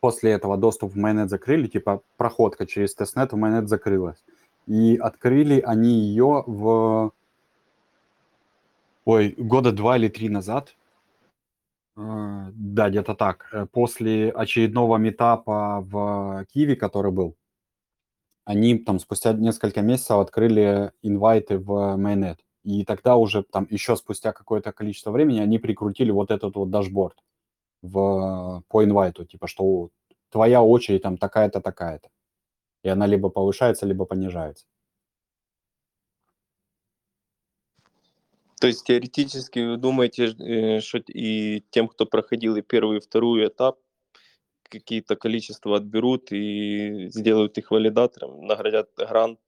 после 0.00 0.32
этого 0.32 0.56
доступ 0.56 0.92
в 0.92 0.96
mainnet 0.98 1.30
закрыли, 1.30 1.68
типа 1.68 2.02
проходка 2.16 2.66
через 2.66 2.94
testnet 2.94 3.32
в 3.32 3.36
mainnet 3.36 3.68
закрылась. 3.68 4.22
И 4.66 4.96
открыли 4.96 5.60
они 5.60 5.90
ее 5.90 6.44
в... 6.46 7.12
Ой, 9.04 9.34
года 9.36 9.72
два 9.72 9.96
или 9.96 10.08
три 10.08 10.28
назад. 10.28 10.74
Э, 11.96 12.50
Да, 12.54 12.88
где-то 12.88 13.14
так. 13.14 13.48
Э, 13.52 13.66
После 13.66 14.30
очередного 14.30 14.96
метапа 14.96 15.80
в 15.80 16.46
Киеве, 16.52 16.76
который 16.76 17.12
был, 17.12 17.34
они 18.44 18.78
там 18.78 18.98
спустя 18.98 19.32
несколько 19.32 19.82
месяцев 19.82 20.18
открыли 20.18 20.92
инвайты 21.02 21.58
в 21.58 21.96
майнет. 21.96 22.38
И 22.64 22.84
тогда 22.84 23.16
уже 23.16 23.42
там 23.42 23.66
еще 23.70 23.96
спустя 23.96 24.32
какое-то 24.32 24.72
количество 24.72 25.10
времени 25.10 25.40
они 25.40 25.58
прикрутили 25.58 26.10
вот 26.10 26.30
этот 26.30 26.54
вот 26.54 26.70
дашборд 26.70 27.16
в, 27.82 28.62
по 28.68 28.84
инвайту, 28.84 29.24
типа 29.24 29.48
что 29.48 29.90
твоя 30.30 30.62
очередь 30.62 31.02
там 31.02 31.18
такая-то, 31.18 31.60
такая-то. 31.60 32.08
И 32.82 32.88
она 32.88 33.06
либо 33.06 33.28
повышается, 33.28 33.86
либо 33.86 34.04
понижается. 34.04 34.64
То 38.60 38.68
есть 38.68 38.84
теоретически 38.84 39.58
вы 39.58 39.76
думаете, 39.76 40.26
э, 40.26 40.80
что 40.80 40.98
и 40.98 41.64
тем, 41.70 41.88
кто 41.88 42.06
проходил 42.06 42.56
и 42.56 42.62
первый, 42.62 42.98
и 42.98 43.00
второй 43.00 43.48
этап, 43.48 43.78
какие-то 44.62 45.16
количество 45.16 45.76
отберут 45.76 46.32
и 46.32 47.08
сделают 47.10 47.58
их 47.58 47.70
валидатором, 47.72 48.46
наградят 48.46 48.88
грант. 48.96 49.38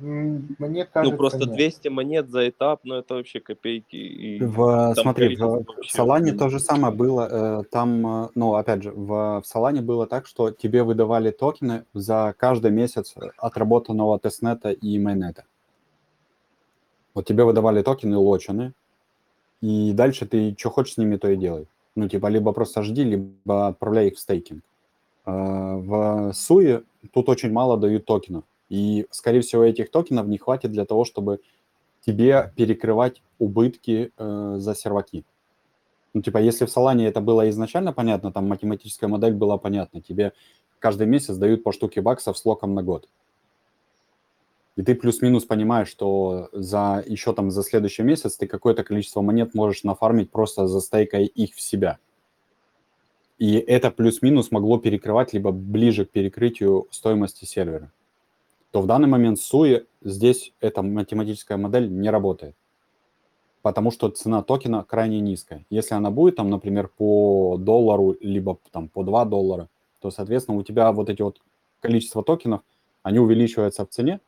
Мне 0.00 0.84
кажется, 0.86 1.12
Ну, 1.12 1.16
просто 1.18 1.38
нет. 1.40 1.54
200 1.54 1.88
монет 1.88 2.30
за 2.30 2.48
этап, 2.48 2.80
ну, 2.84 2.94
это 2.96 3.14
вообще 3.14 3.40
копейки. 3.40 3.96
И 3.96 4.42
В, 4.42 4.94
смотри, 4.96 5.36
в, 5.36 5.40
в 5.40 6.00
очень 6.00 6.38
то 6.38 6.48
же 6.48 6.58
самое 6.58 6.94
было. 6.94 7.28
э, 7.30 7.64
Там, 7.70 8.24
э, 8.24 8.28
ну, 8.34 8.54
опять 8.54 8.82
же, 8.82 8.92
в, 8.92 9.40
в 9.40 9.46
Солане 9.46 9.82
было 9.82 10.06
так, 10.06 10.26
что 10.26 10.50
тебе 10.50 10.82
выдавали 10.82 11.30
токены 11.30 11.84
за 11.94 12.34
каждый 12.38 12.70
месяц 12.70 13.14
отработанного 13.38 14.18
тестнета 14.18 14.70
и 14.70 14.98
майнета. 14.98 15.44
Вот 17.14 17.26
тебе 17.26 17.44
выдавали 17.44 17.82
токены 17.82 18.16
лочены, 18.16 18.72
и 19.60 19.92
дальше 19.92 20.26
ты 20.26 20.54
что 20.58 20.70
хочешь 20.70 20.94
с 20.94 20.98
ними, 20.98 21.16
то 21.16 21.28
и 21.28 21.36
делай. 21.36 21.66
Ну, 21.96 22.08
типа, 22.08 22.28
либо 22.28 22.52
просто 22.52 22.82
жди, 22.82 23.04
либо 23.04 23.66
отправляй 23.68 24.08
их 24.08 24.14
в 24.14 24.18
стейкинг. 24.20 24.62
Э, 25.26 25.76
В 25.76 26.32
Суе 26.32 26.82
тут 27.12 27.28
очень 27.28 27.52
мало 27.52 27.76
дают 27.76 28.06
токенов. 28.06 28.44
И, 28.70 29.06
скорее 29.10 29.42
всего, 29.42 29.64
этих 29.64 29.90
токенов 29.90 30.26
не 30.26 30.38
хватит 30.38 30.70
для 30.70 30.86
того, 30.86 31.04
чтобы 31.04 31.40
тебе 32.06 32.52
перекрывать 32.56 33.22
убытки 33.38 34.12
э, 34.16 34.54
за 34.56 34.74
серваки. 34.74 35.24
Ну, 36.14 36.22
типа, 36.22 36.38
если 36.38 36.64
в 36.64 36.70
Солане 36.70 37.06
это 37.06 37.20
было 37.20 37.50
изначально 37.50 37.92
понятно, 37.92 38.32
там 38.32 38.48
математическая 38.48 39.10
модель 39.10 39.34
была 39.34 39.58
понятна, 39.58 40.00
тебе 40.00 40.32
каждый 40.78 41.06
месяц 41.06 41.36
дают 41.36 41.62
по 41.62 41.72
штуке 41.72 42.00
баксов 42.00 42.38
с 42.38 42.44
локом 42.44 42.74
на 42.74 42.82
год. 42.82 43.08
И 44.76 44.82
ты 44.82 44.94
плюс-минус 44.94 45.44
понимаешь, 45.44 45.88
что 45.88 46.48
за 46.52 47.04
еще 47.06 47.34
там 47.34 47.50
за 47.50 47.62
следующий 47.62 48.02
месяц 48.02 48.36
ты 48.36 48.46
какое-то 48.46 48.82
количество 48.82 49.20
монет 49.20 49.52
можешь 49.52 49.82
нафармить 49.82 50.30
просто 50.30 50.66
застейкая 50.68 51.24
их 51.24 51.54
в 51.54 51.60
себя. 51.60 51.98
И 53.38 53.54
это 53.56 53.90
плюс-минус 53.90 54.50
могло 54.50 54.78
перекрывать 54.78 55.32
либо 55.32 55.50
ближе 55.50 56.06
к 56.06 56.10
перекрытию 56.10 56.86
стоимости 56.90 57.44
сервера. 57.44 57.90
То 58.70 58.82
в 58.82 58.86
данный 58.86 59.08
момент 59.08 59.38
в 59.38 59.44
Суе 59.44 59.86
здесь 60.02 60.52
эта 60.60 60.82
математическая 60.82 61.58
модель 61.58 61.90
не 61.90 62.10
работает. 62.10 62.54
Потому 63.62 63.90
что 63.90 64.08
цена 64.08 64.42
токена 64.42 64.84
крайне 64.84 65.20
низкая. 65.20 65.66
Если 65.70 65.94
она 65.94 66.10
будет 66.10 66.36
там, 66.36 66.48
например, 66.48 66.88
по 66.88 67.56
доллару, 67.58 68.16
либо 68.20 68.58
там 68.70 68.88
по 68.88 69.02
2 69.02 69.24
доллара, 69.26 69.68
то, 70.00 70.10
соответственно, 70.10 70.56
у 70.56 70.62
тебя 70.62 70.90
вот 70.92 71.10
эти 71.10 71.20
вот 71.20 71.40
количество 71.80 72.22
токенов, 72.22 72.62
они 73.02 73.18
увеличиваются 73.18 73.84
в 73.84 73.90
цене, 73.90 74.20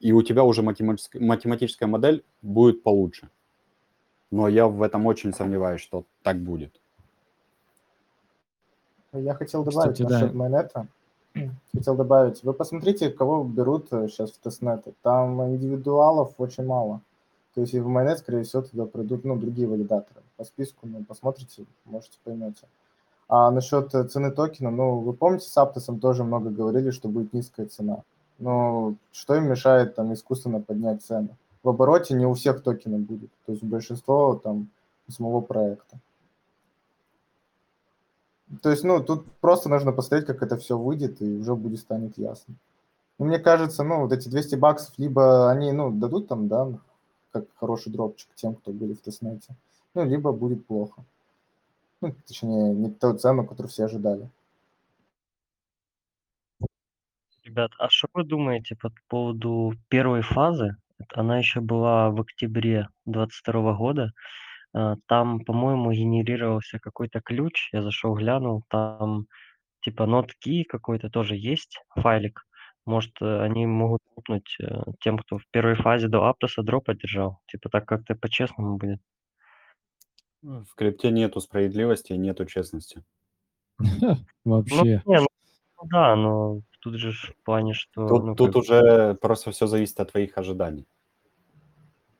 и 0.00 0.12
у 0.12 0.22
тебя 0.22 0.44
уже 0.44 0.62
математическая, 0.62 1.22
математическая 1.22 1.88
модель 1.88 2.24
будет 2.42 2.82
получше. 2.82 3.30
Но 4.30 4.48
я 4.48 4.66
в 4.66 4.82
этом 4.82 5.06
очень 5.06 5.32
сомневаюсь, 5.32 5.80
что 5.80 6.04
так 6.22 6.38
будет. 6.38 6.78
Я 9.12 9.34
хотел 9.34 9.64
добавить 9.64 9.94
Кстати, 9.94 10.12
насчет 10.12 10.32
да. 10.32 10.36
майонета. 10.36 10.86
Хотел 11.74 11.96
добавить. 11.96 12.42
Вы 12.42 12.52
посмотрите, 12.52 13.10
кого 13.10 13.44
берут 13.44 13.88
сейчас 13.90 14.32
в 14.32 14.38
тестнеты. 14.38 14.94
Там 15.02 15.42
индивидуалов 15.42 16.34
очень 16.38 16.64
мало. 16.64 17.00
То 17.54 17.62
есть 17.62 17.74
и 17.74 17.80
в 17.80 17.88
майонет, 17.88 18.18
скорее 18.18 18.42
всего, 18.42 18.62
туда 18.62 18.84
придут 18.84 19.24
ну, 19.24 19.36
другие 19.36 19.66
валидаторы. 19.66 20.20
По 20.36 20.44
списку, 20.44 20.86
ну, 20.86 21.04
посмотрите, 21.04 21.64
можете 21.86 22.18
поймете. 22.22 22.66
А 23.28 23.50
насчет 23.50 23.94
э, 23.94 24.04
цены 24.04 24.30
токена, 24.30 24.70
ну, 24.70 24.98
вы 24.98 25.14
помните, 25.14 25.48
с 25.48 25.56
Аптосом 25.56 25.98
тоже 25.98 26.22
много 26.22 26.50
говорили, 26.50 26.90
что 26.90 27.08
будет 27.08 27.32
низкая 27.32 27.66
цена. 27.66 28.02
Но 28.38 28.94
что 29.10 29.34
им 29.34 29.44
мешает 29.44 29.94
там 29.94 30.12
искусственно 30.12 30.60
поднять 30.60 31.02
цену? 31.02 31.30
В 31.62 31.70
обороте 31.70 32.14
не 32.14 32.26
у 32.26 32.34
всех 32.34 32.62
токенов 32.62 33.00
будет. 33.00 33.30
То 33.46 33.52
есть 33.52 33.64
большинство 33.64 34.34
там 34.36 34.68
самого 35.08 35.40
проекта. 35.40 35.98
То 38.62 38.70
есть, 38.70 38.84
ну, 38.84 39.02
тут 39.02 39.26
просто 39.40 39.68
нужно 39.68 39.92
посмотреть, 39.92 40.26
как 40.26 40.42
это 40.42 40.56
все 40.56 40.78
выйдет, 40.78 41.20
и 41.20 41.38
уже 41.38 41.54
будет 41.54 41.80
станет 41.80 42.16
ясно. 42.16 42.54
Ну, 43.18 43.26
мне 43.26 43.38
кажется, 43.38 43.82
ну, 43.82 44.00
вот 44.02 44.12
эти 44.12 44.28
200 44.28 44.54
баксов, 44.56 44.98
либо 44.98 45.50
они, 45.50 45.72
ну, 45.72 45.90
дадут 45.90 46.28
там, 46.28 46.48
да, 46.48 46.68
как 47.32 47.44
хороший 47.56 47.92
дропчик 47.92 48.28
тем, 48.34 48.54
кто 48.54 48.72
были 48.72 48.94
в 48.94 49.00
тестнете, 49.00 49.54
ну, 49.94 50.04
либо 50.04 50.32
будет 50.32 50.66
плохо. 50.66 51.04
Ну, 52.00 52.14
точнее, 52.26 52.74
не 52.74 52.90
ту 52.90 53.16
цену, 53.16 53.46
которую 53.46 53.70
все 53.70 53.86
ожидали. 53.86 54.28
Ребят, 57.42 57.72
а 57.78 57.88
что 57.88 58.08
вы 58.12 58.24
думаете 58.24 58.76
по 58.76 58.92
поводу 59.08 59.74
первой 59.88 60.22
фазы? 60.22 60.76
Она 61.14 61.38
еще 61.38 61.60
была 61.60 62.10
в 62.10 62.20
октябре 62.20 62.88
2022 63.06 63.74
года. 63.74 64.12
А, 64.74 64.96
Там, 65.06 65.44
по-моему, 65.44 65.92
генерировался 65.92 66.78
какой-то 66.78 67.20
ключ. 67.20 67.68
Я 67.72 67.82
зашел, 67.82 68.14
глянул. 68.14 68.64
Там 68.68 69.26
типа 69.80 70.02
ноткey 70.02 70.64
какой-то 70.64 71.10
тоже 71.10 71.36
есть, 71.36 71.78
файлик. 71.94 72.42
Может, 72.86 73.12
э, 73.20 73.40
они 73.42 73.66
могут 73.66 74.00
купнуть 74.14 74.56
э, 74.60 74.82
тем, 75.00 75.18
кто 75.18 75.38
в 75.38 75.42
первой 75.50 75.74
фазе 75.74 76.08
до 76.08 76.28
Аптоса 76.28 76.62
дропа 76.62 76.94
держал. 76.94 77.40
Типа 77.46 77.68
так 77.68 77.86
как-то 77.86 78.14
по-честному 78.14 78.76
будет. 78.76 79.00
В 80.42 80.74
крипте 80.76 81.10
нету 81.10 81.40
справедливости 81.40 82.12
и 82.12 82.18
нету 82.18 82.46
честности. 82.46 83.04
Ну, 84.44 84.58
Вообще. 84.58 85.02
не, 85.06 85.18
ну 85.18 85.26
ну 85.78 85.88
да, 85.90 86.16
но 86.16 86.62
тут 86.80 86.94
же 86.94 87.12
в 87.12 87.34
плане, 87.44 87.74
что... 87.74 88.06
Тут, 88.06 88.24
ну, 88.24 88.34
тут 88.34 88.52
как- 88.52 88.56
уже 88.56 89.14
просто 89.14 89.50
все 89.50 89.66
зависит 89.66 89.98
от 90.00 90.12
твоих 90.12 90.38
ожиданий. 90.38 90.86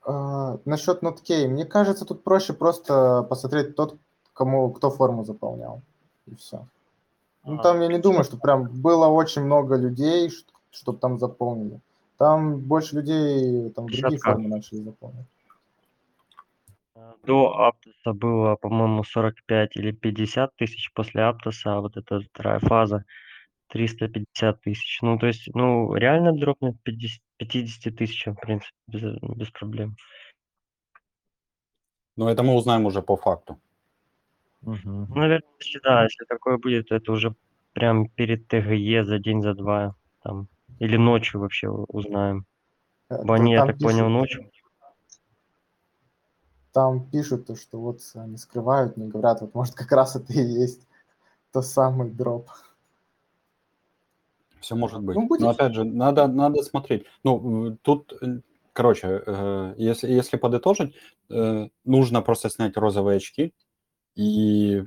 А, 0.08 0.58
насчет 0.64 1.02
ноткей, 1.02 1.48
мне 1.48 1.64
кажется, 1.64 2.04
тут 2.04 2.22
проще 2.22 2.52
просто 2.52 3.26
посмотреть 3.28 3.74
тот, 3.74 3.96
кому, 4.34 4.70
кто 4.70 4.90
форму 4.90 5.24
заполнял, 5.24 5.82
и 6.26 6.36
все. 6.36 6.64
Ну, 7.44 7.58
А, 7.58 7.62
там 7.62 7.80
я 7.80 7.88
не 7.88 7.98
думаю, 7.98 8.22
что 8.22 8.36
прям 8.36 8.68
было 8.68 9.08
очень 9.08 9.42
много 9.42 9.74
людей, 9.76 10.30
чтобы 10.70 10.98
там 10.98 11.18
заполнили. 11.18 11.80
Там 12.18 12.60
больше 12.60 12.96
людей, 12.96 13.70
там 13.70 13.86
другие 13.86 14.10
Десятка. 14.10 14.32
формы 14.32 14.48
начали 14.48 14.78
заполнять. 14.78 15.26
Э, 16.94 17.12
До 17.24 17.66
Аптоса 17.66 18.12
было, 18.12 18.54
по-моему, 18.54 19.02
45 19.02 19.76
или 19.76 19.90
50 19.90 20.54
тысяч, 20.54 20.92
после 20.94 21.22
Аптоса 21.24 21.74
а 21.76 21.80
вот 21.80 21.96
эта 21.96 22.20
вторая 22.20 22.60
фаза 22.60 23.04
350 23.68 24.60
тысяч. 24.60 25.00
Ну, 25.02 25.18
то 25.18 25.26
есть, 25.26 25.48
ну, 25.52 25.92
реально 25.94 26.32
дропнуть 26.32 26.76
50, 26.84 27.20
50 27.38 27.96
тысяч, 27.96 28.26
в 28.26 28.34
принципе, 28.34 28.72
без, 28.86 29.02
без 29.36 29.50
проблем. 29.50 29.96
Но 32.16 32.30
это 32.30 32.42
мы 32.42 32.54
узнаем 32.54 32.86
уже 32.86 33.02
по 33.02 33.16
факту. 33.16 33.60
Мгм. 34.62 35.06
Ну, 35.08 35.14
наверное, 35.14 35.48
если 35.60 35.80
да, 35.80 36.04
если 36.04 36.24
такое 36.24 36.56
будет, 36.56 36.88
то 36.88 36.94
это 36.94 37.12
уже 37.12 37.34
прям 37.72 38.08
перед 38.08 38.48
ТГЕ 38.48 39.04
за 39.04 39.18
день, 39.18 39.42
за 39.42 39.54
два, 39.54 39.94
там, 40.22 40.48
или 40.78 40.96
ночью 40.96 41.40
вообще 41.40 41.68
узнаем. 41.68 42.46
Э, 43.10 43.22
Бо 43.22 43.34
они, 43.34 43.52
я 43.52 43.66
так 43.66 43.78
понял, 43.78 44.06
пишут- 44.06 44.12
ночью. 44.12 44.50
Там 46.72 47.08
пишут, 47.10 47.46
то, 47.46 47.56
что 47.56 47.80
вот 47.80 48.00
они 48.14 48.36
скрывают, 48.36 48.96
не 48.96 49.08
говорят, 49.08 49.40
вот 49.40 49.54
может 49.54 49.74
как 49.74 49.92
раз 49.92 50.16
это 50.16 50.32
и 50.32 50.40
есть 50.40 50.86
то 51.52 51.62
самый 51.62 52.10
дроп. 52.10 52.50
Все 54.66 54.74
может 54.74 55.00
быть. 55.00 55.14
Ну, 55.14 55.28
будет. 55.28 55.42
Но 55.42 55.50
опять 55.50 55.74
же, 55.74 55.84
надо, 55.84 56.26
надо 56.26 56.60
смотреть. 56.64 57.04
Ну, 57.22 57.78
тут, 57.82 58.12
э, 58.20 58.40
короче, 58.72 59.22
э, 59.24 59.74
если, 59.78 60.10
если 60.12 60.38
подытожить, 60.38 60.92
э, 61.30 61.68
нужно 61.84 62.20
просто 62.20 62.50
снять 62.50 62.76
розовые 62.76 63.18
очки 63.18 63.54
и 64.16 64.82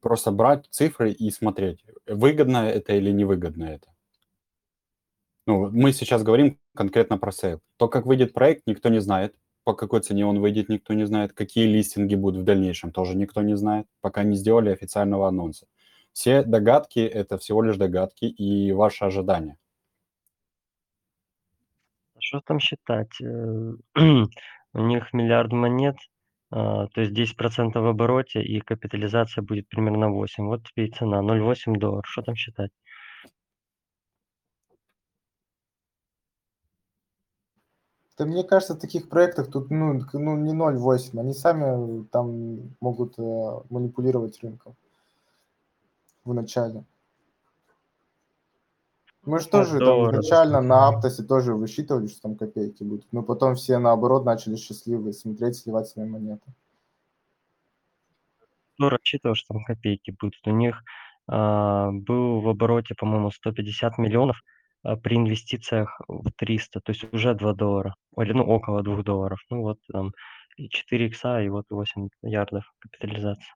просто 0.00 0.30
брать 0.30 0.66
цифры 0.70 1.12
и 1.12 1.30
смотреть, 1.30 1.84
выгодно 2.06 2.66
это 2.66 2.94
или 2.94 3.10
невыгодно 3.10 3.64
это. 3.64 3.88
Ну, 5.46 5.68
мы 5.70 5.92
сейчас 5.92 6.22
говорим 6.22 6.58
конкретно 6.74 7.18
про 7.18 7.30
sale. 7.30 7.60
То, 7.76 7.88
как 7.88 8.06
выйдет 8.06 8.32
проект, 8.32 8.62
никто 8.66 8.88
не 8.88 9.02
знает. 9.02 9.34
По 9.64 9.74
какой 9.74 10.00
цене 10.00 10.24
он 10.24 10.40
выйдет, 10.40 10.70
никто 10.70 10.94
не 10.94 11.06
знает. 11.06 11.34
Какие 11.34 11.66
листинги 11.66 12.14
будут 12.14 12.40
в 12.40 12.44
дальнейшем, 12.44 12.90
тоже 12.90 13.14
никто 13.14 13.42
не 13.42 13.54
знает, 13.54 13.86
пока 14.00 14.22
не 14.22 14.36
сделали 14.36 14.70
официального 14.70 15.28
анонса. 15.28 15.66
Все 16.12 16.42
догадки– 16.42 16.98
это 17.00 17.38
всего 17.38 17.62
лишь 17.62 17.76
догадки 17.76 18.24
и 18.24 18.72
ваши 18.72 19.04
ожидания. 19.04 19.56
А 22.14 22.20
Что 22.20 22.40
там 22.40 22.60
считать? 22.60 23.20
Э, 23.20 23.72
У 24.72 24.80
них 24.86 25.12
миллиард 25.12 25.52
монет, 25.52 25.96
а, 26.50 26.86
то 26.88 27.00
есть 27.00 27.12
10% 27.12 27.80
в 27.80 27.86
обороте, 27.86 28.42
и 28.42 28.60
капитализация 28.60 29.42
будет 29.42 29.68
примерно 29.68 30.10
8. 30.10 30.46
Вот 30.46 30.62
тебе 30.64 30.86
и 30.86 30.92
цена, 30.92 31.22
0,8 31.22 31.78
долларов. 31.78 32.06
Что 32.06 32.22
там 32.22 32.36
считать? 32.36 32.70
Да 38.18 38.26
мне 38.26 38.44
кажется, 38.44 38.74
в 38.74 38.78
таких 38.78 39.08
проектах 39.08 39.50
тут 39.50 39.70
ну, 39.70 39.98
ну 40.12 40.36
не 40.36 40.52
0,8, 40.52 41.18
они 41.18 41.32
сами 41.32 42.04
там 42.12 42.76
могут 42.80 43.18
э, 43.18 43.60
манипулировать 43.70 44.42
рынком 44.42 44.76
в 46.30 46.34
начале. 46.34 46.84
Мы 49.24 49.38
же 49.38 49.46
Ну, 49.46 49.50
тоже 49.50 49.78
там 49.78 50.10
изначально 50.10 50.60
на 50.62 50.88
Аптосе 50.88 51.22
тоже 51.22 51.54
высчитывали, 51.54 52.06
что 52.06 52.22
там 52.22 52.36
копейки 52.36 52.82
будут, 52.82 53.12
но 53.12 53.22
потом 53.22 53.54
все 53.54 53.78
наоборот 53.78 54.24
начали 54.24 54.56
счастливые 54.56 55.12
смотреть, 55.12 55.56
сливать 55.56 55.88
свои 55.88 56.06
монеты. 56.06 56.54
Кто 58.74 58.88
рассчитывал, 58.88 59.34
что 59.34 59.54
там 59.54 59.64
копейки 59.64 60.16
будут? 60.18 60.40
У 60.46 60.50
них 60.52 60.82
а, 61.28 61.90
был 61.92 62.40
в 62.40 62.48
обороте, 62.48 62.94
по-моему, 62.94 63.30
150 63.30 63.98
миллионов 63.98 64.38
а, 64.82 64.96
при 64.96 65.16
инвестициях 65.16 66.00
в 66.08 66.30
300, 66.32 66.80
то 66.80 66.92
есть 66.92 67.04
уже 67.12 67.34
2 67.34 67.52
доллара, 67.52 67.94
или 68.16 68.32
ну 68.32 68.44
около 68.44 68.82
2 68.82 69.02
долларов. 69.02 69.38
Ну 69.50 69.60
вот 69.60 69.78
там 69.92 70.12
и 70.56 70.70
4 70.70 71.06
икса, 71.06 71.42
и 71.42 71.50
вот 71.50 71.66
8 71.68 72.08
ярдов 72.22 72.64
капитализация. 72.78 73.54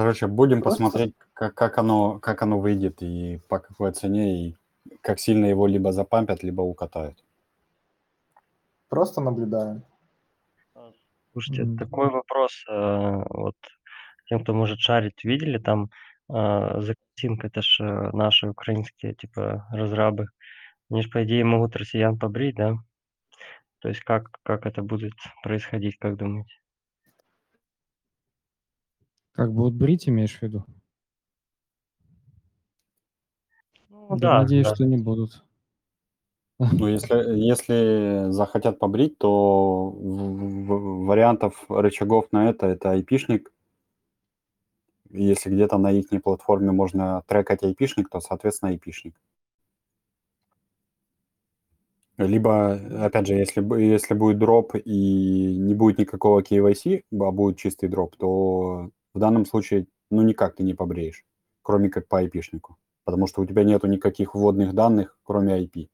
Короче, 0.00 0.28
будем 0.28 0.62
Просто- 0.62 0.82
посмотреть, 0.82 1.14
как, 1.34 1.54
как, 1.54 1.76
оно, 1.76 2.18
как 2.20 2.40
оно 2.40 2.58
выйдет 2.58 3.02
и 3.02 3.38
по 3.48 3.58
какой 3.58 3.92
цене, 3.92 4.48
и 4.48 4.56
как 5.02 5.20
сильно 5.20 5.44
его 5.44 5.66
либо 5.66 5.92
запампят, 5.92 6.42
либо 6.42 6.62
укатают. 6.62 7.22
Просто 8.88 9.20
наблюдаем. 9.20 9.82
Слушайте, 11.32 11.62
М. 11.64 11.76
такой 11.76 12.08
вопрос, 12.08 12.64
э, 12.70 13.24
вот 13.28 13.56
тем, 14.24 14.42
кто 14.42 14.54
может 14.54 14.78
шарить, 14.78 15.22
видели 15.22 15.58
там 15.58 15.90
э, 16.30 16.80
Закатинг, 16.80 17.44
это 17.44 17.60
ж 17.60 17.80
э, 17.80 18.10
наши 18.16 18.48
украинские 18.48 19.12
типа 19.14 19.66
разрабы. 19.70 20.28
Они 20.90 21.02
же, 21.02 21.10
по 21.10 21.22
идее, 21.24 21.44
могут 21.44 21.76
россиян 21.76 22.18
побрить, 22.18 22.56
да? 22.56 22.76
То 23.80 23.88
есть 23.88 24.00
как, 24.00 24.30
как 24.44 24.64
это 24.64 24.82
будет 24.82 25.12
происходить, 25.42 25.98
как 25.98 26.16
думаете? 26.16 26.59
Как 29.32 29.52
будут 29.52 29.74
брить, 29.74 30.08
имеешь 30.08 30.38
в 30.38 30.42
виду? 30.42 30.64
Ну 33.90 34.08
Да, 34.10 34.16
да, 34.18 34.42
надеюсь, 34.42 34.66
да. 34.66 34.74
что 34.74 34.84
не 34.84 34.96
будут. 34.96 35.44
Ну, 36.58 36.86
если, 36.88 37.14
если 37.38 38.30
захотят 38.30 38.78
побрить, 38.78 39.18
то 39.18 39.90
в- 39.90 40.64
в- 40.66 41.06
вариантов 41.06 41.64
рычагов 41.68 42.28
на 42.32 42.50
это 42.50 42.66
это 42.66 42.90
айпишник. 42.90 43.50
Если 45.10 45.50
где-то 45.50 45.78
на 45.78 45.90
их 45.90 46.06
платформе 46.22 46.70
можно 46.70 47.22
трекать 47.26 47.62
айпишник, 47.62 48.08
то, 48.08 48.20
соответственно, 48.20 48.72
айпишник. 48.72 49.14
Либо, 52.18 52.74
опять 53.06 53.26
же, 53.26 53.34
если, 53.34 53.62
если 53.82 54.12
будет 54.14 54.38
дроп 54.38 54.74
и 54.76 55.56
не 55.58 55.74
будет 55.74 55.98
никакого 55.98 56.42
KYC, 56.42 57.04
а 57.18 57.30
будет 57.30 57.56
чистый 57.56 57.88
дроп, 57.88 58.14
то 58.16 58.90
в 59.14 59.18
данном 59.18 59.44
случае 59.44 59.86
ну 60.10 60.22
никак 60.22 60.56
ты 60.56 60.62
не 60.62 60.74
побреешь, 60.74 61.24
кроме 61.62 61.88
как 61.88 62.08
по 62.08 62.18
айпишнику. 62.18 62.76
Потому 63.04 63.26
что 63.26 63.42
у 63.42 63.46
тебя 63.46 63.64
нету 63.64 63.86
никаких 63.86 64.34
вводных 64.34 64.74
данных, 64.74 65.18
кроме 65.22 65.64
IP. 65.64 65.88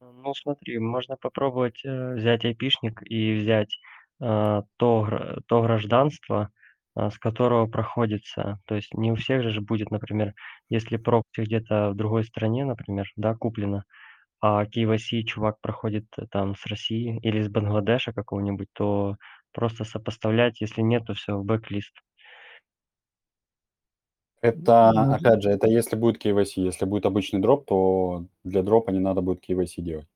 Ну 0.00 0.34
смотри, 0.34 0.78
можно 0.78 1.16
попробовать 1.16 1.84
э, 1.84 2.14
взять 2.14 2.44
айпишник 2.44 3.02
и 3.04 3.34
взять 3.34 3.78
э, 4.20 4.62
то, 4.76 5.40
то 5.46 5.62
гражданство, 5.62 6.50
а, 6.98 7.10
с 7.10 7.18
которого 7.18 7.66
проходится. 7.66 8.58
То 8.66 8.74
есть 8.74 8.92
не 8.94 9.12
у 9.12 9.14
всех 9.14 9.48
же 9.48 9.60
будет, 9.60 9.92
например, 9.92 10.34
если 10.68 10.96
прокси 10.96 11.42
где-то 11.42 11.90
в 11.90 11.94
другой 11.94 12.24
стране, 12.24 12.64
например, 12.64 13.06
да, 13.14 13.36
куплено, 13.36 13.84
а 14.40 14.64
KYC 14.64 15.22
чувак 15.22 15.60
проходит 15.60 16.06
э, 16.16 16.26
там 16.28 16.56
с 16.56 16.66
России 16.66 17.20
или 17.22 17.40
с 17.40 17.48
Бангладеша 17.48 18.12
какого-нибудь, 18.12 18.68
то 18.72 19.16
просто 19.52 19.84
сопоставлять, 19.84 20.60
если 20.60 20.82
нет, 20.82 21.06
то 21.06 21.14
все, 21.14 21.36
в 21.36 21.44
бэк-лист. 21.44 21.92
Это, 24.40 24.92
Ну, 24.94 25.12
опять 25.14 25.42
же, 25.42 25.50
это 25.50 25.66
если 25.66 25.96
будет 25.96 26.24
KYC. 26.24 26.62
Если 26.62 26.84
будет 26.84 27.06
обычный 27.06 27.40
дроп, 27.40 27.66
то 27.66 28.26
для 28.44 28.62
дропа 28.62 28.90
не 28.90 29.00
надо 29.00 29.20
будет 29.20 29.48
KYC 29.48 29.82
делать. 29.82 30.06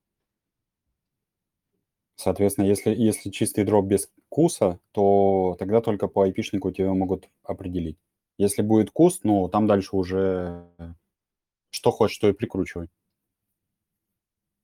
Соответственно, 2.14 2.66
если, 2.66 2.94
если 2.94 3.30
чистый 3.30 3.64
дроп 3.64 3.86
без 3.86 4.08
куса, 4.28 4.78
то 4.92 5.56
тогда 5.58 5.80
только 5.80 6.06
по 6.06 6.22
айпишнику 6.22 6.70
тебя 6.70 6.92
могут 6.92 7.28
определить. 7.42 7.98
Если 8.38 8.62
будет 8.62 8.92
кус, 8.92 9.20
ну, 9.24 9.48
там 9.48 9.66
дальше 9.66 9.96
уже 9.96 10.68
что 11.70 11.90
хочешь, 11.90 12.18
то 12.18 12.28
и 12.28 12.32
прикручивай. 12.32 12.88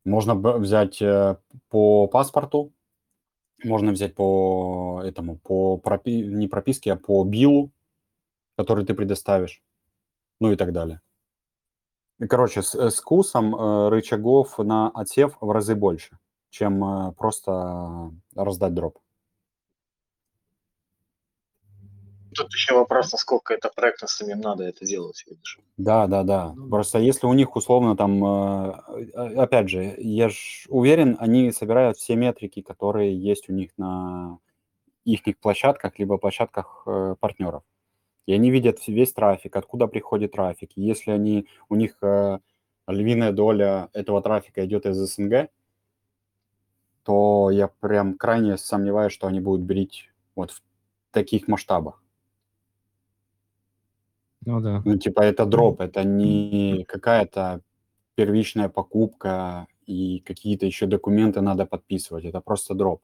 Можно 0.04 0.34
взять 0.34 1.02
э, 1.02 1.36
по 1.68 2.06
паспорту, 2.06 2.72
можно 3.64 3.92
взять 3.92 4.14
по 4.14 5.02
этому, 5.04 5.36
по 5.38 5.76
пропи- 5.76 6.24
не 6.24 6.48
прописке, 6.48 6.92
а 6.92 6.96
по 6.96 7.24
биллу, 7.24 7.70
который 8.56 8.84
ты 8.84 8.94
предоставишь, 8.94 9.62
ну 10.40 10.52
и 10.52 10.56
так 10.56 10.72
далее. 10.72 11.00
Короче, 12.28 12.62
с, 12.62 12.74
с 12.74 13.00
кусом 13.00 13.54
э, 13.54 13.88
рычагов 13.90 14.58
на 14.58 14.90
отсев 14.90 15.36
в 15.40 15.50
разы 15.50 15.76
больше, 15.76 16.18
чем 16.50 16.84
э, 16.84 17.12
просто 17.12 18.12
раздать 18.34 18.74
дроп. 18.74 18.98
Тут 22.38 22.54
еще 22.54 22.74
вопрос, 22.74 23.10
насколько 23.10 23.52
это 23.52 23.68
проектно 23.74 24.06
самим 24.06 24.40
надо 24.40 24.62
это 24.62 24.84
делать, 24.84 25.24
видишь. 25.26 25.58
Да, 25.76 26.06
да, 26.06 26.22
да. 26.22 26.54
Просто 26.70 27.00
если 27.00 27.26
у 27.26 27.32
них 27.32 27.56
условно 27.56 27.96
там, 27.96 28.24
э, 28.24 28.74
э, 29.12 29.34
опять 29.34 29.68
же, 29.68 29.94
я 29.98 30.28
ж 30.28 30.66
уверен, 30.68 31.16
они 31.18 31.50
собирают 31.50 31.96
все 31.96 32.14
метрики, 32.14 32.62
которые 32.62 33.12
есть 33.18 33.48
у 33.48 33.52
них 33.52 33.70
на 33.76 34.38
их 35.04 35.22
площадках, 35.40 35.98
либо 35.98 36.16
площадках 36.16 36.84
э, 36.86 37.16
партнеров. 37.18 37.64
И 38.26 38.32
они 38.32 38.52
видят 38.52 38.86
весь 38.86 39.12
трафик, 39.12 39.56
откуда 39.56 39.88
приходит 39.88 40.32
трафик. 40.32 40.70
И 40.76 40.82
Если 40.82 41.10
они, 41.10 41.48
у 41.68 41.74
них 41.74 41.96
э, 42.02 42.38
львиная 42.86 43.32
доля 43.32 43.88
этого 43.94 44.22
трафика 44.22 44.64
идет 44.64 44.86
из 44.86 44.96
СНГ, 44.96 45.50
то 47.02 47.50
я 47.50 47.66
прям 47.66 48.16
крайне 48.16 48.58
сомневаюсь, 48.58 49.12
что 49.12 49.26
они 49.26 49.40
будут 49.40 49.62
брить 49.62 50.08
вот 50.36 50.52
в 50.52 50.62
таких 51.10 51.48
масштабах. 51.48 52.00
Ну 54.48 54.60
да. 54.60 54.82
Ну, 54.84 54.96
типа, 54.96 55.20
это 55.20 55.44
дроп, 55.44 55.80
это 55.82 56.04
не 56.04 56.84
какая-то 56.84 57.60
первичная 58.14 58.70
покупка 58.70 59.66
и 59.86 60.20
какие-то 60.20 60.64
еще 60.66 60.86
документы 60.86 61.42
надо 61.42 61.66
подписывать. 61.66 62.24
Это 62.24 62.40
просто 62.40 62.74
дроп. 62.74 63.02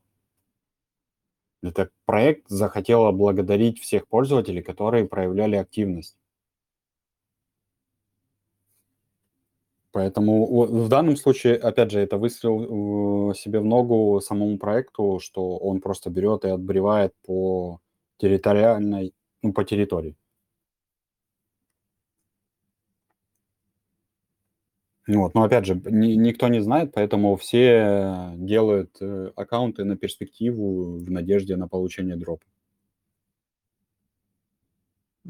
Это 1.63 1.91
проект 2.07 2.49
захотел 2.49 3.13
благодарить 3.13 3.79
всех 3.79 4.07
пользователей, 4.09 4.63
которые 4.63 5.07
проявляли 5.07 5.57
активность. 5.57 6.17
Поэтому 9.93 10.65
в 10.65 10.89
данном 10.89 11.17
случае, 11.17 11.57
опять 11.57 11.91
же, 11.91 12.01
это 12.01 12.17
выстрел 12.17 13.33
себе 13.35 13.61
в 13.61 13.65
ногу 13.65 14.21
самому 14.21 14.59
проекту, 14.59 15.21
что 15.23 15.57
он 15.59 15.81
просто 15.81 16.11
берет 16.11 16.45
и 16.45 16.49
отбревает 16.49 17.15
по 17.27 17.81
территориальной, 18.17 19.13
ну, 19.43 19.53
по 19.53 19.63
территории. 19.63 20.17
Вот, 25.07 25.35
но 25.35 25.43
опять 25.43 25.67
же, 25.67 25.81
ни, 25.85 26.13
никто 26.13 26.49
не 26.49 26.61
знает, 26.61 26.93
поэтому 26.95 27.37
все 27.37 28.33
делают 28.37 28.97
э, 29.01 29.33
аккаунты 29.37 29.85
на 29.85 29.97
перспективу 29.97 30.97
в 30.97 31.11
надежде 31.11 31.57
на 31.57 31.69
получение 31.69 32.17
дропа. 32.17 32.47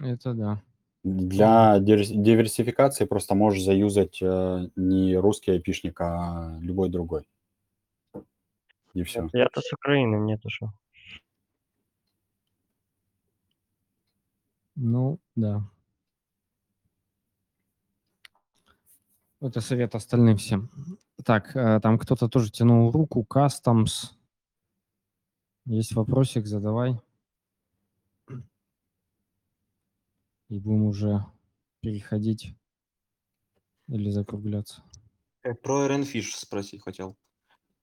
Это 0.00 0.32
да. 0.34 0.62
Для 1.02 1.80
диверсификации 1.80 3.04
просто 3.04 3.34
можешь 3.34 3.62
заюзать 3.62 4.22
э, 4.22 4.68
не 4.76 5.16
русский 5.16 5.50
айпишник, 5.50 6.00
а 6.00 6.56
любой 6.60 6.88
другой. 6.88 7.26
И 8.94 9.02
все. 9.02 9.28
Я-то 9.32 9.60
с 9.60 9.72
Украины, 9.72 10.18
мне-то 10.18 10.48
что. 10.48 10.72
Ну, 14.76 15.18
да. 15.36 15.62
Это 19.40 19.60
совет 19.60 19.94
остальным 19.94 20.36
всем. 20.36 20.70
Так, 21.24 21.54
э, 21.56 21.80
там 21.80 21.98
кто-то 21.98 22.28
тоже 22.28 22.50
тянул 22.50 22.90
руку. 22.90 23.26
Customs. 23.28 24.12
Есть 25.66 25.94
вопросик, 25.94 26.46
задавай. 26.46 27.00
И 30.48 30.58
будем 30.58 30.84
уже 30.84 31.24
переходить 31.80 32.54
или 33.88 34.10
закругляться. 34.10 34.82
Э, 35.42 35.54
Про 35.54 35.86
Renfish 35.88 36.36
спросить 36.36 36.82
хотел. 36.82 37.16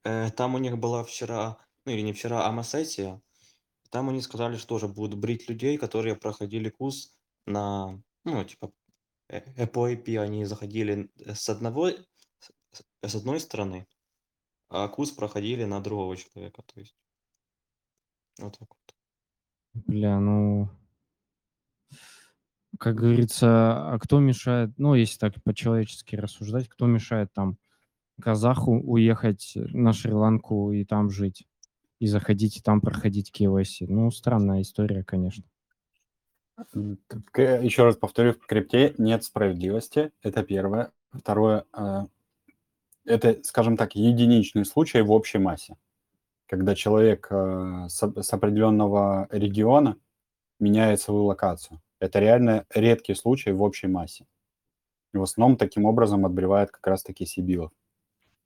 Э, 0.03 0.31
Там 0.31 0.55
у 0.55 0.57
них 0.57 0.77
была 0.77 1.03
вчера, 1.03 1.57
ну 1.85 1.91
или 1.91 2.01
не 2.01 2.13
вчера, 2.13 2.47
а 2.47 2.51
массесия. 2.51 3.21
Там 3.89 4.09
они 4.09 4.21
сказали, 4.21 4.55
что 4.55 4.67
тоже 4.69 4.87
будут 4.87 5.19
брить 5.19 5.49
людей, 5.49 5.77
которые 5.77 6.15
проходили 6.15 6.69
курс 6.69 7.13
на, 7.45 8.01
ну, 8.23 8.43
типа, 8.45 8.71
э, 9.31 9.65
э, 9.65 10.17
они 10.19 10.45
заходили 10.45 11.09
с 11.17 11.49
одного, 11.49 11.89
с 13.01 13.15
одной 13.15 13.39
стороны, 13.39 13.87
а 14.69 14.87
курс 14.87 15.11
проходили 15.11 15.65
на 15.65 15.81
другого 15.81 16.17
человека, 16.17 16.63
то 16.63 16.79
есть. 16.79 16.95
Вот 18.39 18.57
так 18.57 18.69
вот. 18.69 18.95
Бля, 19.73 20.19
ну, 20.19 20.69
как 22.79 22.95
говорится, 22.95 23.93
а 23.93 23.99
кто 23.99 24.19
мешает, 24.19 24.71
ну, 24.77 24.95
если 24.95 25.19
так 25.19 25.41
по-человечески 25.43 26.15
рассуждать, 26.15 26.67
кто 26.67 26.87
мешает 26.87 27.31
там 27.33 27.57
казаху 28.19 28.73
уехать 28.73 29.53
на 29.55 29.93
Шри-Ланку 29.93 30.71
и 30.71 30.85
там 30.85 31.09
жить, 31.09 31.45
и 31.99 32.07
заходить 32.07 32.57
и 32.57 32.61
там 32.61 32.81
проходить 32.81 33.31
KYC? 33.37 33.85
Ну, 33.87 34.09
странная 34.11 34.61
история, 34.61 35.03
конечно. 35.03 35.43
Еще 36.73 37.83
раз 37.83 37.95
повторю, 37.95 38.33
в 38.33 38.45
крипте 38.45 38.93
нет 38.97 39.23
справедливости. 39.23 40.11
Это 40.21 40.43
первое. 40.43 40.91
Второе, 41.11 41.65
э, 41.73 42.05
это, 43.05 43.43
скажем 43.43 43.77
так, 43.77 43.95
единичный 43.95 44.65
случай 44.65 45.01
в 45.01 45.11
общей 45.11 45.39
массе, 45.39 45.77
когда 46.47 46.75
человек 46.75 47.27
э, 47.29 47.85
с, 47.89 48.01
с 48.01 48.33
определенного 48.33 49.27
региона 49.31 49.97
меняет 50.59 51.01
свою 51.01 51.25
локацию. 51.25 51.81
Это 51.99 52.19
реально 52.19 52.65
редкий 52.73 53.15
случай 53.15 53.51
в 53.51 53.61
общей 53.61 53.87
массе. 53.87 54.25
И 55.13 55.17
в 55.17 55.23
основном 55.23 55.57
таким 55.57 55.85
образом 55.85 56.25
отбревает 56.25 56.71
как 56.71 56.87
раз-таки 56.87 57.25
Сибилов. 57.25 57.71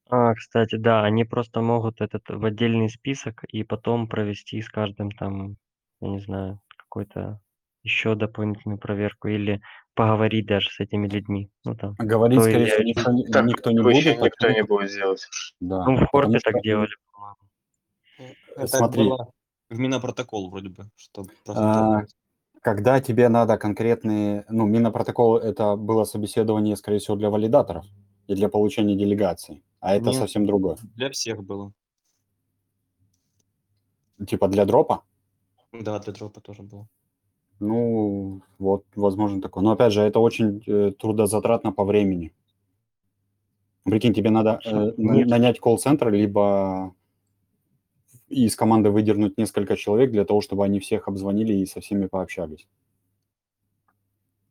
А, 0.09 0.33
кстати, 0.33 0.75
да, 0.75 1.03
они 1.03 1.25
просто 1.25 1.61
могут 1.61 2.01
этот 2.01 2.23
в 2.29 2.43
отдельный 2.45 2.89
список 2.89 3.43
и 3.45 3.63
потом 3.63 4.07
провести 4.07 4.61
с 4.61 4.69
каждым 4.69 5.11
там, 5.11 5.57
я 6.01 6.09
не 6.09 6.19
знаю, 6.19 6.59
какой-то 6.77 7.39
еще 7.85 8.15
дополнительную 8.15 8.79
проверку 8.79 9.27
или 9.29 9.61
поговорить 9.93 10.47
даже 10.47 10.69
с 10.71 10.79
этими 10.79 11.07
людьми. 11.07 11.49
Ну, 11.63 11.75
там, 11.75 11.93
Говорить, 11.97 12.41
скорее 12.41 12.65
всего, 12.65 12.83
никто, 12.83 13.11
не- 13.13 13.25
Так 13.27 13.45
никто 13.45 13.71
не 13.71 13.79
будет. 13.81 14.05
никто 14.05 14.25
потому- 14.29 14.53
не 14.55 14.63
будет 14.63 14.91
делать. 14.91 15.27
Да, 15.61 15.77
Ну, 15.85 15.95
в 15.95 15.99
потому 16.01 16.07
Хорпе 16.11 16.39
что, 16.39 16.51
так 16.51 16.61
делали, 16.63 16.89
по-моему. 17.13 18.35
Это 18.57 18.67
Смотри. 18.77 19.03
было 19.03 19.31
в 19.69 19.79
Минопротокол 19.79 20.49
вроде 20.49 20.69
бы, 20.69 20.83
что 20.95 21.25
а, 21.47 22.01
когда 22.61 22.99
тебе 22.99 23.29
надо 23.29 23.57
конкретные... 23.57 24.45
Ну, 24.49 24.65
Минопротокол— 24.65 25.37
это 25.37 25.75
было 25.75 26.03
собеседование, 26.05 26.75
скорее 26.75 26.97
всего, 26.99 27.15
для 27.15 27.29
валидаторов 27.29 27.85
и 28.27 28.35
для 28.35 28.49
получения 28.49 28.95
делегации. 28.95 29.63
А 29.79 29.95
это 29.95 30.05
Нет. 30.05 30.15
совсем 30.15 30.45
другое. 30.45 30.77
Для 30.95 31.09
всех 31.11 31.43
было. 31.43 31.71
Типа 34.27 34.47
для 34.47 34.65
дропа? 34.65 35.03
Да, 35.71 35.99
для 35.99 36.13
дропа 36.13 36.41
тоже 36.41 36.63
было. 36.63 36.87
Ну, 37.59 38.41
вот, 38.59 38.83
возможно, 38.95 39.41
такое. 39.41 39.63
Но, 39.63 39.71
опять 39.71 39.93
же, 39.93 40.01
это 40.01 40.19
очень 40.19 40.61
э, 40.67 40.91
трудозатратно 40.91 41.71
по 41.71 41.85
времени. 41.85 42.33
Прикинь, 43.83 44.13
тебе 44.13 44.29
надо 44.29 44.59
э, 44.65 44.91
Нет. 44.97 45.27
нанять 45.27 45.59
колл-центр, 45.59 46.09
либо 46.09 46.93
из 48.27 48.55
команды 48.55 48.89
выдернуть 48.89 49.37
несколько 49.37 49.77
человек 49.77 50.11
для 50.11 50.25
того, 50.25 50.41
чтобы 50.41 50.65
они 50.65 50.79
всех 50.79 51.07
обзвонили 51.07 51.53
и 51.53 51.65
со 51.65 51.81
всеми 51.81 52.07
пообщались. 52.07 52.67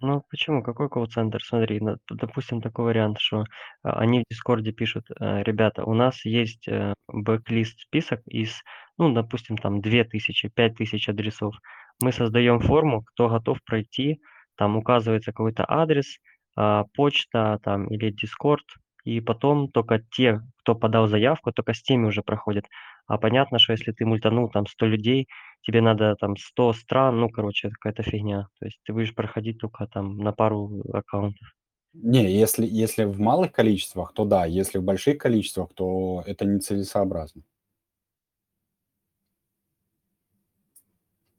Ну, 0.00 0.22
почему? 0.28 0.62
Какой 0.62 0.90
колл-центр? 0.90 1.42
Смотри, 1.42 1.80
допустим, 2.10 2.60
такой 2.60 2.86
вариант, 2.86 3.18
что 3.20 3.44
а, 3.82 3.98
они 4.00 4.20
в 4.20 4.24
Дискорде 4.30 4.70
пишут, 4.70 5.06
э, 5.10 5.42
ребята, 5.42 5.84
у 5.84 5.94
нас 5.94 6.26
есть 6.26 6.68
э, 6.68 6.92
blacklist 7.08 7.80
список 7.80 8.20
из, 8.26 8.62
ну, 8.98 9.14
допустим, 9.14 9.56
там 9.56 9.80
2000, 9.80 10.48
5000 10.48 11.08
адресов. 11.08 11.56
Мы 12.00 12.12
создаем 12.12 12.60
форму, 12.60 13.02
кто 13.02 13.28
готов 13.28 13.58
пройти, 13.64 14.20
там 14.56 14.76
указывается 14.76 15.32
какой-то 15.32 15.64
адрес, 15.68 16.18
а, 16.56 16.84
почта 16.94 17.58
там 17.62 17.86
или 17.88 18.10
Дискорд, 18.10 18.64
и 19.04 19.20
потом 19.20 19.68
только 19.70 20.00
те, 20.12 20.40
кто 20.58 20.74
подал 20.74 21.08
заявку, 21.08 21.52
только 21.52 21.74
с 21.74 21.82
теми 21.82 22.06
уже 22.06 22.22
проходят. 22.22 22.64
А 23.06 23.18
понятно, 23.18 23.58
что 23.58 23.72
если 23.72 23.92
ты 23.92 24.06
мультанул 24.06 24.48
там 24.50 24.66
100 24.66 24.86
людей, 24.86 25.28
тебе 25.62 25.80
надо 25.82 26.16
там 26.16 26.36
100 26.36 26.72
стран, 26.72 27.20
ну, 27.20 27.28
короче, 27.28 27.70
какая-то 27.70 28.02
фигня. 28.02 28.48
То 28.58 28.66
есть 28.66 28.78
ты 28.84 28.92
будешь 28.92 29.14
проходить 29.14 29.58
только 29.58 29.86
там 29.86 30.18
на 30.18 30.32
пару 30.32 30.82
аккаунтов. 30.92 31.48
Не, 31.94 32.30
если, 32.32 32.66
если 32.66 33.04
в 33.04 33.20
малых 33.20 33.52
количествах, 33.52 34.12
то 34.14 34.24
да. 34.24 34.46
Если 34.46 34.78
в 34.78 34.82
больших 34.82 35.18
количествах, 35.18 35.70
то 35.74 36.22
это 36.26 36.44
нецелесообразно. 36.44 37.42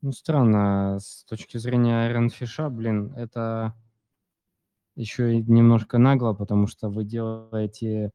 Ну, 0.05 0.11
странно, 0.11 0.99
с 0.99 1.23
точки 1.23 1.57
зрения 1.57 2.07
Ironfish, 2.11 2.69
блин, 2.69 3.11
это 3.15 3.73
еще 4.95 5.33
и 5.33 5.41
немножко 5.41 5.97
нагло, 5.97 6.33
потому 6.33 6.67
что 6.67 6.89
вы 6.89 7.03
делаете 7.03 8.11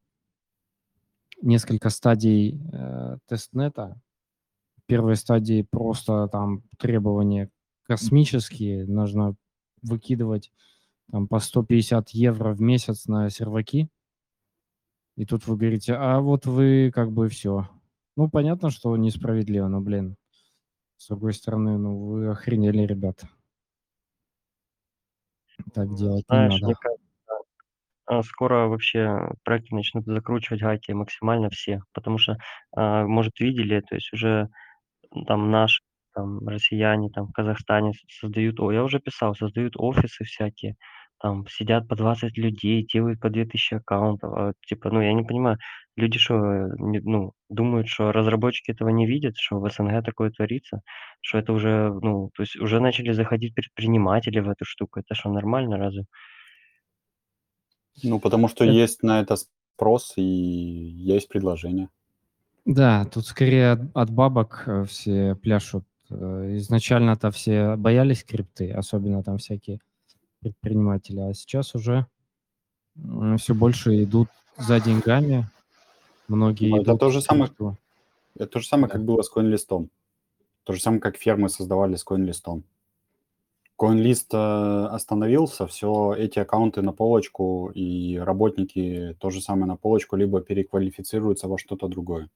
несколько 1.43 1.91
стадий 1.91 2.63
э, 2.73 3.17
тестнета. 3.27 4.01
Первой 4.87 5.17
стадии 5.17 5.67
просто 5.69 6.29
там 6.29 6.63
требования 6.79 7.51
космические, 7.83 8.87
нужно 8.87 9.35
выкидывать 9.83 10.53
там 11.11 11.27
по 11.27 11.41
150 11.41 12.11
евро 12.11 12.55
в 12.55 12.61
месяц 12.61 13.07
на 13.07 13.29
серваки. 13.31 13.89
И 15.17 15.27
тут 15.27 15.45
вы 15.49 15.57
говорите, 15.57 15.95
а 15.95 16.21
вот 16.21 16.47
вы 16.47 16.93
как 16.95 17.11
бы 17.11 17.29
все. 17.29 17.69
Ну, 18.15 18.31
понятно, 18.31 18.71
что 18.71 18.97
несправедливо, 18.97 19.67
но, 19.67 19.81
блин, 19.81 20.17
с 21.01 21.09
другой 21.09 21.33
стороны, 21.33 21.79
ну, 21.79 21.99
вы 21.99 22.29
охренели, 22.29 22.83
ребята. 22.83 23.27
Так 25.73 25.95
делать 25.95 26.27
не 26.29 26.37
Знаешь, 26.37 26.53
надо. 26.53 26.67
мне 26.67 26.75
кажется, 26.75 27.05
а, 28.07 28.23
скоро 28.23 28.67
вообще 28.69 29.31
проекты 29.43 29.75
начнут 29.75 30.05
закручивать 30.05 30.61
гайки 30.61 30.93
максимально 30.93 31.49
все, 31.49 31.81
потому 31.95 32.19
что, 32.19 32.37
а, 32.77 33.07
может, 33.07 33.41
видели, 33.41 33.81
то 33.81 33.95
есть 33.95 34.13
уже 34.13 34.51
там 35.27 35.51
наши, 35.51 35.83
там, 36.15 36.47
россияне, 36.47 37.09
там, 37.11 37.29
в 37.29 37.33
Казахстане 37.33 37.93
создают, 38.21 38.61
о, 38.61 38.71
я 38.71 38.85
уже 38.85 39.01
писал, 39.01 39.35
создают 39.35 39.75
офисы 39.79 40.25
всякие, 40.25 40.77
там, 41.19 41.47
сидят 41.49 41.89
по 41.89 41.97
20 41.97 42.37
людей, 42.37 42.87
делают 42.87 43.21
по 43.21 43.31
2000 43.31 43.75
аккаунтов, 43.75 44.33
а, 44.35 44.53
типа, 44.67 44.91
ну, 44.91 45.01
я 45.01 45.15
не 45.15 45.25
понимаю, 45.25 45.57
люди 46.01 46.19
что, 46.19 46.35
ну, 46.79 47.33
думают, 47.49 47.89
что 47.89 48.13
разработчики 48.13 48.71
этого 48.73 48.89
не 48.89 49.07
видят, 49.07 49.37
что 49.37 49.61
в 49.61 49.71
СНГ 49.71 50.05
такое 50.05 50.31
творится, 50.31 50.83
что 51.21 51.39
это 51.39 51.53
уже, 51.53 51.93
ну, 52.03 52.31
то 52.35 52.43
есть 52.43 52.57
уже 52.57 52.81
начали 52.81 53.13
заходить 53.13 53.55
предприниматели 53.55 54.41
в 54.41 54.49
эту 54.49 54.65
штуку, 54.65 55.01
это 55.01 55.15
что, 55.15 55.31
нормально 55.31 55.77
разве? 55.77 56.05
Ну, 58.03 58.19
потому 58.21 58.49
что 58.49 58.65
Это- 58.65 58.73
есть 58.73 59.03
на 59.03 59.21
это 59.21 59.37
спрос 59.37 60.15
и 60.17 60.23
есть 60.23 61.29
предложение. 61.29 61.89
Да, 62.65 63.05
тут 63.07 63.27
скорее 63.27 63.73
от, 63.73 63.81
от 63.95 64.11
бабок 64.11 64.65
э, 64.67 64.85
все 64.85 65.35
пляшут. 65.35 65.85
Э, 66.11 66.57
Изначально-то 66.57 67.31
все 67.31 67.77
боялись 67.77 68.23
крипты, 68.23 68.71
особенно 68.71 69.23
там 69.23 69.39
всякие 69.39 69.81
предприниматели, 70.41 71.21
а 71.21 71.35
сейчас 71.35 71.75
уже 71.75 72.07
все 73.39 73.55
больше 73.55 74.03
идут 74.03 74.29
за 74.59 74.81
деньгами. 74.81 75.47
Многие 76.31 76.71
Ну, 76.71 76.83
это 76.83 76.97
то 76.97 77.11
же 77.11 77.21
самое. 77.21 77.51
Это 78.37 78.47
то 78.47 78.61
же 78.61 78.67
самое, 78.67 78.89
Да. 78.89 78.93
как 78.93 79.05
было 79.05 79.23
с 79.23 79.31
CoinList. 79.35 79.89
То 80.65 80.73
же 80.73 80.81
самое, 80.81 81.01
как 81.01 81.17
фермы 81.17 81.49
создавали 81.49 81.97
с 81.97 82.07
CoinList. 82.07 82.63
CoinList 83.79 84.27
э, 84.33 84.87
остановился, 84.95 85.67
все 85.67 86.15
эти 86.17 86.39
аккаунты 86.39 86.83
на 86.83 86.93
полочку, 86.93 87.71
и 87.75 88.17
работники 88.19 89.17
то 89.19 89.31
же 89.31 89.41
самое 89.41 89.67
на 89.67 89.77
полочку, 89.77 90.17
либо 90.17 90.41
переквалифицируются 90.41 91.49
во 91.49 91.59
что-то 91.59 91.89
другое. 91.89 92.29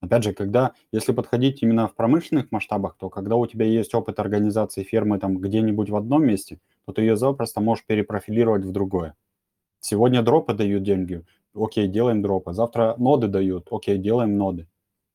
Опять 0.00 0.24
же, 0.24 0.32
когда, 0.34 0.74
если 0.92 1.12
подходить 1.12 1.62
именно 1.62 1.88
в 1.88 1.94
промышленных 1.94 2.52
масштабах, 2.52 2.96
то 2.98 3.10
когда 3.10 3.36
у 3.36 3.46
тебя 3.46 3.66
есть 3.66 3.94
опыт 3.94 4.20
организации 4.20 4.84
фермы 4.84 5.18
там 5.18 5.38
где-нибудь 5.38 5.90
в 5.90 5.96
одном 5.96 6.24
месте, 6.24 6.60
то 6.86 6.92
ты 6.92 7.02
ее 7.02 7.16
запросто 7.16 7.60
можешь 7.60 7.84
перепрофилировать 7.86 8.64
в 8.64 8.72
другое. 8.72 9.14
Сегодня 9.80 10.22
дропы 10.22 10.54
дают 10.54 10.82
деньги, 10.84 11.24
окей, 11.54 11.88
делаем 11.88 12.22
дропы. 12.22 12.52
Завтра 12.52 12.94
ноды 12.98 13.28
дают, 13.28 13.68
окей, 13.70 13.98
делаем 13.98 14.36
ноды. 14.36 14.68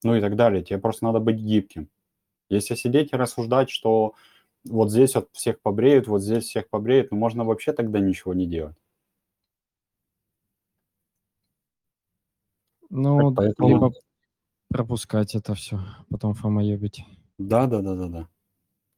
Ну 0.03 0.15
и 0.15 0.21
так 0.21 0.35
далее. 0.35 0.63
Тебе 0.63 0.79
просто 0.79 1.05
надо 1.05 1.19
быть 1.19 1.37
гибким. 1.37 1.89
Если 2.49 2.75
сидеть 2.75 3.13
и 3.13 3.15
рассуждать, 3.15 3.69
что 3.69 4.13
вот 4.65 4.91
здесь 4.91 5.15
вот 5.15 5.29
всех 5.33 5.61
побреют, 5.61 6.07
вот 6.07 6.21
здесь 6.21 6.45
всех 6.45 6.69
побреют, 6.69 7.11
ну 7.11 7.17
можно 7.17 7.45
вообще 7.45 7.73
тогда 7.73 7.99
ничего 7.99 8.33
не 8.33 8.45
делать. 8.47 8.75
Ну, 12.89 13.33
поэтому- 13.33 13.69
либо 13.69 13.91
пропускать 14.69 15.35
это 15.35 15.55
все, 15.55 15.79
потом 16.09 16.33
фомоебить. 16.33 17.03
Да, 17.37 17.67
да, 17.67 17.81
да, 17.81 17.95
да, 17.95 18.07
да. 18.07 18.29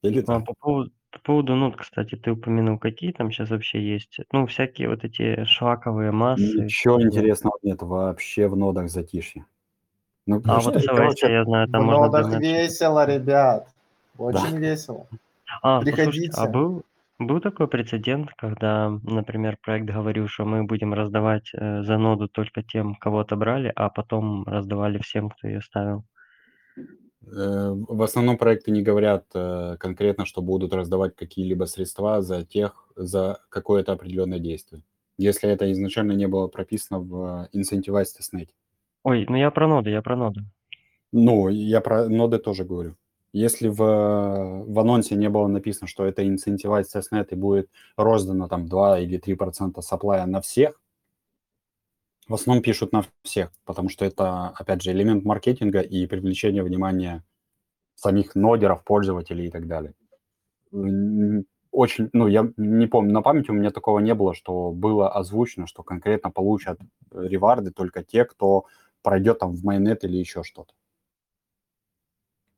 Или 0.04 0.22
А 0.22 0.26
так. 0.26 0.46
по 0.46 0.54
поводу, 0.60 0.92
по 1.16 1.22
поводу 1.22 1.55
нот, 1.55 1.78
кстати, 1.78 2.16
ты 2.16 2.32
упомянул, 2.32 2.78
какие 2.78 3.11
там 3.13 3.32
сейчас 3.32 3.49
вообще 3.49 3.82
есть? 3.82 4.20
Ну, 4.34 4.45
всякие 4.47 4.89
вот 4.89 5.03
эти 5.05 5.45
шлаковые 5.45 6.11
массы. 6.11 6.63
Ничего 6.63 7.01
интересного 7.01 7.57
нет 7.63 7.82
вообще 7.82 8.47
в 8.47 8.55
нодах 8.57 8.89
затишье. 8.89 9.45
Ну, 10.28 10.41
А 10.45 10.59
что- 10.59 10.72
вот 10.72 10.84
короче, 10.86 11.32
я 11.32 11.45
знаю, 11.45 11.68
В 11.68 11.72
там 11.72 11.86
можно 11.86 12.05
нодах 12.07 12.26
донат- 12.32 12.41
весело, 12.41 13.05
ребят. 13.05 13.68
Очень 14.18 14.57
весело. 14.57 15.07
А, 15.61 15.80
послушайте, 15.80 15.91
Приходите. 16.11 16.32
а 16.41 16.47
был, 16.47 16.84
был 17.20 17.39
такой 17.39 17.68
прецедент, 17.68 18.32
когда, 18.38 18.89
например, 19.03 19.57
проект 19.61 19.86
говорил, 19.86 20.28
что 20.28 20.45
мы 20.45 20.63
будем 20.63 20.93
раздавать 20.93 21.49
э, 21.53 21.84
за 21.84 21.97
ноду 21.97 22.28
только 22.28 22.61
тем, 22.63 22.95
кого 22.95 23.20
отобрали, 23.20 23.72
а 23.76 23.89
потом 23.89 24.43
раздавали 24.45 24.97
всем, 24.97 25.30
кто 25.30 25.47
ее 25.47 25.61
ставил. 25.61 26.03
Э, 27.28 27.72
В 27.74 28.02
основном 28.04 28.38
проекты 28.38 28.72
не 28.72 28.82
говорят 28.82 29.26
э, 29.34 29.78
конкретно, 29.80 30.26
что 30.26 30.42
будут 30.42 30.74
раздавать 30.74 31.16
какие-либо 31.16 31.66
средства 31.66 32.22
за 32.22 32.44
тех, 32.44 32.90
за 32.96 33.40
какое-то 33.50 33.94
определенное 33.94 34.40
действие. 34.40 34.84
Если 35.18 35.50
это 35.50 35.72
изначально 35.72 36.12
не 36.12 36.28
было 36.28 36.48
прописано 36.48 37.00
в 37.00 37.50
Incentivize 37.54 38.18
тестнете. 38.18 38.54
Ой, 39.04 39.26
ну 39.30 39.36
я 39.38 39.52
про 39.52 39.68
ноду, 39.68 39.90
я 39.90 40.02
про 40.02 40.16
ноду. 40.16 40.42
Ну, 41.12 41.48
я 41.50 41.80
про 41.80 42.10
ноды 42.10 42.40
тоже 42.40 42.66
говорю. 42.66 42.96
Если 43.32 43.68
в, 43.68 43.76
в 43.78 44.80
анонсе 44.80 45.16
не 45.16 45.30
было 45.30 45.48
написано, 45.48 45.88
что 45.88 46.06
это 46.06 46.24
incentivized 46.24 46.88
testnet 46.96 47.28
и 47.32 47.36
будет 47.36 47.70
роздано 47.98 48.48
там 48.48 48.68
2 48.68 49.00
или 49.00 49.20
3% 49.20 49.82
саплая 49.82 50.26
на 50.26 50.42
всех, 50.42 50.82
в 52.28 52.34
основном 52.34 52.64
пишут 52.64 52.92
на 52.92 53.06
всех, 53.24 53.52
потому 53.66 53.90
что 53.90 54.06
это, 54.06 54.50
опять 54.50 54.82
же, 54.82 54.92
элемент 54.92 55.26
маркетинга 55.26 55.82
и 55.82 56.08
привлечения 56.08 56.64
внимания 56.64 57.24
самих 57.96 58.36
нодеров, 58.36 58.84
пользователей 58.84 59.48
и 59.48 59.52
так 59.52 59.68
далее. 59.68 59.94
Очень, 61.72 62.10
ну, 62.14 62.28
я 62.28 62.50
не 62.58 62.88
помню, 62.88 63.14
на 63.14 63.22
памяти 63.22 63.52
у 63.52 63.54
меня 63.54 63.70
такого 63.70 64.00
не 64.00 64.14
было, 64.14 64.34
что 64.34 64.72
было 64.72 65.10
озвучено, 65.10 65.68
что 65.68 65.84
конкретно 65.84 66.32
получат 66.32 66.80
реварды 67.12 67.72
только 67.72 68.04
те, 68.04 68.26
кто 68.26 68.66
пройдет 69.02 69.40
там 69.40 69.54
в 69.54 69.64
майонет 69.64 70.04
или 70.04 70.18
еще 70.18 70.44
что-то. 70.44 70.74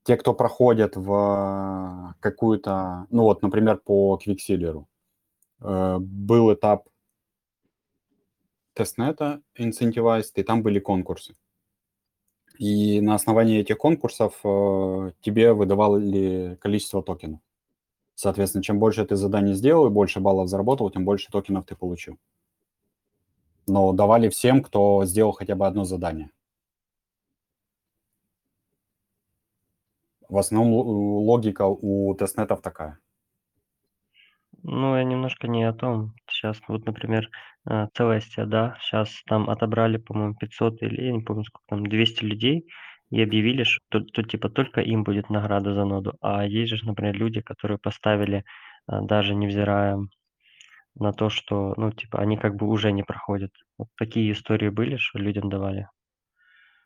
Те, 0.03 0.15
кто 0.15 0.33
проходят 0.33 0.95
в 0.95 2.15
какую-то, 2.21 3.07
ну 3.09 3.23
вот, 3.23 3.41
например, 3.41 3.77
по 3.83 4.17
Квиксилеру, 4.17 4.87
э, 5.61 5.97
был 5.99 6.53
этап 6.53 6.87
тестнета 8.77 9.41
Incentivized, 9.57 10.33
и 10.35 10.43
там 10.43 10.61
были 10.61 10.79
конкурсы. 10.79 11.35
И 12.59 13.01
на 13.01 13.15
основании 13.15 13.59
этих 13.59 13.77
конкурсов 13.77 14.39
э, 14.43 15.11
тебе 15.21 15.53
выдавали 15.53 16.57
количество 16.61 17.01
токенов. 17.01 17.39
Соответственно, 18.15 18.63
чем 18.63 18.79
больше 18.79 19.05
ты 19.05 19.15
заданий 19.15 19.53
сделал 19.53 19.87
и 19.87 19.91
больше 19.91 20.19
баллов 20.19 20.47
заработал, 20.49 20.89
тем 20.91 21.05
больше 21.05 21.31
токенов 21.31 21.65
ты 21.65 21.75
получил. 21.75 22.17
Но 23.67 23.93
давали 23.93 24.29
всем, 24.29 24.63
кто 24.63 25.05
сделал 25.05 25.33
хотя 25.33 25.55
бы 25.55 25.67
одно 25.67 25.83
задание. 25.83 26.29
В 30.29 30.37
основном 30.37 30.73
логика 30.73 31.65
у 31.65 32.13
тестнетов 32.15 32.61
такая. 32.61 32.99
Ну, 34.69 34.97
я 34.97 35.05
немножко 35.05 35.47
не 35.47 35.63
о 35.63 35.71
том. 35.71 36.13
Сейчас, 36.29 36.59
вот, 36.67 36.85
например, 36.85 37.29
э, 37.69 37.87
Целестия, 37.93 38.45
да, 38.45 38.77
сейчас 38.81 39.23
там 39.25 39.49
отобрали, 39.49 39.95
по-моему, 39.95 40.35
500 40.35 40.81
или, 40.81 41.05
я 41.05 41.13
не 41.13 41.21
помню, 41.21 41.45
сколько 41.45 41.65
там, 41.69 41.87
200 41.87 42.25
людей, 42.25 42.67
и 43.09 43.21
объявили, 43.21 43.63
что 43.63 44.01
то, 44.01 44.23
типа 44.23 44.49
только 44.49 44.81
им 44.81 45.05
будет 45.05 45.29
награда 45.29 45.73
за 45.73 45.85
ноду. 45.85 46.15
А 46.19 46.45
есть 46.45 46.73
же, 46.73 46.85
например, 46.85 47.15
люди, 47.15 47.39
которые 47.39 47.77
поставили, 47.77 48.43
э, 48.91 48.99
даже 49.03 49.35
невзирая 49.35 49.99
на 50.95 51.13
то, 51.13 51.29
что, 51.29 51.73
ну, 51.77 51.93
типа, 51.93 52.19
они 52.19 52.35
как 52.35 52.55
бы 52.57 52.67
уже 52.67 52.91
не 52.91 53.03
проходят. 53.03 53.53
Вот 53.77 53.87
такие 53.97 54.33
истории 54.33 54.67
были, 54.67 54.97
что 54.97 55.17
людям 55.17 55.49
давали? 55.49 55.87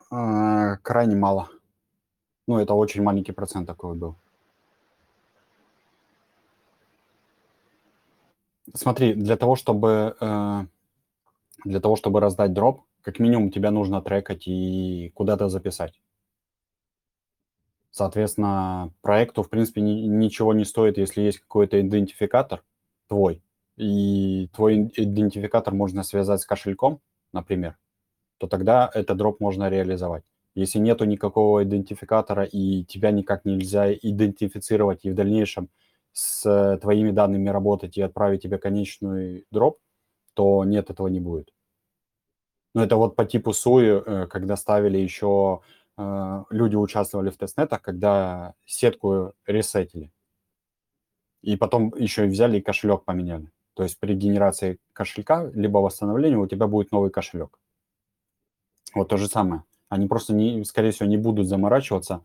А, 0.08 0.76
крайне 0.76 1.16
мало. 1.16 1.48
Ну, 2.46 2.58
это 2.60 2.74
очень 2.74 3.02
маленький 3.02 3.32
процент 3.32 3.66
такой 3.66 3.96
был. 3.96 4.21
Смотри, 8.74 9.14
для 9.14 9.36
того, 9.36 9.56
чтобы 9.56 10.16
э, 10.20 10.66
для 11.64 11.80
того, 11.80 11.96
чтобы 11.96 12.20
раздать 12.20 12.52
дроп, 12.52 12.82
как 13.02 13.18
минимум 13.18 13.50
тебя 13.50 13.70
нужно 13.70 14.00
трекать 14.02 14.46
и 14.46 15.10
куда-то 15.14 15.48
записать. 15.48 16.00
Соответственно, 17.90 18.92
проекту, 19.02 19.42
в 19.42 19.50
принципе, 19.50 19.82
ни, 19.82 20.06
ничего 20.06 20.54
не 20.54 20.64
стоит, 20.64 20.96
если 20.96 21.20
есть 21.20 21.40
какой-то 21.40 21.80
идентификатор 21.80 22.62
твой, 23.08 23.42
и 23.76 24.48
твой 24.54 24.90
идентификатор 24.96 25.74
можно 25.74 26.02
связать 26.02 26.40
с 26.40 26.46
кошельком, 26.46 27.00
например, 27.32 27.76
то 28.38 28.46
тогда 28.46 28.90
этот 28.94 29.18
дроп 29.18 29.40
можно 29.40 29.68
реализовать. 29.68 30.24
Если 30.54 30.78
нету 30.78 31.04
никакого 31.04 31.64
идентификатора 31.64 32.44
и 32.44 32.84
тебя 32.84 33.10
никак 33.10 33.44
нельзя 33.44 33.92
идентифицировать 33.92 35.04
и 35.04 35.10
в 35.10 35.14
дальнейшем 35.14 35.68
с 36.12 36.78
твоими 36.80 37.10
данными 37.10 37.48
работать 37.48 37.96
и 37.96 38.02
отправить 38.02 38.42
тебе 38.42 38.58
конечный 38.58 39.46
дроп, 39.50 39.78
то 40.34 40.64
нет, 40.64 40.90
этого 40.90 41.08
не 41.08 41.20
будет. 41.20 41.52
Но 42.74 42.82
это 42.82 42.96
вот 42.96 43.16
по 43.16 43.24
типу 43.24 43.52
Суи, 43.52 44.02
э, 44.04 44.26
когда 44.26 44.56
ставили 44.56 44.98
еще, 44.98 45.60
э, 45.98 46.44
люди 46.50 46.76
участвовали 46.76 47.30
в 47.30 47.36
тестнетах, 47.36 47.82
когда 47.82 48.54
сетку 48.64 49.34
ресетили. 49.46 50.10
И 51.42 51.56
потом 51.56 51.94
еще 51.96 52.26
и 52.26 52.28
взяли 52.30 52.58
и 52.58 52.62
кошелек 52.62 53.04
поменяли. 53.04 53.50
То 53.74 53.82
есть 53.82 53.98
при 53.98 54.14
генерации 54.14 54.78
кошелька, 54.92 55.50
либо 55.54 55.78
восстановлении 55.78 56.36
у 56.36 56.46
тебя 56.46 56.66
будет 56.66 56.92
новый 56.92 57.10
кошелек. 57.10 57.58
Вот 58.94 59.08
то 59.08 59.16
же 59.16 59.28
самое. 59.28 59.64
Они 59.88 60.06
просто, 60.06 60.32
не, 60.34 60.64
скорее 60.64 60.92
всего, 60.92 61.08
не 61.08 61.16
будут 61.16 61.48
заморачиваться 61.48 62.22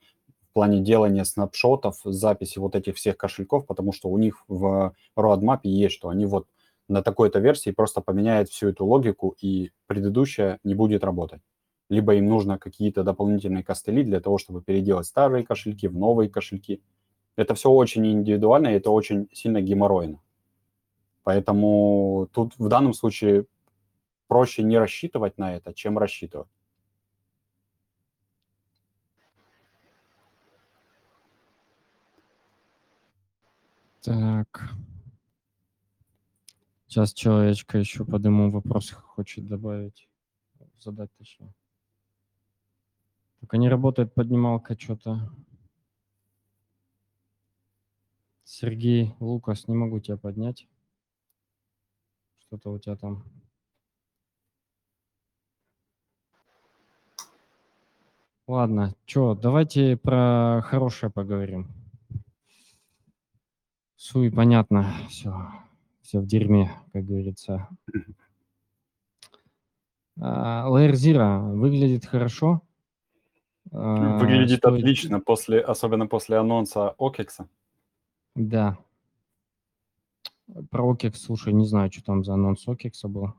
плане 0.58 0.80
делания 0.80 1.24
снапшотов, 1.24 1.99
записи 2.03 2.58
вот 2.58 2.76
этих 2.76 2.95
всех 2.95 3.16
кошельков, 3.16 3.68
потому 3.68 3.93
что 3.93 4.10
у 4.10 4.18
них 4.18 4.43
в 4.47 4.91
roadmap 5.16 5.60
есть, 5.62 5.93
что 5.93 6.10
они 6.10 6.26
вот 6.26 6.47
на 6.88 7.03
такой-то 7.03 7.38
версии 7.38 7.70
просто 7.70 8.01
поменяют 8.01 8.49
всю 8.49 8.70
эту 8.70 8.84
логику, 8.84 9.36
и 9.39 9.70
предыдущая 9.86 10.58
не 10.64 10.74
будет 10.74 11.03
работать. 11.03 11.41
Либо 11.89 12.16
им 12.16 12.26
нужно 12.26 12.58
какие-то 12.58 13.03
дополнительные 13.03 13.64
костыли 13.64 14.03
для 14.03 14.20
того, 14.20 14.39
чтобы 14.39 14.64
переделать 14.64 15.05
старые 15.05 15.45
кошельки 15.45 15.88
в 15.88 15.95
новые 15.95 16.28
кошельки. 16.28 16.82
Это 17.36 17.53
все 17.53 17.70
очень 17.70 18.08
индивидуально, 18.08 18.70
и 18.70 18.78
это 18.78 18.89
очень 18.89 19.30
сильно 19.32 19.62
геморройно. 19.62 20.20
Поэтому 21.22 22.30
тут 22.34 22.58
в 22.58 22.68
данном 22.68 22.93
случае 22.93 23.45
проще 24.28 24.64
не 24.64 24.80
рассчитывать 24.80 25.38
на 25.38 25.55
это, 25.55 25.72
чем 25.76 25.99
рассчитывать. 25.99 26.47
Так. 34.08 34.70
Сейчас 36.88 37.12
человечка 37.12 37.78
еще 37.78 38.05
подыму 38.05 38.49
вопрос 38.49 38.91
хочет 38.91 39.45
добавить, 39.45 40.08
задать 40.80 41.12
точнее. 41.18 41.53
Только 43.41 43.58
не 43.58 43.68
работает 43.68 44.14
поднималка 44.14 44.80
что-то. 44.80 45.30
Сергей, 48.45 49.14
Лукас, 49.20 49.68
не 49.68 49.76
могу 49.76 49.99
тебя 49.99 50.16
поднять. 50.16 50.70
Что-то 52.39 52.72
у 52.72 52.80
тебя 52.80 52.95
там. 52.95 53.26
Ладно, 58.47 58.95
что, 59.05 59.36
давайте 59.36 59.97
про 59.97 60.62
хорошее 60.66 61.12
поговорим. 61.12 61.76
Суй, 64.10 64.32
понятно, 64.32 64.93
все, 65.10 65.36
все 66.01 66.20
в 66.22 66.26
дерьме, 66.26 66.72
как 66.93 67.05
говорится. 67.05 67.68
Layer 70.18 70.93
Zero 70.93 71.51
выглядит 71.51 72.05
хорошо. 72.05 72.62
А, 73.74 74.18
выглядит 74.18 74.60
Стоит... 74.60 74.80
отлично, 74.80 75.20
после, 75.20 75.60
особенно 75.60 76.08
после 76.08 76.38
анонса 76.38 76.95
OKEX. 76.97 77.47
Да. 78.36 78.78
Про 80.72 80.93
OKEX, 80.93 81.16
слушай, 81.18 81.51
не 81.51 81.66
знаю, 81.66 81.91
что 81.91 82.01
там 82.01 82.24
за 82.24 82.36
анонс 82.36 82.66
OKEX 82.66 82.93
был. 83.10 83.34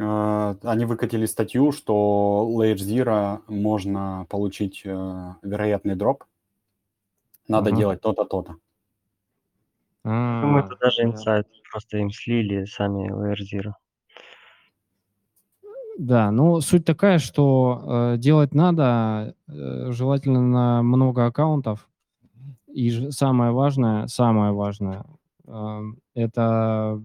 А, 0.00 0.56
они 0.62 0.86
выкатили 0.86 1.26
статью, 1.26 1.72
что 1.72 2.50
Layer 2.50 2.76
Zero 2.76 3.42
можно 3.48 4.24
получить 4.30 4.80
э, 4.86 5.34
вероятный 5.42 5.94
дроп. 5.94 6.24
Надо 7.48 7.68
ага. 7.68 7.78
делать 7.78 8.00
то-то, 8.00 8.24
то-то. 8.24 8.56
Думаю, 10.04 10.64
это 10.64 10.76
даже 10.80 11.02
инсайт, 11.02 11.46
просто 11.70 11.98
им 11.98 12.10
слили 12.10 12.64
сами 12.64 13.10
Layer 13.10 13.38
Zero. 13.42 13.72
Да, 15.98 16.30
ну 16.30 16.62
суть 16.62 16.86
такая, 16.86 17.18
что 17.18 18.14
э, 18.14 18.16
делать 18.16 18.54
надо 18.54 19.34
э, 19.48 19.92
желательно 19.92 20.40
на 20.40 20.82
много 20.82 21.26
аккаунтов. 21.26 21.90
И 22.68 22.90
ж, 22.90 23.10
самое 23.10 23.52
важное, 23.52 24.06
самое 24.06 24.52
важное, 24.52 25.04
э, 25.46 25.80
это 26.14 27.02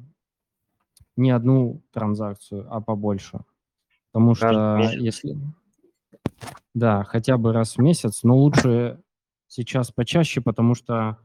не 1.17 1.31
одну 1.31 1.81
транзакцию, 1.91 2.67
а 2.69 2.79
побольше. 2.79 3.41
Потому 4.13 4.33
что 4.35 4.79
если... 4.93 5.35
Да, 6.73 7.03
хотя 7.03 7.37
бы 7.37 7.51
раз 7.51 7.75
в 7.75 7.81
месяц, 7.81 8.23
но 8.23 8.37
лучше 8.37 9.01
сейчас 9.47 9.91
почаще, 9.91 10.39
потому 10.39 10.73
что 10.73 10.93
а, 10.95 11.17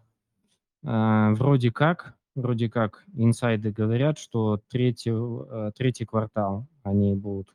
вроде 0.82 1.70
как, 1.70 2.14
вроде 2.34 2.70
как 2.70 3.04
инсайды 3.14 3.70
говорят, 3.70 4.18
что 4.18 4.60
третий, 4.68 5.12
э, 5.12 5.72
третий 5.76 6.04
квартал 6.04 6.66
они 6.82 7.14
будут 7.14 7.54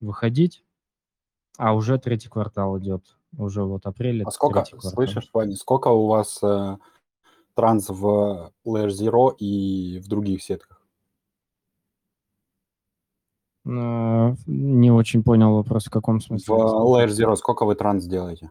выходить, 0.00 0.64
а 1.56 1.74
уже 1.74 1.98
третий 1.98 2.28
квартал 2.28 2.78
идет, 2.78 3.16
уже 3.36 3.62
вот 3.64 3.86
апрель. 3.86 4.22
А 4.24 4.30
сколько, 4.30 4.64
слышишь, 4.80 5.30
Ваня, 5.32 5.56
сколько 5.56 5.88
у 5.88 6.06
вас 6.06 6.42
э, 6.42 6.76
транс 7.54 7.88
в 7.88 8.52
Layer 8.66 8.88
Zero 8.88 9.34
и 9.36 10.00
в 10.00 10.08
других 10.08 10.42
сетках? 10.42 10.80
Uh, 13.66 14.36
не 14.44 14.90
очень 14.90 15.22
понял 15.22 15.54
вопрос, 15.54 15.86
в 15.86 15.90
каком 15.90 16.20
смысле. 16.20 16.54
В 16.54 16.58
Layer 16.58 17.08
Zero 17.08 17.34
сколько 17.34 17.64
вы 17.64 17.74
транс 17.74 18.04
делаете? 18.04 18.50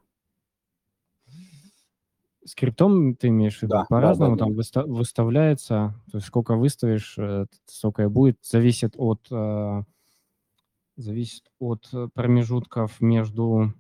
Скриптом 2.46 3.16
ты 3.16 3.28
имеешь 3.30 3.60
в 3.60 3.62
виду? 3.64 3.72
Да, 3.72 3.80
да, 3.82 3.86
По-разному 3.90 4.36
да, 4.36 4.46
да. 4.46 4.46
там 4.50 4.60
выста- 4.60 4.86
выставляется, 4.86 5.96
то 6.12 6.18
есть 6.18 6.28
сколько 6.28 6.56
выставишь, 6.56 7.18
э, 7.18 7.46
столько 7.66 8.04
и 8.04 8.08
будет. 8.08 8.38
Зависит 8.44 8.96
от, 8.98 9.26
э, 9.32 9.84
зависит 10.98 11.50
от 11.60 11.88
э, 11.94 12.10
промежутков 12.14 13.00
между... 13.02 13.74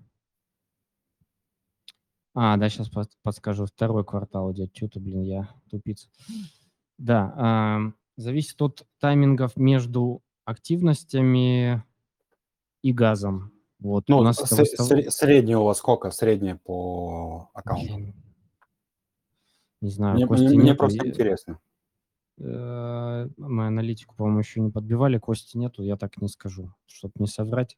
А, 2.35 2.57
да, 2.57 2.69
сейчас 2.69 2.89
подскажу. 3.21 3.65
Второй 3.65 4.03
квартал 4.03 4.51
идет. 4.53 4.75
Что-то, 4.75 4.99
блин, 4.99 5.21
я 5.21 5.49
тупица. 5.69 6.07
Да, 6.97 7.33
ам, 7.37 7.95
зависит 8.17 8.59
от 8.61 8.87
таймингов 8.99 9.55
между 9.55 10.21
активностями 10.45 11.83
и 12.81 12.91
газом. 12.91 13.51
Вот 13.79 14.09
у 14.09 14.13
Ну, 14.13 14.23
нас 14.23 14.39
это 14.39 14.47
с- 14.55 14.59
выстав- 14.59 14.89
сре- 14.91 15.11
среднее 15.11 15.57
у 15.57 15.63
вас 15.65 15.77
сколько? 15.77 16.09
Среднее 16.11 16.55
по 16.55 17.49
аккаунту? 17.53 17.95
Блин. 17.95 18.13
Не 19.83 19.89
знаю, 19.89 20.15
Мне, 20.15 20.27
Кости 20.27 20.45
мне- 20.45 20.55
мне 20.55 20.65
нету. 20.67 20.77
просто 20.77 21.05
интересно. 21.07 21.59
э, 22.39 23.27
Мы 23.37 23.67
аналитику, 23.67 24.15
по-моему, 24.15 24.39
еще 24.39 24.61
не 24.61 24.71
подбивали, 24.71 25.17
Кости 25.19 25.57
нету, 25.57 25.83
я 25.83 25.97
так 25.97 26.17
не 26.21 26.29
скажу, 26.29 26.73
чтобы 26.87 27.13
не 27.19 27.27
соврать. 27.27 27.77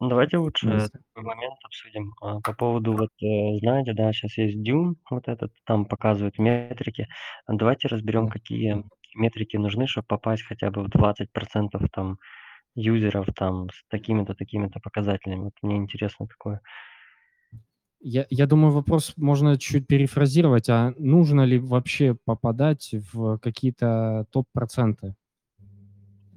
Давайте 0.00 0.36
лучше 0.36 0.68
Есть. 0.68 0.92
такой 0.92 1.22
момент 1.24 1.54
обсудим. 1.64 2.12
А, 2.20 2.40
По 2.40 2.52
поводу, 2.52 2.92
вот, 2.92 3.10
э, 3.22 3.58
знаете, 3.60 3.94
да, 3.94 4.12
сейчас 4.12 4.36
есть 4.36 4.58
Dune, 4.58 4.96
вот 5.10 5.28
этот, 5.28 5.52
там 5.64 5.86
показывают 5.86 6.38
метрики. 6.38 7.08
А 7.46 7.54
Давайте 7.54 7.88
разберем, 7.88 8.28
какие 8.28 8.84
метрики 9.14 9.56
нужны, 9.56 9.86
чтобы 9.86 10.06
попасть 10.06 10.42
хотя 10.42 10.70
бы 10.70 10.82
в 10.84 10.88
20% 10.90 11.88
там 11.90 12.18
юзеров 12.74 13.26
там 13.34 13.70
с 13.70 13.82
такими-то, 13.88 14.34
такими-то 14.34 14.78
показателями. 14.80 15.44
Вот 15.44 15.54
мне 15.62 15.76
интересно 15.76 16.26
такое. 16.26 16.60
Я, 18.06 18.26
я 18.28 18.46
думаю, 18.46 18.70
вопрос 18.70 19.14
можно 19.16 19.58
чуть 19.58 19.86
перефразировать, 19.86 20.68
а 20.68 20.92
нужно 20.98 21.46
ли 21.46 21.58
вообще 21.58 22.14
попадать 22.26 22.90
в 22.92 23.38
какие-то 23.38 24.26
топ-проценты? 24.30 25.14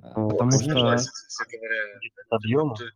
А, 0.02 0.14
Ну, 0.16 0.30
Потому 0.30 0.52
что... 0.52 0.96
Кстати 0.96 1.58
говоря, 1.58 2.00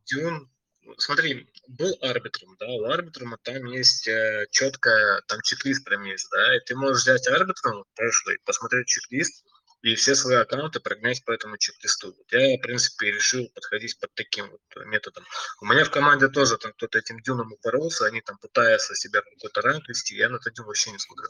Дюн, 0.05 0.49
смотри, 0.97 1.49
был 1.67 1.93
арбитрум, 2.01 2.55
да, 2.61 2.67
у 2.67 2.85
арбитрума 2.85 3.37
там 3.43 3.65
есть 3.65 4.07
э, 4.07 4.45
четкая, 4.51 5.21
там 5.27 5.41
чек-лист 5.43 5.83
прям 5.83 6.05
есть, 6.05 6.29
да, 6.31 6.55
и 6.55 6.59
ты 6.65 6.77
можешь 6.77 7.01
взять 7.01 7.27
арбитрум 7.27 7.83
прошлый, 7.93 8.37
посмотреть 8.45 8.87
чек-лист 8.87 9.43
и 9.81 9.95
все 9.95 10.15
свои 10.15 10.35
аккаунты 10.35 10.79
прогнать 10.79 11.23
по 11.25 11.31
этому 11.31 11.57
чек-листу. 11.57 12.13
Я, 12.31 12.57
в 12.57 12.61
принципе, 12.61 13.11
решил 13.11 13.49
подходить 13.53 13.99
под 13.99 14.13
таким 14.13 14.49
вот 14.51 14.61
методом. 14.85 15.23
У 15.61 15.65
меня 15.65 15.83
в 15.83 15.89
команде 15.89 16.27
тоже 16.27 16.57
там 16.57 16.71
кто-то 16.73 16.99
этим 16.99 17.19
дюном 17.21 17.51
упоролся, 17.53 18.05
они 18.05 18.21
там 18.21 18.37
пытаются 18.37 18.95
себя 18.95 19.21
какой-то 19.21 19.61
ранг 19.61 19.87
вести, 19.89 20.15
я 20.15 20.29
на 20.29 20.35
этот 20.35 20.53
дюн 20.53 20.67
вообще 20.67 20.91
не 20.91 20.99
смотрю. 20.99 21.27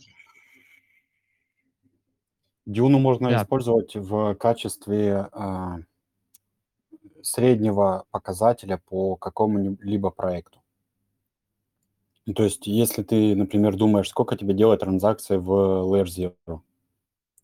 Дюну 2.65 2.99
можно 2.99 3.29
Да. 3.31 3.41
использовать 3.41 3.95
в 3.95 4.35
качестве 4.35 5.29
а, 5.31 5.79
среднего 7.23 8.05
показателя 8.11 8.77
по 8.77 9.15
какому-либо 9.15 10.11
проекту. 10.11 10.61
То 12.35 12.43
есть, 12.43 12.67
если 12.67 13.01
ты, 13.01 13.35
например, 13.35 13.75
думаешь, 13.75 14.09
сколько 14.09 14.37
тебе 14.37 14.53
делать 14.53 14.81
транзакций 14.81 15.37
в 15.37 15.49
Layer 15.49 16.05
Zero, 16.05 16.61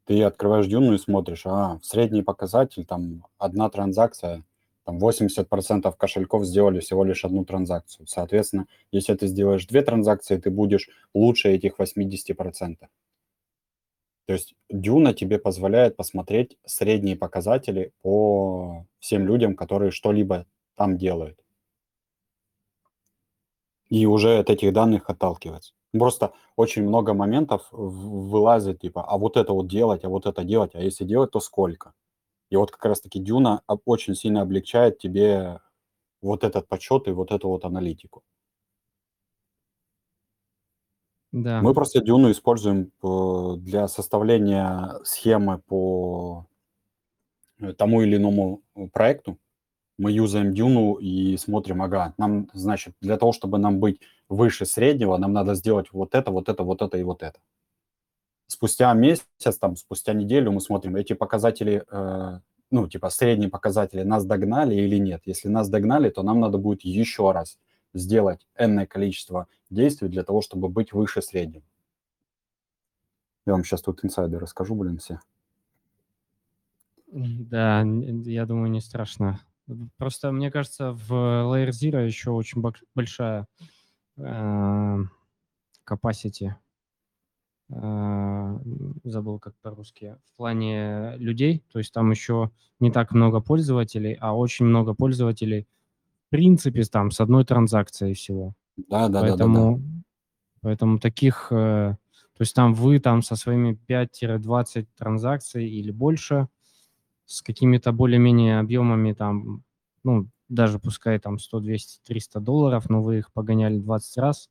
ты 0.08 0.24
открываешь 0.24 0.68
Дюну 0.68 0.94
и 0.94 0.98
смотришь, 0.98 1.44
а, 1.46 1.80
средний 1.84 2.24
показатель, 2.24 2.86
там, 2.86 3.26
одна 3.38 3.70
транзакция, 3.70 4.44
там, 4.86 5.00
80% 5.00 5.98
кошельков 5.98 6.46
сделали 6.46 6.80
всего 6.80 7.04
лишь 7.04 7.26
одну 7.26 7.44
транзакцию. 7.44 8.08
Соответственно, 8.08 8.68
если 8.92 9.14
ты 9.16 9.28
сделаешь 9.28 9.68
две 9.68 9.82
транзакции, 9.82 10.38
ты 10.38 10.50
будешь 10.50 10.90
лучше 11.14 11.50
этих 11.50 11.78
80%. 11.78 12.90
То 14.28 14.34
есть 14.34 14.56
Дюна 14.70 15.14
тебе 15.14 15.40
позволяет 15.40 15.98
посмотреть 15.98 16.58
средние 16.66 17.18
показатели 17.18 17.92
по 18.02 18.86
всем 19.00 19.26
людям, 19.28 19.56
которые 19.56 19.92
что-либо 19.92 20.46
там 20.76 20.98
делают. 20.98 21.38
И 23.90 24.06
уже 24.06 24.38
от 24.40 24.50
этих 24.50 24.72
данных 24.72 25.10
отталкиваться. 25.10 25.74
Просто 26.00 26.34
очень 26.56 26.84
много 26.84 27.14
моментов 27.14 27.68
вылазит, 27.72 28.80
типа, 28.82 29.04
а 29.04 29.18
вот 29.18 29.38
это 29.38 29.54
вот 29.54 29.68
делать, 29.68 30.04
а 30.04 30.10
вот 30.10 30.26
это 30.26 30.44
делать, 30.44 30.76
а 30.76 30.80
если 30.80 31.06
делать, 31.06 31.32
то 31.32 31.40
сколько? 31.40 31.94
И 32.50 32.56
вот 32.56 32.72
как 32.72 32.86
раз-таки 32.86 33.20
Дюна 33.20 33.62
очень 33.86 34.16
сильно 34.16 34.42
облегчает 34.42 35.00
тебе 35.00 35.60
вот 36.22 36.44
этот 36.44 36.68
подсчет 36.68 37.08
и 37.08 37.12
вот 37.12 37.32
эту 37.32 37.50
вот 37.50 37.66
аналитику. 37.66 38.24
Да. 41.32 41.62
Мы 41.62 41.74
просто 41.74 42.02
Дюну 42.02 42.32
используем 42.32 42.92
э, 43.04 43.58
для 43.60 43.88
составления 43.88 45.00
схемы 45.04 45.60
по 45.60 46.48
э, 47.60 47.74
тому 47.74 48.02
или 48.02 48.16
иному 48.16 48.62
э, 48.76 48.88
проекту. 48.88 49.38
Мы 49.98 50.12
юзаем 50.12 50.54
Дюну 50.54 50.94
и 50.96 51.36
смотрим, 51.38 51.82
ага, 51.82 52.14
нам, 52.18 52.50
значит, 52.54 52.96
для 53.02 53.18
того, 53.18 53.34
чтобы 53.34 53.58
нам 53.58 53.80
быть 53.80 54.00
выше 54.30 54.66
среднего, 54.66 55.18
нам 55.18 55.34
надо 55.34 55.56
сделать 55.56 55.92
вот 55.92 56.16
это, 56.16 56.32
вот 56.32 56.50
это, 56.50 56.64
вот 56.64 56.82
это 56.82 56.98
и 56.98 57.04
вот 57.04 57.24
это. 57.24 57.40
Спустя 58.48 58.94
месяц, 58.94 59.26
там, 59.60 59.76
спустя 59.76 60.14
неделю 60.14 60.52
мы 60.52 60.62
смотрим, 60.62 60.96
эти 60.96 61.14
показатели, 61.14 61.84
э, 61.90 62.40
ну, 62.72 62.88
типа, 62.88 63.10
средние 63.10 63.50
показатели 63.50 64.04
нас 64.04 64.26
догнали 64.26 64.76
или 64.76 64.98
нет. 64.98 65.22
Если 65.26 65.50
нас 65.50 65.70
догнали, 65.70 66.10
то 66.10 66.24
нам 66.24 66.40
надо 66.40 66.58
будет 66.58 66.82
еще 66.84 67.32
раз 67.32 67.60
сделать 67.94 68.48
энное 68.58 68.86
количество 68.86 69.48
действий 69.70 70.08
для 70.08 70.24
того, 70.24 70.42
чтобы 70.42 70.70
быть 70.70 70.94
выше 70.94 71.22
среднего. 71.22 71.64
Я 73.46 73.54
вам 73.54 73.64
сейчас 73.64 73.82
тут 73.82 74.04
инсайды 74.04 74.40
расскажу, 74.40 74.76
блин, 74.76 74.98
все. 74.98 75.20
Да, 77.08 77.84
я 78.26 78.46
думаю, 78.46 78.70
не 78.70 78.82
страшно. 78.82 79.40
Просто, 79.98 80.32
мне 80.32 80.52
кажется, 80.52 80.92
в 80.92 81.12
Layer 81.12 81.70
Zero 81.70 82.06
еще 82.06 82.32
очень 82.32 82.64
большая 82.96 83.48
capacity. 84.18 86.54
Э, 87.70 88.60
Забыл, 89.04 89.40
как 89.40 89.56
по-русски. 89.62 90.18
В 90.26 90.38
плане 90.38 91.16
людей. 91.18 91.64
То 91.72 91.80
есть 91.80 91.94
там 91.94 92.12
еще 92.12 92.52
не 92.80 92.92
так 92.92 93.12
много 93.12 93.42
пользователей, 93.42 94.18
а 94.20 94.36
очень 94.36 94.66
много 94.66 94.94
пользователей 94.94 95.68
в 96.28 96.30
принципе 96.30 96.84
там 96.84 97.12
с 97.12 97.22
одной 97.22 97.46
транзакцией 97.46 98.14
всего. 98.14 98.54
Да, 98.76 99.08
да, 99.08 99.22
да, 99.22 99.22
да, 99.22 99.22
да. 99.22 99.38
Поэтому, 99.38 99.82
поэтому 100.62 101.00
таких, 101.00 101.48
э, 101.52 101.96
то 101.96 102.42
есть 102.42 102.54
там 102.54 102.74
вы 102.74 103.00
там 103.00 103.22
со 103.22 103.36
своими 103.36 103.80
5-20 103.88 104.88
транзакций 104.98 105.70
или 105.70 105.92
больше, 105.92 106.48
с 107.26 107.42
какими-то 107.42 107.92
более-менее 107.92 108.60
объемами 108.60 109.14
там, 109.14 109.64
ну, 110.04 110.28
даже 110.50 110.80
пускай 110.80 111.20
там 111.20 111.40
100, 111.40 111.60
200, 111.60 112.00
300 112.06 112.40
долларов, 112.40 112.90
но 112.90 113.02
вы 113.02 113.20
их 113.20 113.32
погоняли 113.32 113.78
20 113.78 114.18
раз, 114.18 114.50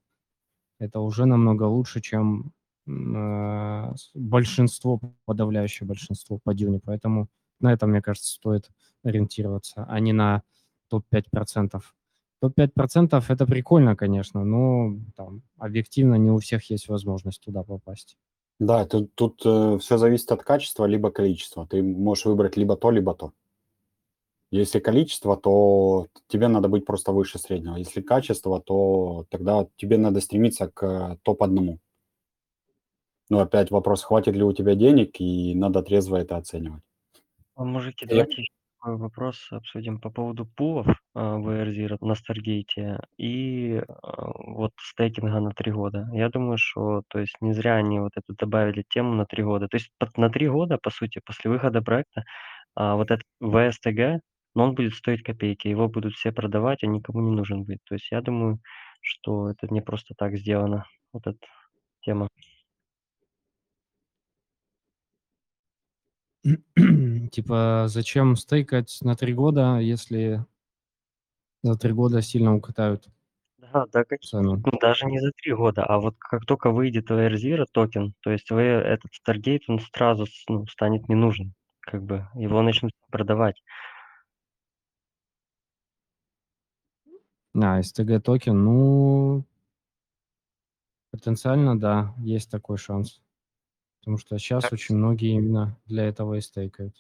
это 0.79 1.01
уже 1.01 1.25
намного 1.27 1.65
лучше, 1.65 2.01
чем 2.01 2.53
э, 2.87 3.93
большинство, 4.15 5.01
подавляющее 5.25 5.87
большинство 5.87 6.39
по 6.39 6.55
дюне. 6.55 6.81
Поэтому 6.85 7.29
на 7.61 7.73
это, 7.73 7.87
мне 7.87 8.03
кажется, 8.03 8.33
стоит 8.33 8.71
ориентироваться, 9.03 9.87
а 9.89 10.01
не 10.01 10.13
на 10.13 10.43
топ-5%. 10.89 11.81
Топ-5% 12.41 13.25
это 13.29 13.47
прикольно, 13.47 13.97
конечно, 13.97 14.45
но 14.45 14.99
там 15.17 15.43
объективно 15.57 16.17
не 16.17 16.31
у 16.31 16.39
всех 16.39 16.71
есть 16.71 16.89
возможность 16.89 17.43
туда 17.43 17.63
попасть. 17.63 18.19
Да, 18.59 18.85
тут, 18.85 19.15
тут 19.15 19.41
все 19.41 19.97
зависит 19.99 20.33
от 20.33 20.43
качества 20.43 20.85
либо 20.85 21.11
количества. 21.11 21.67
Ты 21.67 21.83
можешь 21.83 22.27
выбрать 22.27 22.57
либо 22.57 22.77
то, 22.77 22.91
либо 22.91 23.15
то. 23.15 23.33
Если 24.51 24.79
количество, 24.79 25.37
то 25.37 26.07
тебе 26.29 26.49
надо 26.49 26.69
быть 26.69 26.85
просто 26.87 27.13
выше 27.13 27.39
среднего. 27.39 27.77
Если 27.77 28.01
качество, 28.01 28.61
то 28.61 29.27
тогда 29.31 29.67
тебе 29.77 29.99
надо 29.99 30.21
стремиться 30.21 30.69
к 30.69 31.19
топ-1. 31.23 31.79
Но 33.29 33.41
опять 33.41 33.71
вопрос, 33.73 34.05
хватит 34.05 34.35
ли 34.37 34.45
у 34.45 34.53
тебя 34.53 34.77
денег, 34.77 35.21
и 35.21 35.55
надо 35.55 35.83
трезво 35.83 36.17
это 36.17 36.37
оценивать. 36.37 36.83
Мужики, 37.57 38.05
Я- 38.05 38.11
давайте 38.11 38.43
еще 38.43 38.53
такой 38.79 38.97
вопрос 38.99 39.49
обсудим 39.51 39.99
по 39.99 40.11
поводу 40.11 40.47
пулов 40.47 40.87
а, 41.15 41.39
в 41.39 41.49
AirZero 41.49 41.97
на 42.01 42.15
Старгейте 42.15 43.01
и 43.19 43.83
а, 43.89 44.33
вот 44.53 44.73
стейкинга 44.79 45.41
на 45.41 45.51
три 45.51 45.73
года. 45.73 46.09
Я 46.13 46.29
думаю, 46.29 46.57
что 46.59 47.03
то 47.09 47.19
есть 47.19 47.35
не 47.41 47.53
зря 47.53 47.77
они 47.77 47.99
вот 47.99 48.13
эту 48.15 48.35
добавили 48.39 48.85
тему 48.89 49.15
на 49.15 49.27
три 49.27 49.43
года. 49.43 49.67
То 49.67 49.77
есть 49.79 49.91
под- 49.99 50.17
на 50.19 50.31
три 50.31 50.49
года, 50.49 50.79
по 50.81 50.91
сути, 50.91 51.21
после 51.25 51.51
выхода 51.51 51.83
проекта, 51.83 52.23
а, 52.77 52.95
вот 52.95 53.11
этот 53.11 53.25
VSTG, 53.43 54.21
но 54.57 54.65
он 54.65 54.75
будет 54.75 54.95
стоить 54.95 55.23
копейки, 55.23 55.69
его 55.69 55.87
будут 55.87 56.15
все 56.15 56.33
продавать, 56.33 56.83
а 56.83 56.87
никому 56.87 57.21
не 57.21 57.31
нужен 57.31 57.65
будет. 57.65 57.81
То 57.85 57.95
есть 57.95 58.11
я 58.11 58.23
думаю, 58.23 58.59
что 59.03 59.51
это 59.51 59.69
не 59.73 59.83
просто 59.83 60.15
так 60.17 60.37
сделано, 60.39 60.87
вот 61.13 61.27
эта 61.27 61.39
тема. 62.01 62.29
Типа, 67.31 67.85
зачем 67.89 68.35
стейкать 68.37 68.99
на 69.03 69.15
три 69.15 69.35
года, 69.35 69.79
если 69.79 70.43
за 71.63 71.77
три 71.77 71.93
года 71.93 72.23
сильно 72.23 72.55
укатают? 72.55 73.09
Да, 73.59 73.85
да, 73.93 74.05
как, 74.05 74.23
цену. 74.23 74.63
ну, 74.65 74.79
даже 74.81 75.05
не 75.05 75.21
за 75.21 75.33
три 75.33 75.53
года, 75.53 75.85
а 75.85 75.99
вот 75.99 76.15
как 76.19 76.47
только 76.47 76.71
выйдет 76.71 77.11
Layer 77.11 77.35
Zero 77.35 77.67
токен, 77.71 78.15
то 78.21 78.31
есть 78.31 78.51
вы 78.51 78.63
этот 78.63 79.11
Stargate, 79.13 79.65
он 79.69 79.81
сразу 79.81 80.25
ну, 80.49 80.67
станет 80.67 81.11
не 81.11 81.15
нужен, 81.15 81.53
как 81.81 82.03
бы 82.03 82.27
его 82.35 82.63
начнут 82.63 82.93
продавать. 83.11 83.63
А, 87.63 87.81
STG 87.81 88.21
токен, 88.21 88.65
ну, 88.65 89.45
потенциально, 91.11 91.79
да, 91.79 92.15
есть 92.19 92.51
такой 92.51 92.77
шанс. 92.77 93.23
Потому 94.01 94.19
что 94.19 94.39
сейчас 94.39 94.65
Так. 94.65 94.73
очень 94.75 94.97
многие 94.97 95.33
именно 95.33 95.79
для 95.87 96.05
этого 96.05 96.35
и 96.35 96.41
стейкают. 96.41 96.95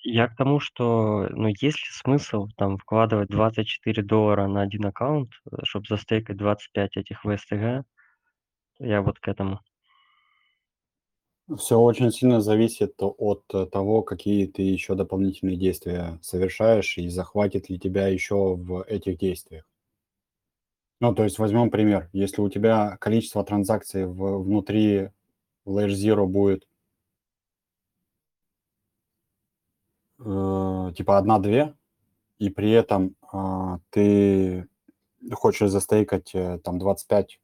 Я 0.00 0.28
к 0.28 0.36
тому, 0.36 0.60
что, 0.60 1.28
ну, 1.30 1.48
есть 1.48 1.78
ли 1.78 1.90
смысл 1.90 2.48
там 2.56 2.78
вкладывать 2.78 3.28
24 3.28 4.02
доллара 4.02 4.46
на 4.46 4.62
один 4.62 4.86
аккаунт, 4.86 5.32
чтобы 5.64 5.86
застейкать 5.88 6.36
25 6.36 6.96
этих 6.96 7.24
VSTG? 7.24 7.82
Я 8.78 9.02
вот 9.02 9.18
к 9.18 9.26
этому. 9.26 9.60
Все 11.56 11.78
очень 11.78 12.10
сильно 12.10 12.40
зависит 12.40 12.94
от 12.98 13.44
э, 13.54 13.66
того, 13.66 14.02
какие 14.02 14.46
ты 14.46 14.62
еще 14.62 14.94
дополнительные 14.96 15.56
действия 15.56 16.18
совершаешь 16.20 16.98
и 16.98 17.08
захватит 17.08 17.70
ли 17.70 17.78
тебя 17.78 18.08
еще 18.08 18.56
в 18.56 18.82
этих 18.82 19.18
действиях. 19.18 19.64
Ну, 21.00 21.14
то 21.14 21.24
есть 21.24 21.38
возьмем 21.38 21.70
пример. 21.70 22.08
Если 22.12 22.40
у 22.40 22.48
тебя 22.48 22.96
количество 22.98 23.44
транзакций 23.44 24.06
в, 24.06 24.42
внутри 24.42 25.10
Layer 25.66 25.90
Zero 25.90 26.26
будет 26.26 26.66
э, 30.18 30.92
типа 30.96 31.18
одна-две, 31.18 31.74
и 32.38 32.48
при 32.48 32.70
этом 32.70 33.14
э, 33.32 33.78
ты 33.90 34.68
хочешь 35.32 35.70
застейкать 35.70 36.34
э, 36.34 36.60
там 36.64 36.78
25 36.78 37.40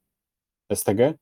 STG, 0.70 1.18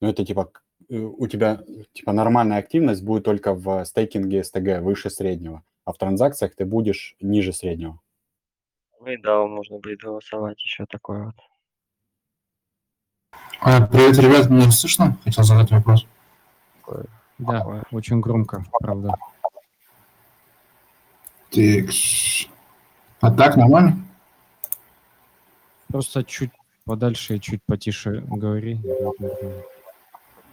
ну 0.00 0.08
это 0.08 0.24
типа 0.24 0.50
э, 0.88 0.96
у 0.96 1.26
тебя 1.26 1.62
типа 1.92 2.12
нормальная 2.12 2.58
активность 2.58 3.02
будет 3.02 3.24
только 3.24 3.52
в 3.52 3.84
стейкинге 3.84 4.40
STG 4.40 4.80
выше 4.80 5.10
среднего, 5.10 5.64
а 5.84 5.92
в 5.92 5.98
транзакциях 5.98 6.54
ты 6.54 6.64
будешь 6.64 7.16
ниже 7.20 7.52
среднего. 7.52 8.00
Ну 9.00 9.06
и 9.08 9.16
да, 9.16 9.44
можно 9.46 9.78
будет 9.78 10.00
голосовать 10.00 10.60
еще 10.62 10.86
такое 10.86 11.26
вот. 11.26 11.47
А, 13.60 13.82
привет, 13.86 14.16
ребят, 14.18 14.48
меня 14.48 14.70
слышно? 14.70 15.18
Хотел 15.24 15.44
задать 15.44 15.70
вопрос. 15.70 16.06
Да, 17.38 17.82
очень 17.90 18.20
громко, 18.20 18.64
правда. 18.80 19.14
Тикс. 21.50 22.46
А 23.20 23.30
так 23.30 23.56
нормально? 23.56 23.98
Просто 25.88 26.22
чуть 26.22 26.50
подальше 26.84 27.36
и 27.36 27.40
чуть 27.40 27.62
потише 27.64 28.22
говори. 28.28 28.80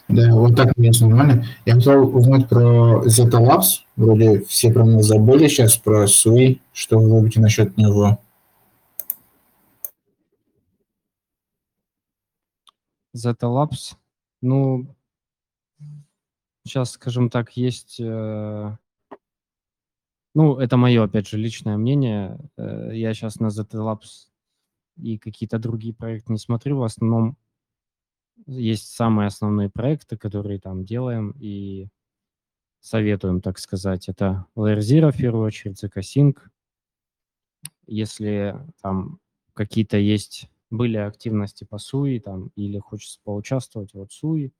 Да, 0.07 0.34
вот 0.34 0.55
так 0.55 0.76
мне 0.76 0.91
нормально. 0.99 1.45
Я 1.65 1.76
хотел 1.76 2.15
узнать 2.15 2.49
про 2.49 3.03
Zeta 3.05 3.39
Labs. 3.39 3.84
Вроде 3.95 4.41
все 4.45 4.73
про 4.73 4.84
него 4.84 5.03
забыли 5.03 5.47
сейчас, 5.47 5.78
про 5.78 6.07
Суи. 6.07 6.61
Что 6.73 6.99
вы 6.99 7.07
думаете 7.09 7.39
насчет 7.39 7.78
него? 7.78 8.19
Zeta 13.16 13.47
Labs, 13.47 13.95
ну, 14.41 14.93
сейчас, 16.66 16.91
скажем 16.91 17.30
так, 17.30 17.55
есть... 17.55 17.99
э, 17.99 18.78
ну, 20.34 20.59
это 20.59 20.78
мое, 20.78 21.03
опять 21.03 21.28
же, 21.28 21.38
личное 21.38 21.78
мнение. 21.78 22.38
Э, 22.57 22.89
я 22.93 23.13
сейчас 23.13 23.39
на 23.39 23.47
Zeta 23.47 23.80
Labs 23.80 24.28
и 24.97 25.18
какие-то 25.18 25.59
другие 25.59 25.93
проекты 25.93 26.34
не 26.34 26.39
смотрю. 26.39 26.80
В 26.80 26.84
основном 26.84 27.38
есть 28.45 28.91
самые 28.93 29.28
основные 29.28 29.70
проекты, 29.70 30.18
которые 30.18 30.59
там 30.59 30.84
делаем 30.84 31.32
и 31.39 31.88
советуем, 32.82 33.41
так 33.41 33.59
сказать. 33.59 34.09
Это 34.09 34.45
Layer 34.55 34.80
Zero, 34.80 35.11
в 35.11 35.18
первую 35.18 35.45
очередь, 35.45 35.82
ZK 35.82 36.01
Sync. 36.01 36.38
Если 37.88 38.55
там 38.82 39.20
какие-то 39.53 39.97
есть, 39.97 40.49
были 40.78 40.97
активности 40.97 41.63
по 41.63 41.78
Суи 41.78 42.19
там, 42.19 42.51
или 42.55 42.78
хочется 42.80 43.19
поучаствовать, 43.23 43.93
вот 43.93 44.11
Суи, 44.11 44.51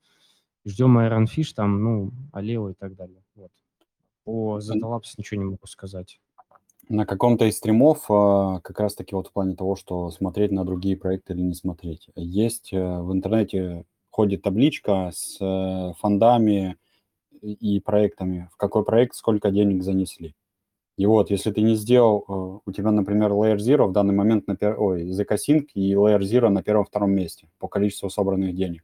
ждем 0.66 0.98
Iron 0.98 1.26
Fish, 1.26 1.54
там, 1.56 1.84
ну, 1.84 2.12
Алео 2.32 2.70
и 2.70 2.74
так 2.74 2.96
далее. 2.96 3.24
Вот. 3.36 3.52
По 4.24 4.60
Zeta 4.60 4.82
Labs 4.82 5.14
ничего 5.18 5.42
не 5.42 5.46
могу 5.46 5.68
сказать. 5.68 6.20
На 6.88 7.06
каком-то 7.06 7.46
из 7.46 7.58
стримов, 7.58 8.06
а, 8.10 8.60
как 8.62 8.80
раз-таки 8.80 9.16
вот 9.16 9.28
в 9.28 9.32
плане 9.32 9.56
того, 9.56 9.76
что 9.76 10.12
смотреть 10.12 10.52
на 10.52 10.66
другие 10.66 10.98
проекты 10.98 11.34
или 11.34 11.42
не 11.42 11.56
смотреть, 11.56 12.10
есть 12.16 12.72
э, 12.74 13.00
в 13.02 13.12
интернете 13.12 13.86
ходит 14.12 14.44
табличка 14.44 15.10
с 15.12 15.38
э, 15.42 15.94
фондами 16.00 16.78
и 17.42 17.80
проектами, 17.80 18.50
в 18.54 18.58
какой 18.58 18.86
проект 18.86 19.16
сколько 19.16 19.50
денег 19.50 19.84
занесли. 19.84 20.36
И 20.98 21.06
вот, 21.06 21.30
если 21.30 21.52
ты 21.52 21.62
не 21.62 21.76
сделал, 21.76 22.24
э, 22.28 22.60
у 22.66 22.72
тебя, 22.72 22.92
например, 22.92 23.32
Layer 23.32 23.58
Zero 23.58 23.88
в 23.88 23.92
данный 23.92 24.14
момент, 24.14 24.48
на 24.48 24.56
пер... 24.56 24.80
ой, 24.80 25.10
ZK 25.12 25.36
Sync 25.36 25.66
и 25.74 25.94
Layer 25.94 26.20
Zero 26.20 26.50
на 26.50 26.64
первом-втором 26.64 27.12
месте 27.12 27.50
по 27.60 27.68
количеству 27.68 28.10
собранных 28.10 28.56
денег. 28.56 28.84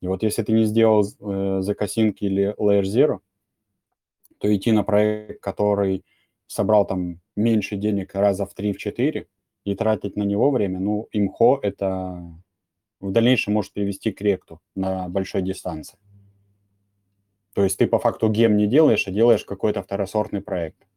И 0.00 0.06
вот 0.06 0.22
если 0.22 0.42
ты 0.42 0.52
не 0.52 0.64
сделал 0.64 1.02
э, 1.02 1.60
ZK 1.60 1.86
Sync 1.86 2.14
или 2.20 2.54
Layer 2.58 2.82
Zero, 2.82 3.20
то 4.38 4.54
идти 4.54 4.72
на 4.72 4.84
проект, 4.84 5.40
который 5.40 6.04
собрал 6.46 6.86
там 6.86 7.20
меньше 7.34 7.76
денег 7.76 8.14
раза 8.14 8.46
в 8.46 8.54
3-4 8.56 9.26
и 9.64 9.74
тратить 9.74 10.16
на 10.16 10.22
него 10.22 10.50
время, 10.50 10.80
ну, 10.80 11.08
имхо 11.12 11.58
это 11.62 12.22
в 13.00 13.10
дальнейшем 13.10 13.54
может 13.54 13.72
привести 13.72 14.12
к 14.12 14.20
ректу 14.20 14.60
на 14.74 15.08
большой 15.08 15.42
дистанции. 15.42 15.98
То 17.54 17.64
есть 17.64 17.78
ты 17.78 17.86
по 17.86 17.98
факту 17.98 18.28
гем 18.28 18.56
не 18.56 18.66
делаешь, 18.66 19.06
а 19.06 19.10
делаешь 19.10 19.44
какой-то 19.44 19.82
второсортный 19.82 20.40
проект. 20.40 20.87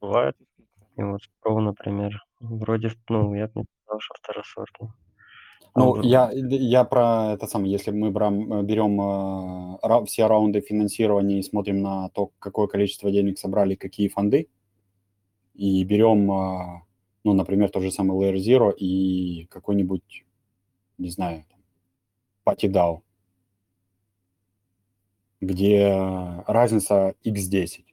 Бывает. 0.00 0.36
И 0.96 1.02
вот 1.02 1.20
Pro, 1.44 1.58
например, 1.60 2.24
вроде, 2.40 2.90
ну, 3.08 3.34
я 3.34 3.46
бы 3.48 3.60
не 3.60 3.66
сказал, 3.84 4.00
что 4.00 4.14
второсортный. 4.18 4.88
А 5.74 5.80
Ну, 5.80 6.02
я, 6.02 6.30
я 6.32 6.84
про 6.84 7.32
это 7.34 7.46
самое, 7.46 7.72
если 7.72 7.90
мы 7.90 8.10
брам- 8.10 8.62
берем 8.62 9.00
э, 9.00 9.78
ра- 9.82 10.04
все 10.06 10.26
раунды 10.26 10.60
финансирования 10.60 11.38
и 11.38 11.42
смотрим 11.42 11.82
на 11.82 12.08
то, 12.10 12.30
какое 12.38 12.66
количество 12.66 13.10
денег 13.10 13.38
собрали, 13.38 13.74
какие 13.74 14.08
фонды, 14.08 14.48
и 15.54 15.84
берем, 15.84 16.30
э, 16.30 16.82
ну, 17.24 17.34
например, 17.34 17.70
тот 17.70 17.82
же 17.82 17.90
самый 17.90 18.16
Layer 18.16 18.36
Zero 18.36 18.72
и 18.74 19.46
какой-нибудь, 19.50 20.24
не 20.98 21.10
знаю, 21.10 21.44
PattyDAO, 22.46 23.02
где 25.40 26.42
разница 26.46 27.14
x10, 27.24 27.84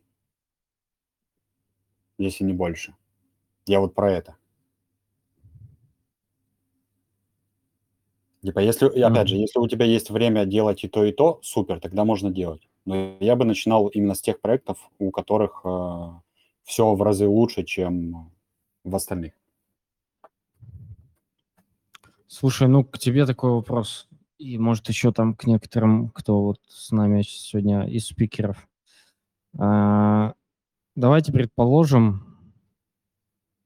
если 2.17 2.43
не 2.43 2.53
больше. 2.53 2.95
Я 3.65 3.79
вот 3.79 3.95
про 3.95 4.11
это. 4.11 4.35
Типа, 8.41 8.59
если, 8.59 8.87
опять 9.01 9.29
же, 9.29 9.37
если 9.37 9.59
у 9.59 9.67
тебя 9.67 9.85
есть 9.85 10.09
время 10.09 10.45
делать 10.45 10.83
и 10.83 10.89
то, 10.89 11.05
и 11.05 11.13
то, 11.13 11.39
супер, 11.43 11.79
тогда 11.79 12.03
можно 12.03 12.29
делать. 12.29 12.67
Но 12.85 13.15
я 13.21 13.37
бы 13.37 13.45
начинал 13.45 13.87
именно 13.87 14.15
с 14.15 14.21
тех 14.21 14.41
проектов, 14.41 14.89
у 14.99 15.11
которых 15.11 15.63
все 16.63 16.93
в 16.93 17.01
разы 17.01 17.27
лучше, 17.27 17.63
чем 17.63 18.31
в 18.83 18.95
остальных. 18.95 19.31
Слушай, 22.27 22.67
ну 22.67 22.83
к 22.83 22.97
тебе 22.99 23.25
такой 23.25 23.51
вопрос, 23.51 24.09
и 24.39 24.57
может 24.57 24.89
еще 24.89 25.13
там 25.13 25.35
к 25.35 25.45
некоторым, 25.45 26.09
кто 26.09 26.43
вот 26.43 26.59
с 26.67 26.91
нами 26.91 27.21
сегодня 27.21 27.87
из 27.87 28.07
спикеров. 28.07 28.67
А, 29.57 30.33
давайте 30.95 31.31
предположим 31.31 32.25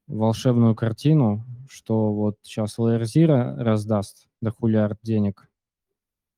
волшебную 0.06 0.74
картину, 0.74 1.44
что 1.68 2.12
вот 2.14 2.36
сейчас 2.42 2.78
Zero 2.78 3.56
раздаст 3.56 4.28
дохулиард 4.40 4.98
денег, 5.02 5.48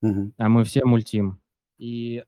Мгм. 0.03 0.33
а 0.39 0.49
мы 0.49 0.65
все 0.65 0.85
мультим. 0.85 1.41
И 1.79 2.25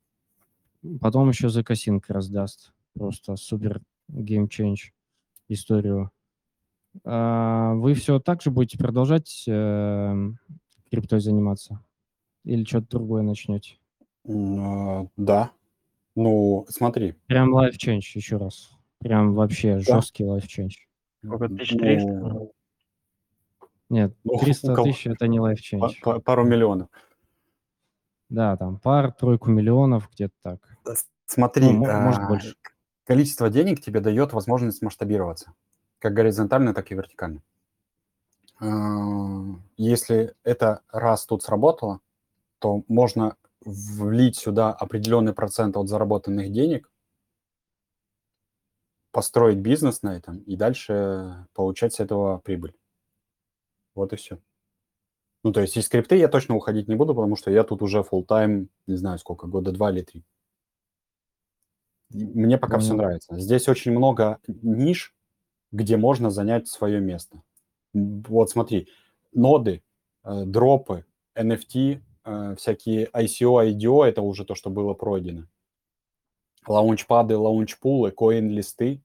потом 1.01 1.29
еще 1.29 1.49
zkSync 1.49 2.09
раздаст. 2.11 2.73
Просто 2.95 3.37
супер 3.37 3.81
game 4.09 4.41
change 4.41 4.91
историю. 5.49 6.11
А, 7.05 7.75
Вы 7.75 7.95
все 7.95 8.21
так 8.21 8.43
же 8.43 8.51
будете 8.51 8.77
продолжать 8.79 9.45
э, 9.49 10.31
криптой 10.91 11.21
заниматься? 11.21 11.83
Или 12.45 12.65
что-то 12.65 12.89
другое 12.91 13.23
начнете? 13.23 13.79
Э, 14.27 15.07
Да. 15.17 15.51
Ну, 16.15 16.67
смотри. 16.69 17.13
Прям 17.27 17.57
life 17.57 17.73
change 17.79 18.03
еще 18.15 18.37
раз. 18.37 18.73
Прям 18.99 19.35
вообще 19.35 19.77
Да. 19.77 19.81
жесткий 19.97 20.25
life 20.25 20.47
change. 20.47 20.75
Сколько, 21.25 21.45
1300? 21.49 22.11
Ну, 22.13 22.53
Нет, 23.89 24.15
Ну, 24.25 24.39
300 24.39 24.73
у 24.73 24.75
кого- 24.75 24.87
тысяч 24.87 25.07
это 25.07 25.27
не 25.29 25.39
life 25.39 25.59
па- 25.79 25.87
change. 25.89 25.95
па- 26.03 26.21
пару 26.21 26.45
миллионов. 26.45 26.89
Да, 28.31 28.57
там 28.57 28.79
пар, 28.79 29.13
тройку 29.13 29.51
миллионов, 29.51 30.09
где-то 30.11 30.35
так. 30.43 30.79
Смотри, 31.27 31.67
Ну, 31.67 31.73
мо- 31.85 32.01
может, 32.01 32.21
а, 32.23 32.29
больше. 32.29 32.55
количество 33.05 33.51
денег 33.51 33.81
тебе 33.83 34.01
дает 34.01 34.33
возможность 34.33 34.83
масштабироваться. 34.83 35.53
как 35.99 36.15
горизонтально, 36.15 36.75
так 36.75 36.91
и 36.91 36.95
вертикально. 36.97 37.43
А, 38.61 39.55
если 39.77 40.35
это 40.43 40.81
раз 40.91 41.27
тут 41.27 41.43
сработало, 41.45 42.01
то 42.59 42.83
можно 42.89 43.37
влить 43.65 44.37
сюда 44.37 44.73
определенный 44.73 45.35
процент 45.35 45.77
от 45.77 45.89
заработанных 45.89 46.53
денег, 46.53 46.91
построить 49.11 49.59
бизнес 49.59 50.03
на 50.03 50.17
этом 50.17 50.39
и 50.39 50.57
дальше 50.57 51.47
получать 51.55 51.95
с 51.95 52.01
этого 52.01 52.39
прибыль. 52.39 52.75
Вот 53.95 54.13
и 54.13 54.17
все. 54.17 54.39
Ну, 55.45 55.53
то 55.53 55.61
есть 55.61 55.77
из 55.77 55.87
скрипты 55.87 56.17
я 56.17 56.29
точно 56.29 56.55
уходить 56.55 56.89
не 56.89 56.95
буду, 56.95 57.15
потому 57.15 57.37
что 57.37 57.51
я 57.51 57.65
тут 57.65 57.83
уже 57.83 57.99
full 58.01 58.27
time 58.27 58.69
не 58.87 58.97
знаю 58.97 59.19
сколько, 59.19 59.47
года 59.47 59.73
два 59.73 59.91
или 59.91 60.03
три. 60.03 60.25
Мне 62.11 62.59
пока 62.59 62.75
Понял. 62.75 62.85
все 62.85 62.95
нравится. 62.95 63.39
Здесь 63.39 63.69
очень 63.69 63.93
много 63.93 64.39
ниш, 64.47 65.15
где 65.73 65.97
можно 65.97 66.31
занять 66.31 66.69
свое 66.69 67.01
место. 67.01 67.43
Вот 67.93 68.51
смотри, 68.51 68.89
ноды, 69.33 69.83
э, 70.25 70.45
дропы, 70.45 71.05
NFT, 71.35 72.03
всякие 72.57 73.09
ICO, 73.13 73.73
IDO, 73.73 74.05
это 74.05 74.23
уже 74.23 74.45
то, 74.45 74.55
что 74.55 74.71
было 74.71 74.95
пройдено. 74.95 75.47
Лаунчпады, 76.67 77.37
лаунчпулы, 77.37 78.13
коин-листы. 78.13 79.03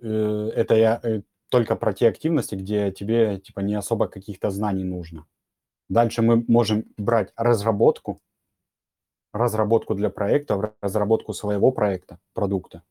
Э, 0.00 0.50
это 0.54 0.74
я 0.74 1.00
э, 1.02 1.22
только 1.48 1.76
про 1.76 1.92
те 1.92 2.08
активности, 2.08 2.54
где 2.54 2.90
тебе 2.92 3.38
типа 3.40 3.60
не 3.60 3.74
особо 3.74 4.08
каких-то 4.08 4.50
знаний 4.50 4.84
нужно. 4.84 5.26
Дальше 5.88 6.22
мы 6.22 6.44
можем 6.46 6.84
брать 6.96 7.32
разработку, 7.36 8.20
разработку 9.32 9.94
для 9.94 10.10
проекта, 10.10 10.74
разработку 10.80 11.32
своего 11.32 11.72
проекта, 11.72 12.18
продукта. 12.34 12.82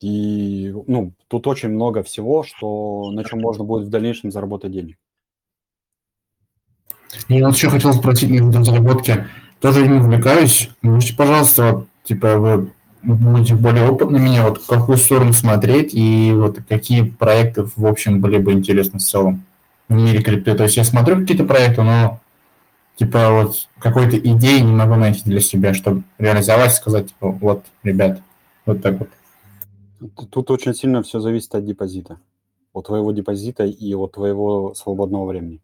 И 0.00 0.72
ну, 0.86 1.14
тут 1.28 1.46
очень 1.46 1.70
много 1.70 2.02
всего, 2.02 2.42
что, 2.42 3.10
на 3.10 3.24
чем 3.24 3.40
можно 3.40 3.64
будет 3.64 3.86
в 3.86 3.90
дальнейшем 3.90 4.30
заработать 4.30 4.72
денег. 4.72 4.98
Я 7.28 7.46
вот 7.46 7.56
еще 7.56 7.70
хотел 7.70 7.92
спросить 7.94 8.30
на 8.30 8.52
разработке. 8.52 9.28
Тоже 9.60 9.84
им 9.84 9.98
увлекаюсь. 9.98 10.70
Можете, 10.82 11.14
пожалуйста, 11.14 11.84
типа 12.04 12.36
вы 12.38 12.70
будете 13.02 13.54
более 13.54 13.88
опытны 13.88 14.18
меня, 14.18 14.46
вот 14.46 14.62
в 14.62 14.66
какую 14.66 14.98
сторону 14.98 15.32
смотреть 15.32 15.94
и 15.94 16.32
вот 16.34 16.58
какие 16.68 17.02
проекты, 17.02 17.64
в 17.74 17.86
общем, 17.86 18.20
были 18.20 18.38
бы 18.38 18.52
интересны 18.52 18.98
в 18.98 19.02
целом 19.02 19.44
в 19.88 19.94
мире 19.94 20.22
крипты. 20.22 20.54
То 20.54 20.64
есть 20.64 20.76
я 20.76 20.84
смотрю 20.84 21.16
какие-то 21.16 21.44
проекты, 21.44 21.82
но 21.82 22.20
типа 22.96 23.30
вот 23.30 23.68
какой-то 23.78 24.18
идеи 24.18 24.60
не 24.60 24.72
могу 24.72 24.96
найти 24.96 25.22
для 25.24 25.40
себя, 25.40 25.74
чтобы 25.74 26.02
реализовать, 26.18 26.74
сказать, 26.74 27.08
типа, 27.08 27.30
вот, 27.30 27.64
ребят, 27.82 28.20
вот 28.66 28.82
так 28.82 28.98
вот. 28.98 29.08
Тут 30.30 30.50
очень 30.50 30.74
сильно 30.74 31.02
все 31.02 31.20
зависит 31.20 31.54
от 31.54 31.64
депозита. 31.64 32.18
От 32.72 32.86
твоего 32.86 33.10
депозита 33.12 33.64
и 33.64 33.94
от 33.94 34.12
твоего 34.12 34.74
свободного 34.74 35.26
времени. 35.26 35.60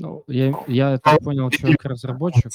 Ну, 0.00 0.22
я, 0.28 0.54
я 0.68 0.98
так 0.98 1.20
понял, 1.20 1.50
человек-разработчик. 1.50 2.52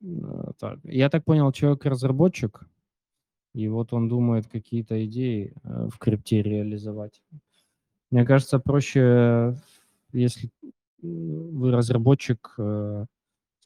Э, 0.00 0.52
так, 0.58 0.78
я 0.84 1.10
так 1.10 1.24
понял, 1.24 1.52
человек-разработчик, 1.52 2.62
и 3.54 3.68
вот 3.68 3.92
он 3.92 4.08
думает 4.08 4.46
какие-то 4.46 5.04
идеи 5.04 5.52
э, 5.62 5.88
в 5.92 5.98
крипте 5.98 6.42
реализовать. 6.42 7.22
Мне 8.10 8.24
кажется, 8.24 8.58
проще, 8.58 9.54
если 10.12 10.50
вы 11.02 11.70
разработчик, 11.70 12.54
э, 12.56 13.04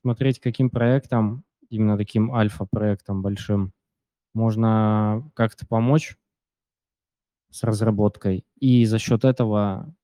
смотреть, 0.01 0.41
каким 0.41 0.71
проектом, 0.71 1.45
именно 1.71 1.97
таким 1.97 2.35
альфа-проектом 2.35 3.23
большим, 3.23 3.73
можно 4.35 5.31
как-то 5.35 5.67
помочь 5.67 6.17
с 7.53 7.63
разработкой 7.63 8.45
и 8.59 8.85
за 8.87 8.99
счет 8.99 9.25
этого 9.25 9.95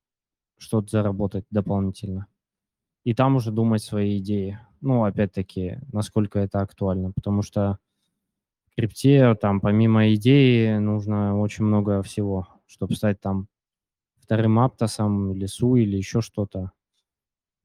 что-то 0.57 0.89
заработать 0.89 1.45
дополнительно. 1.49 2.27
И 3.03 3.13
там 3.13 3.35
уже 3.35 3.51
думать 3.51 3.81
свои 3.83 4.19
идеи. 4.19 4.59
Ну, 4.81 5.03
опять-таки, 5.03 5.79
насколько 5.91 6.39
это 6.39 6.61
актуально, 6.61 7.11
потому 7.11 7.41
что 7.41 7.79
в 8.71 8.75
крипте 8.75 9.35
там 9.35 9.59
помимо 9.59 10.13
идеи 10.13 10.77
нужно 10.77 11.37
очень 11.39 11.65
много 11.65 12.03
всего, 12.03 12.47
чтобы 12.67 12.95
стать 12.95 13.19
там 13.19 13.47
вторым 14.19 14.59
аптосом 14.59 15.33
или 15.33 15.47
су 15.47 15.75
или 15.75 15.97
еще 15.97 16.21
что-то. 16.21 16.71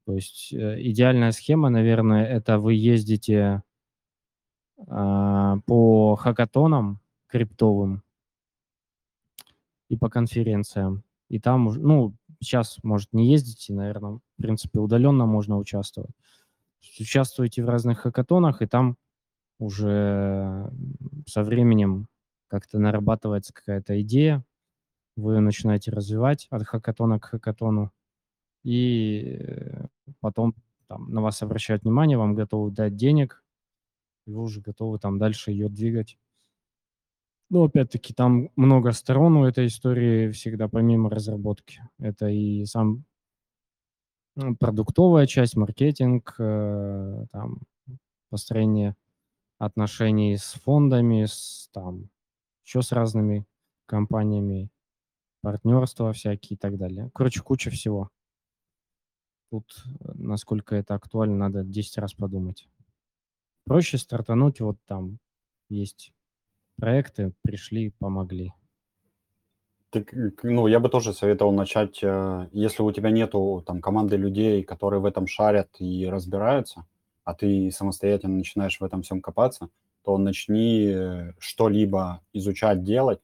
То 0.05 0.13
есть 0.13 0.51
э, 0.53 0.81
идеальная 0.81 1.31
схема, 1.31 1.69
наверное, 1.69 2.25
это 2.25 2.59
вы 2.59 2.73
ездите 2.73 3.63
э, 4.77 5.55
по 5.65 6.15
хакатонам 6.15 6.99
криптовым 7.27 8.03
и 9.89 9.97
по 9.97 10.09
конференциям. 10.09 11.03
И 11.29 11.39
там, 11.39 11.65
ну, 11.65 12.15
сейчас, 12.41 12.77
может, 12.83 13.13
не 13.13 13.31
ездите, 13.31 13.73
наверное, 13.73 14.19
в 14.37 14.41
принципе, 14.41 14.79
удаленно 14.79 15.25
можно 15.25 15.57
участвовать. 15.57 16.11
Участвуете 16.99 17.63
в 17.63 17.69
разных 17.69 17.99
хакатонах, 17.99 18.61
и 18.61 18.67
там 18.67 18.97
уже 19.59 20.71
со 21.27 21.43
временем 21.43 22.07
как-то 22.47 22.79
нарабатывается 22.79 23.53
какая-то 23.53 23.99
идея, 24.01 24.43
вы 25.15 25.39
начинаете 25.39 25.91
развивать 25.91 26.47
от 26.49 26.63
хакатона 26.65 27.19
к 27.19 27.25
хакатону, 27.25 27.91
и 28.63 29.37
э, 29.39 29.85
потом 30.19 30.55
там, 30.87 31.09
на 31.11 31.21
вас 31.21 31.41
обращают 31.41 31.83
внимание, 31.83 32.17
вам 32.17 32.35
готовы 32.35 32.71
дать 32.71 32.95
денег, 32.95 33.43
и 34.25 34.31
вы 34.31 34.41
уже 34.41 34.61
готовы 34.61 34.99
там 34.99 35.17
дальше 35.17 35.51
ее 35.51 35.69
двигать. 35.69 36.17
Ну, 37.49 37.63
опять-таки, 37.63 38.13
там 38.13 38.49
много 38.55 38.91
сторон 38.91 39.37
у 39.37 39.45
этой 39.45 39.67
истории 39.67 40.31
всегда, 40.31 40.67
помимо 40.67 41.09
разработки. 41.09 41.81
Это 41.99 42.27
и 42.27 42.65
сам 42.65 43.05
продуктовая 44.59 45.27
часть, 45.27 45.55
маркетинг, 45.55 46.35
э, 46.39 47.25
там, 47.31 47.61
построение 48.29 48.95
отношений 49.59 50.37
с 50.37 50.53
фондами, 50.53 51.25
с, 51.25 51.69
там, 51.73 52.09
еще 52.65 52.81
с 52.81 52.91
разными 52.93 53.45
компаниями, 53.87 54.69
партнерства 55.41 56.13
всякие 56.13 56.55
и 56.55 56.59
так 56.59 56.77
далее. 56.77 57.11
Короче, 57.13 57.41
куча 57.41 57.71
всего. 57.71 58.09
Тут, 59.51 59.83
э, 60.01 60.11
насколько 60.15 60.75
это 60.75 60.93
актуально, 60.95 61.35
надо 61.37 61.63
10 61.63 61.97
раз 61.97 62.13
подумать. 62.13 62.67
Проще 63.65 63.97
стартануть, 63.99 64.59
вот 64.59 64.77
там 64.87 65.19
есть 65.69 66.13
проекты, 66.77 67.33
пришли, 67.41 67.93
помогли. 67.99 68.53
Так, 69.91 70.13
ну, 70.43 70.67
я 70.67 70.79
бы 70.79 70.89
тоже 70.89 71.13
советовал 71.13 71.53
начать, 71.53 72.03
э, 72.03 72.49
если 72.51 72.83
у 72.83 72.91
тебя 72.91 73.11
нету 73.11 73.63
там 73.65 73.81
команды 73.81 74.17
людей, 74.17 74.63
которые 74.63 74.99
в 74.99 75.05
этом 75.05 75.25
шарят 75.25 75.69
и 75.79 76.05
разбираются, 76.09 76.85
а 77.23 77.33
ты 77.33 77.71
самостоятельно 77.71 78.35
начинаешь 78.35 78.79
в 78.79 78.83
этом 78.83 79.03
всем 79.03 79.21
копаться, 79.21 79.69
то 80.03 80.17
начни 80.17 80.87
э, 80.87 81.31
что-либо 81.39 82.21
изучать, 82.33 82.83
делать, 82.83 83.21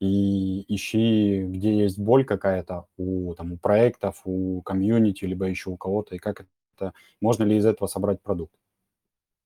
и 0.00 0.64
ищи, 0.74 1.44
где 1.44 1.76
есть 1.78 1.98
боль 1.98 2.24
какая-то 2.24 2.86
у, 2.96 3.34
там, 3.34 3.52
у 3.52 3.56
проектов, 3.58 4.22
у 4.24 4.62
комьюнити, 4.62 5.24
либо 5.24 5.46
еще 5.46 5.70
у 5.70 5.76
кого-то, 5.76 6.14
и 6.14 6.18
как 6.18 6.46
это, 6.76 6.92
можно 7.20 7.44
ли 7.44 7.56
из 7.56 7.66
этого 7.66 7.86
собрать 7.86 8.20
продукт. 8.22 8.54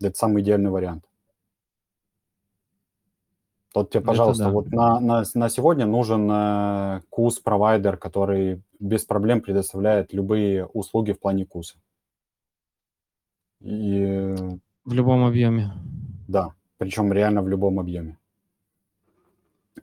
Это 0.01 0.17
самый 0.17 0.43
идеальный 0.43 0.71
вариант. 0.71 1.05
Вот 3.79 3.91
тебе, 3.91 4.03
пожалуйста, 4.03 4.47
да. 4.47 4.51
вот 4.51 4.73
на, 4.73 4.99
на, 4.99 5.25
на 5.35 5.49
сегодня 5.49 5.87
нужен 5.87 6.29
э, 6.29 7.01
кус-провайдер, 7.11 7.97
который 7.97 8.61
без 8.81 9.05
проблем 9.05 9.41
предоставляет 9.41 10.13
любые 10.13 10.67
услуги 10.67 11.13
в 11.13 11.21
плане 11.21 11.47
куса. 11.47 11.79
И... 13.61 14.35
В 14.85 14.93
любом 14.93 15.25
объеме. 15.25 15.71
Да, 16.27 16.55
причем 16.79 17.13
реально 17.13 17.41
в 17.43 17.49
любом 17.49 17.79
объеме. 17.79 18.19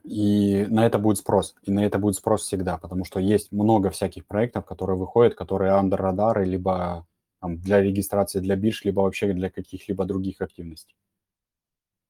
И 0.04 0.66
на 0.68 0.84
это 0.84 0.98
будет 0.98 1.16
спрос. 1.16 1.54
И 1.62 1.70
на 1.70 1.80
это 1.82 1.98
будет 1.98 2.16
спрос 2.16 2.42
всегда, 2.42 2.76
потому 2.76 3.06
что 3.06 3.18
есть 3.18 3.50
много 3.50 3.88
всяких 3.88 4.26
проектов, 4.26 4.66
которые 4.66 4.98
выходят, 4.98 5.34
которые 5.34 5.72
under 5.72 5.96
радары, 5.96 6.44
либо 6.44 7.06
там, 7.40 7.56
для 7.56 7.80
регистрации 7.80 8.40
для 8.40 8.56
бирж, 8.56 8.84
либо 8.84 9.00
вообще 9.00 9.32
для 9.32 9.48
каких-либо 9.48 10.04
других 10.04 10.42
активностей. 10.42 10.94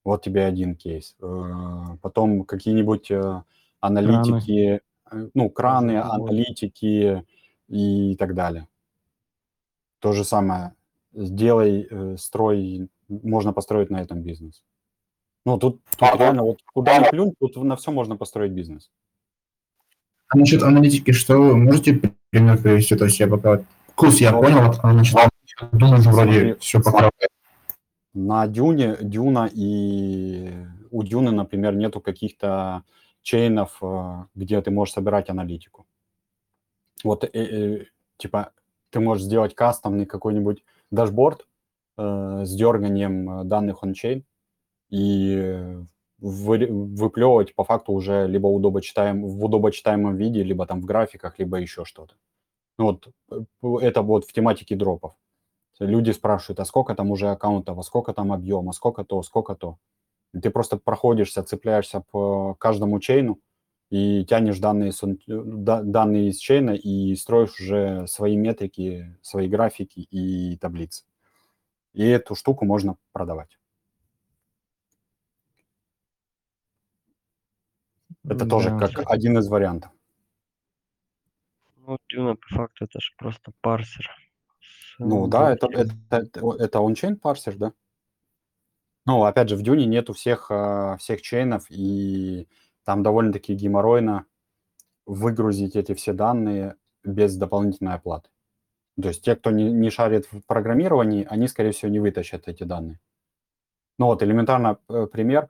Вот 0.07 0.23
тебе 0.23 0.45
один 0.45 0.77
кейс. 0.77 1.17
Э, 1.21 1.97
потом 2.01 2.45
какие-нибудь 2.45 3.11
э, 3.11 3.43
аналитики, 3.81 4.81
краны. 5.05 5.25
Э, 5.27 5.31
ну, 5.35 5.51
краны, 5.51 5.97
аналитики 6.01 7.25
и 7.67 8.17
так 8.17 8.35
далее. 8.35 8.69
То 9.99 10.13
же 10.13 10.23
самое. 10.25 10.75
Сделай, 11.13 11.89
строй, 12.19 12.89
можно 13.09 13.53
построить 13.53 13.91
на 13.91 14.01
этом 14.01 14.23
бизнес. 14.23 14.63
Ну, 15.45 15.59
тут, 15.59 15.81
тут 15.99 16.21
реально, 16.21 16.43
вот 16.45 16.61
куда 16.73 16.99
ни 16.99 17.11
плюнь, 17.11 17.35
тут 17.41 17.57
на 17.57 17.75
все 17.75 17.91
можно 17.91 18.17
построить 18.17 18.53
бизнес. 18.53 18.93
А 20.29 20.39
насчет 20.39 20.63
аналитики, 20.63 21.11
что 21.11 21.37
вы 21.37 21.57
можете 21.57 22.01
пример 22.31 22.63
привести? 22.63 22.95
То 22.95 23.07
есть 23.07 23.19
я 23.19 23.27
пока 23.27 23.65
курс 23.97 24.21
я 24.21 24.31
ну, 24.31 24.41
понял, 24.41 24.73
а 24.85 24.93
насчет 24.93 25.19
думаю, 25.73 26.01
вроде 26.03 26.55
все 26.61 26.81
покрывает. 26.81 27.29
На 28.19 28.47
Дюне, 28.47 28.97
Дюна 29.03 29.51
и 29.53 30.51
у 30.91 31.03
Дюны, 31.03 31.33
например, 31.33 31.77
нету 31.77 32.01
каких-то 32.01 32.83
чейнов, 33.21 33.77
э, 33.83 34.25
где 34.35 34.63
ты 34.63 34.71
можешь 34.71 34.95
собирать 34.95 35.29
аналитику. 35.29 35.87
Вот, 37.05 37.25
э, 37.25 37.29
э, 37.35 37.85
типа, 38.17 38.53
ты 38.89 39.01
можешь 39.01 39.25
сделать 39.25 39.55
кастомный 39.55 40.07
какой-нибудь 40.07 40.65
дашборд 40.91 41.47
э, 41.99 42.45
с 42.47 42.57
дерганием 42.57 43.47
данных 43.47 43.85
on-chain 43.85 44.25
и 44.89 45.77
вы, 46.19 46.67
выплевывать 46.71 47.55
по 47.55 47.65
факту 47.65 47.93
уже 47.93 48.27
либо 48.27 48.47
удобочитаем, 48.47 49.27
в 49.27 49.45
удобочитаемом 49.45 50.17
виде, 50.17 50.43
либо 50.43 50.65
там 50.65 50.81
в 50.81 50.87
графиках, 50.87 51.39
либо 51.39 51.59
еще 51.59 51.85
что-то. 51.85 52.15
Ну 52.79 52.99
вот 53.31 53.83
это 53.83 54.01
вот 54.01 54.25
в 54.25 54.33
тематике 54.33 54.75
дропов. 54.75 55.13
Люди 55.79 56.11
спрашивают, 56.13 56.61
а 56.61 56.65
сколько 56.65 56.95
там 56.95 57.11
уже 57.11 57.29
аккаунтов, 57.31 57.79
а 57.79 57.83
сколько 57.83 58.13
там 58.15 58.33
объема, 58.33 58.73
сколько 58.73 59.05
то, 59.05 59.23
сколько 59.23 59.55
то. 59.55 59.79
И 60.35 60.41
ты 60.41 60.51
просто 60.51 60.77
проходишься, 60.79 61.43
цепляешься 61.43 62.03
по 62.11 62.55
каждому 62.55 62.99
чейну 63.01 63.41
и 63.91 64.25
тянешь 64.25 64.59
данные, 64.59 64.93
данные 65.27 66.29
из 66.31 66.39
чейна 66.39 66.71
и 66.71 67.15
строишь 67.17 67.61
уже 67.61 68.07
свои 68.07 68.37
метрики, 68.37 69.17
свои 69.23 69.49
графики 69.49 70.01
и 70.01 70.57
таблицы. 70.59 71.05
И 71.95 72.05
эту 72.07 72.35
штуку 72.35 72.65
можно 72.65 72.97
продавать. 73.13 73.59
Это 78.25 78.45
Да. 78.45 78.47
тоже 78.47 78.71
как 78.79 79.11
один 79.11 79.39
из 79.39 79.49
вариантов. 79.49 79.91
Ну, 81.77 81.99
Дюна, 82.09 82.35
по 82.35 82.49
факту, 82.49 82.85
это 82.85 83.01
же 83.01 83.13
просто 83.17 83.53
парсер. 83.61 84.11
Ну 84.99 85.27
да, 85.27 85.53
это, 85.53 85.69
это, 85.69 85.95
это, 86.11 86.53
это 86.59 86.81
он-чейн 86.81 87.17
парсер, 87.17 87.57
да? 87.57 87.73
Ну, 89.07 89.23
опять 89.25 89.49
же, 89.49 89.57
в 89.57 89.63
Дюне 89.63 89.87
нету 89.87 90.13
всех, 90.13 90.47
а, 90.51 90.97
всех 90.99 91.23
чейнов, 91.23 91.67
и 91.71 92.49
там 92.85 93.03
довольно-таки 93.03 93.55
геморройно 93.55 94.27
выгрузить 95.07 95.77
эти 95.77 95.95
все 95.95 96.13
данные 96.13 96.77
без 97.05 97.37
дополнительной 97.37 97.95
оплаты. 97.95 98.31
То 99.01 99.09
есть 99.09 99.25
те, 99.25 99.37
кто 99.37 99.51
не, 99.51 99.73
не 99.73 99.91
шарит 99.91 100.27
в 100.33 100.43
программировании, 100.47 101.27
они, 101.29 101.49
скорее 101.49 101.73
всего, 101.73 101.91
не 101.91 102.01
вытащат 102.01 102.49
эти 102.49 102.65
данные. 102.65 103.01
Ну 103.99 104.07
вот, 104.07 104.23
элементарно 104.23 104.79
э, 104.89 105.07
пример. 105.11 105.49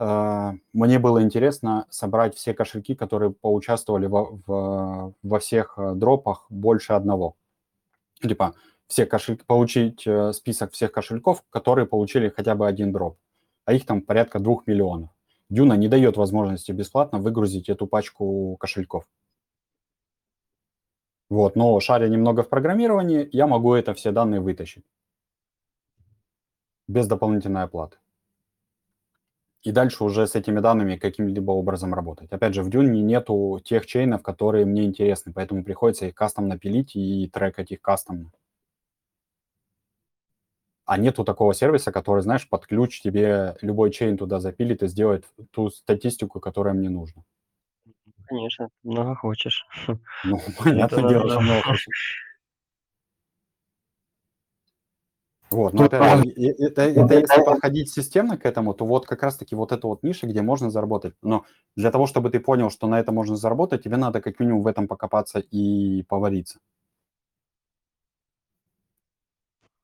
Э, 0.00 0.52
Мне 0.72 0.98
было 0.98 1.22
интересно 1.22 1.86
собрать 1.90 2.34
все 2.36 2.54
кошельки, 2.54 2.94
которые 2.94 3.32
поучаствовали 3.32 4.06
во, 4.06 4.24
в- 4.46 5.14
во 5.22 5.38
всех 5.40 5.74
э, 5.78 5.94
дропах 5.94 6.46
больше 6.50 6.94
одного. 6.94 7.36
Типа, 8.20 8.54
все 8.88 9.06
кошельки, 9.06 9.44
получить 9.44 10.06
э, 10.06 10.32
список 10.32 10.72
всех 10.72 10.92
кошельков, 10.92 11.44
которые 11.50 11.86
получили 11.86 12.28
хотя 12.28 12.54
бы 12.54 12.66
один 12.66 12.92
дроп. 12.92 13.18
А 13.64 13.72
их 13.74 13.86
там 13.86 14.02
порядка 14.02 14.38
двух 14.38 14.66
миллионов. 14.66 15.10
Дюна 15.50 15.74
не 15.74 15.88
дает 15.88 16.16
возможности 16.16 16.72
бесплатно 16.72 17.18
выгрузить 17.18 17.68
эту 17.68 17.86
пачку 17.86 18.56
кошельков. 18.58 19.04
Вот, 21.30 21.56
но 21.56 21.78
шаря 21.80 22.08
немного 22.08 22.42
в 22.42 22.48
программировании, 22.48 23.28
я 23.32 23.46
могу 23.46 23.74
это 23.74 23.92
все 23.92 24.12
данные 24.12 24.40
вытащить. 24.40 24.84
Без 26.86 27.06
дополнительной 27.06 27.62
оплаты. 27.62 27.98
И 29.68 29.72
дальше 29.72 30.02
уже 30.02 30.26
с 30.26 30.34
этими 30.34 30.60
данными 30.60 30.96
каким-либо 30.96 31.50
образом 31.50 31.92
работать. 31.92 32.32
Опять 32.32 32.54
же, 32.54 32.62
в 32.62 32.70
Дюне 32.70 33.02
нету 33.02 33.60
тех 33.62 33.84
чейнов, 33.84 34.22
которые 34.22 34.64
мне 34.64 34.84
интересны, 34.84 35.30
поэтому 35.30 35.62
приходится 35.62 36.06
их 36.06 36.14
кастомно 36.14 36.58
пилить 36.58 36.96
и 36.96 37.28
трекать 37.28 37.70
их 37.70 37.82
кастомно. 37.82 38.32
А 40.86 40.96
нету 40.96 41.22
такого 41.22 41.52
сервиса, 41.52 41.92
который, 41.92 42.22
знаешь, 42.22 42.48
под 42.48 42.66
ключ 42.66 43.02
тебе 43.02 43.58
любой 43.60 43.90
чейн 43.90 44.16
туда 44.16 44.40
запилит 44.40 44.82
и 44.82 44.88
сделает 44.88 45.26
ту 45.50 45.68
статистику, 45.68 46.40
которая 46.40 46.72
мне 46.72 46.88
нужна. 46.88 47.22
Конечно, 48.24 48.70
много 48.84 49.16
хочешь. 49.16 49.66
Ну, 50.24 50.40
понятное 50.64 51.10
дело, 51.10 51.28
что 51.28 51.40
много 51.40 51.60
хочу. 51.62 51.90
Вот, 55.50 55.72
но 55.72 55.84
Тут 55.84 55.94
опять 55.94 56.16
надо- 56.16 56.22
и- 56.28 56.30
и- 56.30 56.64
это, 56.64 56.82
это 56.82 57.14
если 57.14 57.42
подходить 57.42 57.90
системно 57.90 58.36
к 58.36 58.44
этому, 58.44 58.74
то 58.74 58.84
вот 58.84 59.06
как 59.06 59.22
раз-таки 59.22 59.54
вот 59.54 59.72
это 59.72 59.86
вот 59.86 60.02
ниша, 60.02 60.26
где 60.26 60.42
можно 60.42 60.70
заработать. 60.70 61.14
Но 61.22 61.44
для 61.76 61.90
того, 61.90 62.06
чтобы 62.06 62.28
ты 62.30 62.38
понял, 62.38 62.70
что 62.70 62.86
на 62.86 63.00
это 63.00 63.12
можно 63.12 63.36
заработать, 63.36 63.82
тебе 63.82 63.96
надо 63.96 64.20
как 64.20 64.38
минимум 64.40 64.62
в 64.62 64.66
этом 64.66 64.86
покопаться 64.88 65.38
и 65.38 66.02
повариться. 66.02 66.58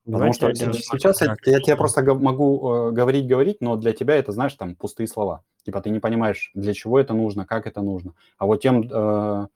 Потому 0.04 0.18
Давайте 0.18 0.36
что 0.38 0.46
один 0.48 0.74
се- 0.74 0.82
сейчас 0.82 1.22
я, 1.22 1.34
я 1.46 1.60
тебе 1.60 1.76
просто 1.76 2.02
могу 2.14 2.70
э, 2.70 2.90
говорить, 2.92 3.26
говорить, 3.26 3.62
но 3.62 3.76
для 3.76 3.94
тебя 3.94 4.16
это, 4.16 4.32
знаешь, 4.32 4.52
там 4.54 4.76
пустые 4.76 5.06
слова. 5.06 5.42
Типа 5.64 5.80
ты 5.80 5.88
не 5.88 5.98
понимаешь, 5.98 6.50
для 6.54 6.74
чего 6.74 7.00
это 7.00 7.14
нужно, 7.14 7.46
как 7.46 7.66
это 7.66 7.80
нужно. 7.80 8.12
А 8.36 8.44
вот 8.44 8.60
тем 8.60 8.82
э, 8.82 9.46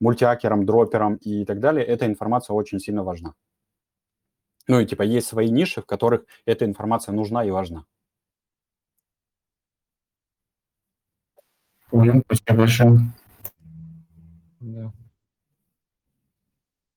мультиакерам, 0.00 0.64
дроперам 0.64 1.16
и 1.16 1.44
так 1.44 1.58
далее 1.58 1.84
эта 1.84 2.06
информация 2.06 2.54
очень 2.54 2.78
сильно 2.78 3.02
важна. 3.02 3.34
Ну 4.70 4.78
и 4.78 4.86
типа 4.86 5.02
есть 5.02 5.26
свои 5.26 5.50
ниши, 5.50 5.82
в 5.82 5.84
которых 5.84 6.26
эта 6.44 6.64
информация 6.64 7.12
нужна 7.12 7.44
и 7.44 7.50
важна. 7.50 7.86
Понял, 11.88 12.22
спасибо 12.24 12.56
большое. 12.56 13.00
Да. 14.60 14.92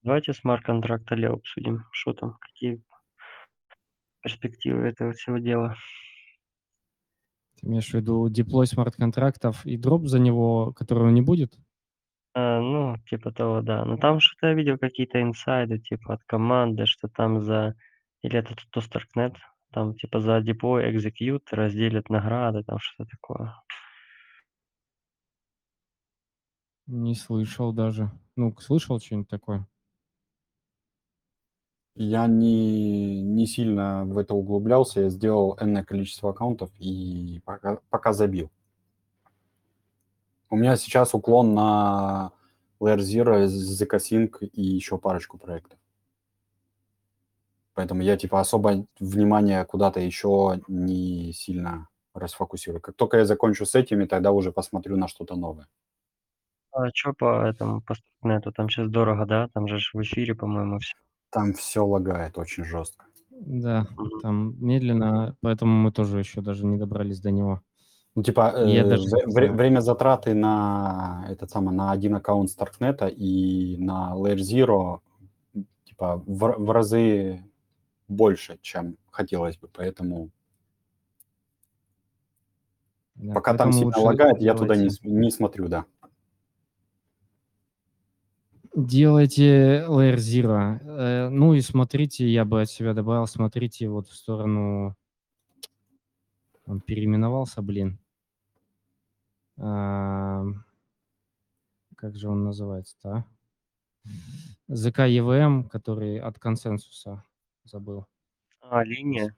Давайте 0.03 0.33
смарт-контракт 0.33 1.09
Лео 1.13 1.33
обсудим. 1.33 1.85
Что 1.91 2.13
там, 2.13 2.37
какие 2.39 2.79
перспективы 4.21 4.83
этого 4.83 5.13
всего 5.13 5.39
дела? 5.39 5.75
Ты 7.59 7.65
имеешь 7.65 7.89
в 7.89 7.95
виду 7.95 8.29
деплой 8.29 8.67
смарт-контрактов 8.67 9.65
и 9.65 9.77
дроп 9.77 10.05
за 10.05 10.19
него, 10.19 10.73
которого 10.73 11.09
не 11.09 11.23
будет? 11.23 11.57
А, 12.34 12.60
ну, 12.60 12.97
типа 13.10 13.31
того, 13.31 13.61
да. 13.61 13.85
Но 13.85 13.97
там 13.97 14.19
что-то 14.19 14.47
я 14.47 14.53
видел 14.53 14.77
какие-то 14.77 15.22
инсайды, 15.22 15.80
типа 15.80 16.15
от 16.15 16.23
команды, 16.23 16.85
что 16.85 17.07
там 17.07 17.41
за... 17.43 17.76
Или 18.22 18.39
это 18.39 18.55
то 18.72 18.80
Starknet, 18.80 19.35
там 19.72 19.95
типа 19.95 20.19
за 20.19 20.39
deploy 20.39 20.91
execute 20.91 21.43
разделят 21.51 22.10
награды, 22.10 22.64
там 22.64 22.80
что-то 22.80 23.10
такое. 23.10 23.55
Не 26.88 27.15
слышал 27.15 27.72
даже. 27.73 28.11
Ну, 28.35 28.55
слышал 28.60 28.99
что-нибудь 28.99 29.30
такое? 29.30 29.68
Я 31.95 32.26
не, 32.26 33.22
не 33.22 33.45
сильно 33.45 34.03
в 34.05 34.18
это 34.18 34.34
углублялся, 34.34 35.01
я 35.01 35.10
сделал 35.10 35.57
энное 35.61 35.84
количество 35.84 36.31
аккаунтов 36.31 36.72
и 36.80 37.39
пока, 37.45 37.77
пока 37.89 38.14
забил. 38.14 38.51
У 40.53 40.55
меня 40.55 40.75
сейчас 40.75 41.15
уклон 41.15 41.55
на 41.55 42.31
Layer 42.80 42.99
Zero, 42.99 43.43
ZK 43.47 43.97
Sync 43.97 44.45
и 44.45 44.61
еще 44.61 44.99
парочку 44.99 45.39
проектов. 45.39 45.80
Поэтому 47.73 48.03
я 48.03 48.17
типа 48.17 48.39
особо 48.39 48.85
внимание 48.99 49.65
куда-то 49.65 49.99
еще 49.99 50.61
не 50.67 51.34
сильно 51.34 51.88
расфокусирую. 52.13 52.81
Как 52.81 52.95
только 52.95 53.17
я 53.17 53.25
закончу 53.25 53.65
с 53.65 53.73
этими, 53.73 54.05
тогда 54.05 54.31
уже 54.31 54.51
посмотрю 54.51 54.95
на 54.95 55.07
что-то 55.07 55.35
новое. 55.35 55.67
А 56.71 56.88
что 56.93 57.13
по 57.13 57.47
этому, 57.47 57.81
по 57.81 57.93
Starknet? 57.93 58.51
Там 58.51 58.69
сейчас 58.69 58.89
дорого, 58.89 59.25
да? 59.25 59.47
Там 59.55 59.67
же 59.67 59.80
в 59.91 60.01
эфире, 60.03 60.35
по-моему, 60.35 60.77
все. 60.77 60.93
Там 61.31 61.53
все 61.53 61.84
лагает 61.84 62.38
очень 62.38 62.63
жестко. 62.63 63.05
Да, 63.31 63.88
там 64.21 64.55
медленно, 64.63 65.35
поэтому 65.41 65.73
мы 65.73 65.91
тоже 65.91 66.19
еще 66.19 66.41
даже 66.41 66.63
не 66.63 66.77
добрались 66.77 67.21
до 67.21 67.31
него. 67.31 67.63
Ну, 68.15 68.22
типа, 68.22 68.53
Я 68.65 68.85
э, 68.85 68.90
даже 68.90 69.07
вре- 69.26 69.52
время 69.52 69.80
затраты 69.80 70.34
на 70.35 71.26
этот 71.30 71.49
самый, 71.49 71.73
на 71.73 71.91
один 71.91 72.15
аккаунт 72.15 72.49
Starknet 72.49 73.11
и 73.11 73.77
на 73.80 74.14
Layer 74.15 74.38
Zero 74.38 74.99
типа 75.85 76.18
в, 76.26 76.56
в 76.57 76.72
разы 76.72 77.44
больше, 78.07 78.60
чем 78.61 78.98
хотелось 79.10 79.57
бы, 79.57 79.68
поэтому 79.68 80.30
Да, 83.15 83.34
пока 83.34 83.56
там 83.56 83.72
сильно 83.72 83.98
лагает, 83.98 84.40
я 84.41 84.53
туда 84.53 84.76
не, 84.76 84.90
не 85.03 85.31
смотрю, 85.31 85.68
да. 85.68 85.85
Делайте 88.76 89.85
Layer 89.88 90.18
Zero. 90.18 90.80
Э, 90.84 91.30
Ну 91.30 91.53
и 91.53 91.61
смотрите, 91.61 92.27
я 92.27 92.44
бы 92.44 92.61
от 92.61 92.69
себя 92.69 92.94
добавил, 92.94 93.27
смотрите 93.27 93.88
вот 93.88 94.07
в 94.07 94.15
сторону... 94.15 94.95
Он 96.65 96.80
переименовался, 96.80 97.61
блин. 97.61 97.99
А, 99.57 100.43
Как 101.95 102.15
же 102.15 102.27
он 102.30 102.43
называется-то, 102.43 103.09
а? 103.09 103.25
zkEVM, 104.68 105.69
который 105.69 106.19
от 106.19 106.38
ConsenSys'а 106.39 107.23
забыл. 107.63 108.05
А, 108.61 108.84
Linea? 108.84 109.34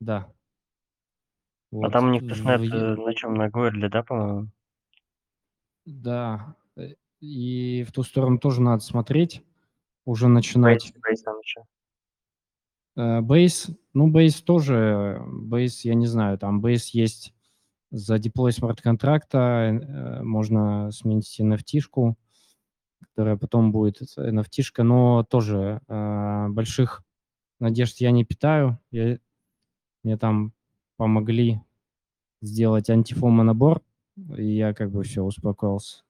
Да. 0.00 0.16
А 0.26 1.76
Вот, 1.76 1.92
там 1.92 2.08
у 2.08 2.10
них 2.10 2.22
testnet 2.26 2.60
в- 2.60 2.74
э, 2.74 2.96
на 2.96 3.14
чем? 3.14 3.34
На 3.34 3.48
Goerli, 3.48 3.88
да, 3.88 4.02
по-моему? 4.02 4.48
Да. 5.84 6.56
э, 6.76 6.94
И 7.20 7.84
в 7.84 7.92
ту 7.92 8.02
сторону 8.02 8.38
тоже 8.38 8.60
надо 8.62 8.82
смотреть, 8.82 9.44
уже 10.06 10.26
начинать. 10.28 10.82
Base, 10.82 11.02
Base 11.02 11.22
там 11.22 11.38
еще. 11.40 11.64
Э, 12.96 13.20
Base, 13.20 13.76
ну, 13.92 14.10
Base 14.10 14.42
тоже, 14.42 15.22
Base, 15.26 15.80
я 15.84 15.94
не 15.94 16.06
знаю, 16.06 16.38
там 16.38 16.64
Base 16.64 16.88
есть 16.92 17.34
за 17.90 18.16
deploy 18.16 18.52
смарт-контракта, 18.52 19.38
э, 19.38 20.22
можно 20.22 20.90
сминтить 20.92 21.40
NFT-шку, 21.40 22.16
которая 23.00 23.36
потом 23.36 23.72
будет 23.72 24.00
NFT-шка, 24.16 24.82
но 24.82 25.24
тоже 25.24 25.80
э, 25.88 26.48
больших 26.48 27.02
надежд 27.58 28.00
я 28.00 28.10
не 28.10 28.24
питаю. 28.24 28.78
Я, 28.90 29.18
мне 30.02 30.16
там 30.16 30.52
помогли 30.96 31.60
сделать 32.42 32.90
антифома 32.90 33.42
набор, 33.42 33.82
и 34.36 34.44
я 34.44 34.72
как 34.72 34.90
бы 34.90 35.02
все, 35.02 35.22
успокоился. 35.22 36.02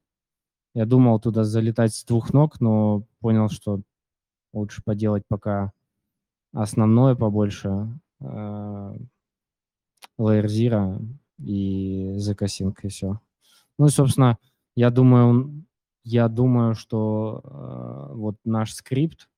Я 0.75 0.87
думал 0.87 1.19
туда 1.19 1.45
залетать 1.45 1.95
с 1.95 2.05
двух 2.05 2.33
ног, 2.33 2.61
но 2.61 3.05
понял, 3.21 3.49
что 3.49 3.81
лучше 4.53 4.83
поделать 4.85 5.25
пока 5.29 5.73
основное 6.53 7.15
побольше, 7.15 7.89
э, 8.21 8.97
Layer 10.19 10.47
Zero 10.47 11.01
и 11.41 12.17
Sync, 12.19 12.77
и 12.83 12.89
все. 12.89 13.21
Ну 13.79 13.87
и, 13.87 13.91
собственно, 13.91 14.39
я 14.75 14.91
думаю, 14.91 15.65
я 16.05 16.29
думаю, 16.29 16.75
что 16.75 17.43
э, 17.45 18.15
вот 18.15 18.37
наш 18.45 18.75
скрипт 18.75 19.29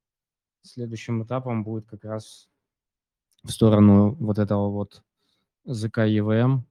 следующим 0.62 1.22
этапом 1.22 1.64
будет 1.64 1.86
как 1.86 2.04
раз 2.04 2.48
в 3.42 3.50
сторону 3.50 4.14
вот 4.14 4.38
этого 4.38 4.70
вот 4.70 5.02
ZK 5.66 6.08
EVM, 6.18 6.62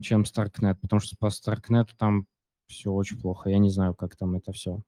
чем 0.00 0.22
StarkNet, 0.22 0.76
потому 0.80 1.00
что 1.00 1.16
по 1.16 1.26
StarkNet 1.26 1.90
там 1.96 2.26
все 2.66 2.92
очень 2.92 3.20
плохо. 3.20 3.50
Я 3.50 3.58
не 3.58 3.70
знаю, 3.70 3.94
как 3.94 4.16
там 4.16 4.36
это 4.36 4.52
все 4.52 4.80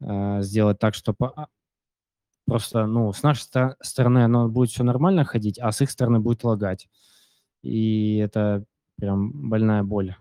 э, 0.00 0.42
сделать 0.42 0.78
так, 0.78 0.94
чтобы 0.94 1.32
а, 1.36 1.48
просто, 2.46 2.86
ну, 2.86 3.12
с 3.12 3.22
нашей 3.22 3.44
стороны 3.80 4.24
оно 4.24 4.48
будет 4.48 4.70
все 4.70 4.82
нормально 4.82 5.24
ходить, 5.24 5.58
а 5.58 5.70
с 5.70 5.80
их 5.80 5.90
стороны 5.90 6.20
будет 6.20 6.42
лагать. 6.44 6.88
И 7.62 8.16
это 8.16 8.64
прям 8.96 9.48
больная 9.48 9.82
боль. 9.82 10.14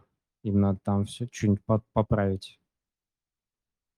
Им 0.44 0.62
надо 0.62 0.80
там 0.84 1.06
все 1.06 1.28
что-нибудь 1.32 1.62
поправить, 1.94 2.60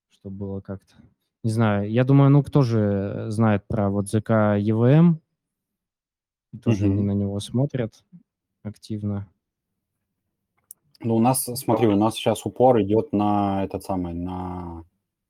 чтобы 0.10 0.36
было 0.38 0.62
как-то. 0.62 0.96
Не 1.44 1.52
знаю, 1.52 1.92
я 1.92 2.04
думаю, 2.04 2.30
ну, 2.30 2.42
кто 2.42 2.62
же 2.62 3.26
знает 3.30 3.66
про 3.68 3.90
вот 3.90 4.08
ЗК 4.08 4.30
EVM, 4.60 5.18
тоже 6.62 6.86
Мгм. 6.86 6.94
они 6.94 7.04
на 7.04 7.12
него 7.12 7.40
смотрят 7.40 8.04
активно. 8.64 9.28
Ну, 11.02 11.16
у 11.16 11.20
нас, 11.20 11.44
смотри, 11.44 11.88
у 11.88 11.98
нас 11.98 12.16
сейчас 12.16 12.46
упор 12.46 12.82
идет 12.82 13.12
на 13.12 13.66
этот 13.66 13.84
самый, 13.84 14.14
на... 14.14 14.86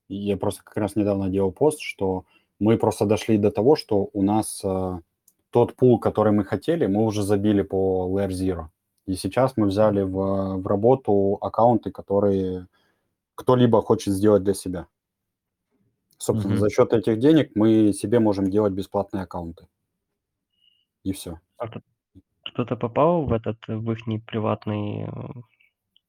Я 0.07 0.37
просто 0.37 0.63
как 0.63 0.77
раз 0.77 0.95
недавно 0.95 1.29
делал 1.29 1.51
пост, 1.51 1.79
что 1.79 2.25
мы 2.59 2.77
просто 2.77 3.05
дошли 3.05 3.37
до 3.39 3.49
того, 3.49 3.75
что 3.75 4.09
у 4.13 4.21
нас 4.21 4.61
э, 4.63 4.99
тот 5.53 5.75
пул, 5.75 5.99
который 5.99 6.33
мы 6.33 6.43
хотели, 6.43 6.87
мы 6.87 7.05
уже 7.05 7.21
забили 7.21 7.61
по 7.61 8.09
Layer 8.09 8.29
Zero. 8.29 8.65
И 9.05 9.13
сейчас 9.13 9.55
мы 9.55 9.67
взяли 9.67 10.01
в, 10.01 10.57
в 10.57 10.67
работу 10.67 11.37
аккаунты, 11.41 11.91
которые 11.91 12.67
кто-либо 13.35 13.81
хочет 13.81 14.13
сделать 14.13 14.43
для 14.43 14.55
себя. 14.55 14.87
Собственно, 16.17 16.55
Мгм. 16.55 16.61
за 16.61 16.69
счет 16.69 16.93
этих 16.93 17.19
денег 17.19 17.51
мы 17.55 17.93
себе 17.93 18.19
можем 18.19 18.49
делать 18.49 18.73
бесплатные 18.73 19.23
аккаунты. 19.23 19.67
И 21.03 21.11
все. 21.11 21.39
А 21.57 21.67
кто-то 22.45 22.75
попал 22.75 23.25
в 23.25 23.33
этот, 23.33 23.57
в 23.67 23.91
ихний 23.91 24.21
приватный 24.21 25.03
э, 25.03 25.09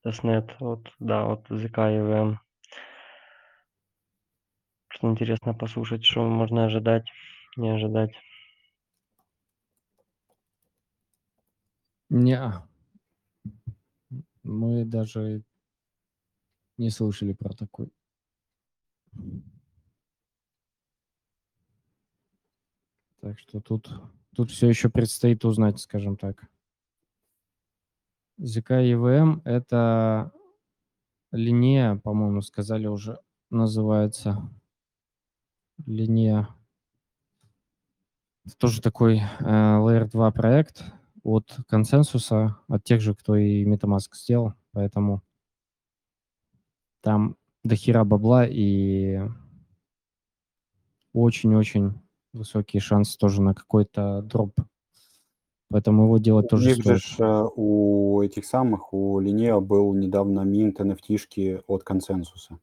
тестнет, 0.03 0.57
вот, 0.61 0.89
да, 1.01 1.25
вот 1.25 1.51
ZK 1.51 1.75
EVM. 1.75 2.37
Что 4.89 5.11
интересно 5.11 5.53
послушать, 5.53 6.05
что 6.05 6.23
можно 6.25 6.65
ожидать, 6.65 7.05
не 7.57 7.71
ожидать. 7.71 8.13
Не, 12.11 12.53
мы 14.43 14.85
даже 14.85 15.43
не 16.77 16.91
слышали 16.91 17.33
про 17.33 17.55
такой. 17.55 17.93
Так 23.21 23.39
что 23.39 23.61
тут, 23.61 23.91
тут 24.35 24.51
все 24.51 24.69
еще 24.69 24.91
предстоит 24.91 25.45
узнать, 25.45 25.81
скажем 25.81 26.17
так. 26.17 26.47
ZK 28.39 28.93
EVM– 28.93 29.41
это 29.45 30.33
линия, 31.33 31.97
по-моему, 31.97 32.43
сказали 32.43 32.87
уже, 32.87 33.19
называется. 33.51 34.51
Линия. 35.87 36.49
Это 38.45 38.57
тоже 38.59 38.83
такой 38.83 39.19
э, 39.19 39.43
Layer 39.43 40.07
2 40.07 40.31
проект 40.33 40.85
от 41.25 41.57
консенсуса, 41.69 42.59
от 42.69 42.85
тех 42.85 43.01
же, 43.01 43.15
кто 43.15 43.35
и 43.35 43.65
MetaMask 43.65 44.11
сделал, 44.15 44.53
поэтому 44.73 45.23
там 47.01 47.37
до 47.65 47.75
хера 47.77 48.05
бабла 48.05 48.47
и 48.47 49.21
очень-очень 51.13 51.95
высокий 52.33 52.79
шанс 52.81 53.17
тоже 53.17 53.41
на 53.43 53.55
какой-то 53.55 54.23
дроп. 54.23 54.55
Поэтому 55.71 56.05
его 56.05 56.19
делать 56.19 56.47
У 56.47 56.49
тоже 56.51 56.75
же 56.75 56.81
стоит. 56.83 57.01
ж, 57.01 57.17
э, 57.21 57.49
у 57.57 58.21
этих 58.23 58.45
самых, 58.45 58.93
у 58.93 59.19
Линео 59.19 59.61
был 59.61 59.93
недавно 59.95 60.41
минт 60.43 60.79
NFT-шки 60.81 61.63
от 61.67 61.83
консенсуса. 61.85 62.59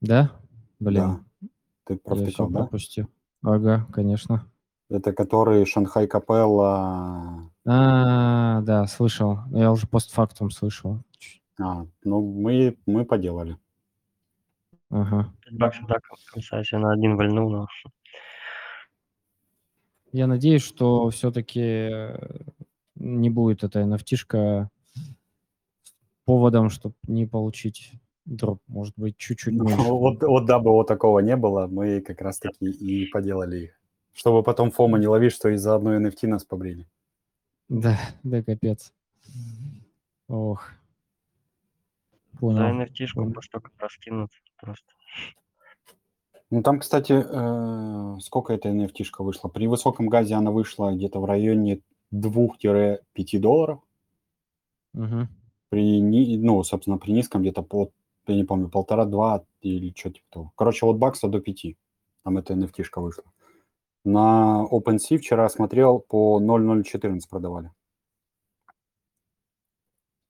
Да? 0.00 0.32
Блин, 0.80 1.02
Да. 1.40 1.48
Ты 1.84 1.96
провтыкал, 1.98 2.48
да? 2.50 2.60
пропустил. 2.60 3.06
Ага, 3.42 3.86
конечно. 3.92 4.50
Это 4.88 5.12
который 5.12 5.66
Шанхай 5.66 6.06
Капелла. 6.06 7.50
А, 7.66 8.60
да, 8.62 8.86
слышал. 8.86 9.38
Я 9.50 9.72
уже 9.72 9.86
постфактум 9.88 10.50
слышал. 10.50 11.02
А, 11.60 11.86
ну, 12.04 12.20
мы, 12.20 12.76
мы 12.86 13.04
поделали. 13.04 13.56
Ага. 14.90 15.32
5 15.46 15.58
баксов, 15.58 15.86
да, 15.88 16.78
на 16.78 16.92
один 16.92 17.16
вальнул, 17.16 17.50
но 17.50 17.66
Я 20.12 20.28
надеюсь, 20.28 20.62
что 20.62 21.10
все-таки 21.10 21.90
не 22.94 23.30
будет 23.30 23.64
эта 23.64 23.80
nft 23.80 24.68
поводом, 26.24 26.70
чтобы 26.70 26.94
не 27.08 27.26
получить 27.26 27.92
дроп. 28.24 28.60
Может 28.68 28.94
быть, 28.96 29.16
чуть-чуть 29.16 29.54
Ну, 29.54 29.64
меньше. 29.64 29.82
вот, 29.82 30.22
вот 30.22 30.44
дабы 30.46 30.70
вот 30.70 30.86
такого 30.86 31.18
не 31.20 31.36
было, 31.36 31.66
мы 31.66 32.00
как 32.00 32.20
раз 32.20 32.38
таки 32.38 32.66
и 32.66 33.06
поделали 33.10 33.56
их. 33.64 33.80
Чтобы 34.16 34.42
потом 34.42 34.70
Фома 34.70 34.98
не 34.98 35.06
ловить, 35.06 35.34
что 35.34 35.50
из-за 35.50 35.74
одной 35.74 36.02
NFT 36.02 36.26
нас 36.26 36.42
побрили. 36.42 36.86
Да, 37.68 37.98
да, 38.22 38.42
капец. 38.42 38.94
Ох. 40.26 40.70
Понял. 42.40 42.62
NFT-шку 42.62 43.14
понял. 43.16 43.34
по 43.34 43.42
столько 43.42 43.70
раскинут 43.78 44.30
просто. 44.58 44.86
Ну, 46.50 46.62
там, 46.62 46.80
кстати, 46.80 47.12
э, 47.12 48.20
сколько 48.20 48.54
эта 48.54 48.70
nft 48.70 49.04
вышла? 49.18 49.48
При 49.50 49.66
высоком 49.66 50.08
газе 50.08 50.34
она 50.34 50.50
вышла 50.50 50.94
где-то 50.94 51.20
в 51.20 51.26
районе 51.26 51.82
2-5 52.10 53.38
долларов. 53.38 53.80
Мгм. 54.94 55.28
При, 55.68 56.00
ни- 56.00 56.38
ну, 56.38 56.64
собственно, 56.64 56.96
при 56.96 57.12
низком 57.12 57.42
где-то 57.42 57.60
по, 57.60 57.90
я 58.28 58.34
не 58.34 58.44
помню, 58.44 58.70
полтора-два 58.70 59.44
или 59.60 59.92
что 59.94 60.10
типа 60.10 60.26
того. 60.30 60.52
Короче, 60.56 60.86
от 60.86 60.96
бакса 60.96 61.28
до 61.28 61.38
5. 61.38 61.76
Там 62.22 62.38
эта 62.38 62.54
nft 62.54 62.82
вышла. 62.96 63.24
На 64.06 64.64
OpenSea 64.70 65.18
вчера 65.18 65.48
смотрел, 65.48 65.98
по 65.98 66.40
0.014 66.40 67.28
продавали. 67.28 67.72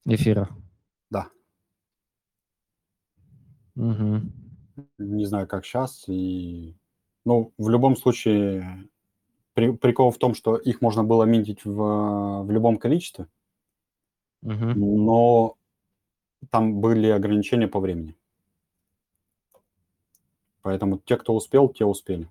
Эфира. 0.06 0.48
Да. 1.10 1.28
Мгм. 3.74 4.32
Не 4.96 5.26
знаю, 5.26 5.46
как 5.46 5.66
сейчас. 5.66 6.08
И... 6.08 6.74
Ну, 7.26 7.52
в 7.58 7.68
любом 7.68 7.96
случае, 7.96 8.88
при- 9.52 9.76
прикол 9.76 10.10
в 10.10 10.16
том, 10.16 10.34
что 10.34 10.56
их 10.56 10.80
можно 10.80 11.04
было 11.04 11.24
минтить 11.24 11.62
в, 11.66 12.44
в 12.44 12.50
любом 12.50 12.78
количестве, 12.78 13.26
Мгм. 14.40 15.04
но 15.04 15.58
там 16.48 16.80
были 16.80 17.08
ограничения 17.08 17.68
по 17.68 17.80
времени. 17.80 18.16
Поэтому 20.62 20.96
те, 20.98 21.18
кто 21.18 21.34
успел, 21.34 21.68
те 21.68 21.84
успели. 21.84 22.30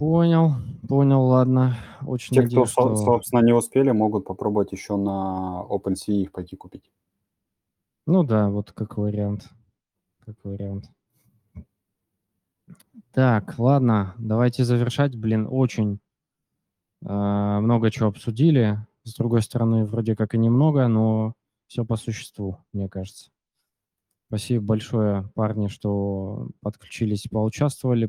Понял, 0.00 0.52
понял, 0.88 1.22
ладно. 1.26 1.76
Очень 2.06 2.34
Те, 2.34 2.40
кто, 2.40 2.60
надеюсь, 2.60 2.68
со- 2.70 2.80
что... 2.80 2.96
собственно, 2.96 3.40
не 3.42 3.52
успели, 3.52 3.90
могут 3.90 4.24
попробовать 4.24 4.72
еще 4.72 4.96
на 4.96 5.62
OpenSea 5.68 6.22
их 6.22 6.32
пойти 6.32 6.56
купить. 6.56 6.90
Ну 8.06 8.24
да, 8.24 8.48
вот 8.48 8.72
как 8.72 8.96
вариант. 8.96 9.50
Как 10.24 10.36
вариант. 10.42 10.90
Так, 13.12 13.58
ладно, 13.58 14.14
давайте 14.16 14.64
завершать. 14.64 15.14
Блин, 15.14 15.46
очень 15.50 16.00
а, 17.04 17.60
много 17.60 17.90
чего 17.90 18.08
обсудили. 18.08 18.78
С 19.04 19.14
другой 19.16 19.42
стороны, 19.42 19.84
вроде 19.84 20.16
как 20.16 20.34
и 20.34 20.38
немного, 20.38 20.88
но 20.88 21.34
все 21.66 21.84
по 21.84 21.96
существу, 21.96 22.56
мне 22.72 22.88
кажется. 22.88 23.30
Спасибо 24.30 24.64
большое, 24.64 25.28
парни, 25.34 25.66
что 25.66 26.50
подключились, 26.62 27.26
поучаствовали. 27.28 28.08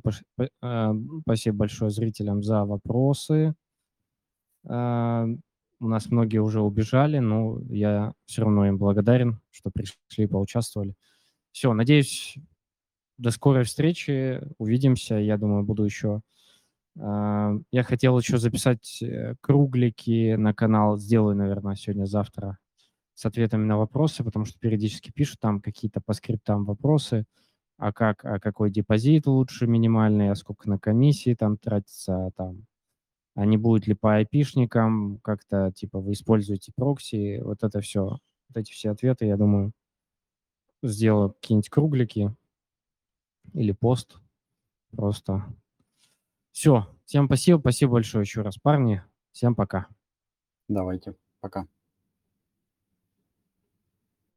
Э, 0.62 0.94
Спасибо 1.24 1.58
большое 1.58 1.90
зрителям 1.90 2.44
за 2.44 2.64
вопросы. 2.64 3.56
Э, 4.70 5.26
У 5.80 5.88
нас 5.88 6.12
многие 6.12 6.38
уже 6.40 6.62
убежали, 6.62 7.18
но 7.20 7.60
я 7.70 8.14
все 8.28 8.44
равно 8.44 8.68
им 8.68 8.78
благодарен, 8.78 9.40
что 9.50 9.72
пришли, 9.72 10.28
поучаствовали. 10.28 10.94
Все, 11.52 11.74
надеюсь, 11.74 12.38
до 13.18 13.32
скорой 13.32 13.64
встречи. 13.66 14.42
Увидимся. 14.60 15.16
Я 15.16 15.38
думаю, 15.38 15.64
буду 15.66 15.84
еще... 15.86 16.22
э, 16.98 17.60
Я 17.72 17.84
хотел 17.84 18.20
еще 18.20 18.38
записать 18.38 19.04
круглики 19.42 20.36
на 20.36 20.54
канал. 20.54 20.98
Сделаю, 21.00 21.36
наверное, 21.38 21.76
сегодня-завтра 21.76 22.60
с 23.14 23.26
ответами 23.26 23.66
на 23.66 23.78
вопросы, 23.78 24.24
потому 24.24 24.46
что 24.46 24.60
периодически 24.60 25.12
пишут 25.12 25.40
там 25.40 25.62
какие-то 25.62 26.02
по 26.02 26.14
скриптам 26.14 26.66
вопросы, 26.66 27.26
а 27.78 27.92
как, 27.92 28.24
а 28.26 28.40
какой 28.40 28.72
депозит 28.72 29.28
лучше 29.28 29.68
минимальный, 29.68 30.32
а 30.32 30.36
сколько 30.36 30.70
на 30.70 30.80
комиссии 30.80 31.34
там 31.34 31.58
тратится, 31.58 32.28
а 32.28 32.32
там, 32.32 32.66
а 33.36 33.46
не 33.46 33.58
будет 33.58 33.88
ли 33.88 33.94
по 33.94 34.16
айпишникам, 34.16 35.20
как-то 35.24 35.72
типа 35.72 36.00
вы 36.00 36.14
используете 36.14 36.72
прокси, 36.76 37.42
вот 37.42 37.64
это 37.64 37.82
все, 37.82 38.04
вот 38.04 38.56
эти 38.56 38.72
все 38.72 38.92
ответы, 38.92 39.26
я 39.26 39.38
думаю, 39.38 39.74
сделаю 40.84 41.32
какие-нибудь 41.34 41.70
круглики 41.70 42.36
или 43.54 43.72
пост 43.72 44.20
просто. 44.96 45.46
Все, 46.52 46.88
всем 47.06 47.26
спасибо, 47.26 47.60
спасибо 47.60 47.94
большое 47.94 48.24
еще 48.24 48.42
раз, 48.42 48.58
парни, 48.58 49.04
всем 49.32 49.56
пока. 49.56 49.88
Давайте, 50.68 51.16
пока. 51.40 51.68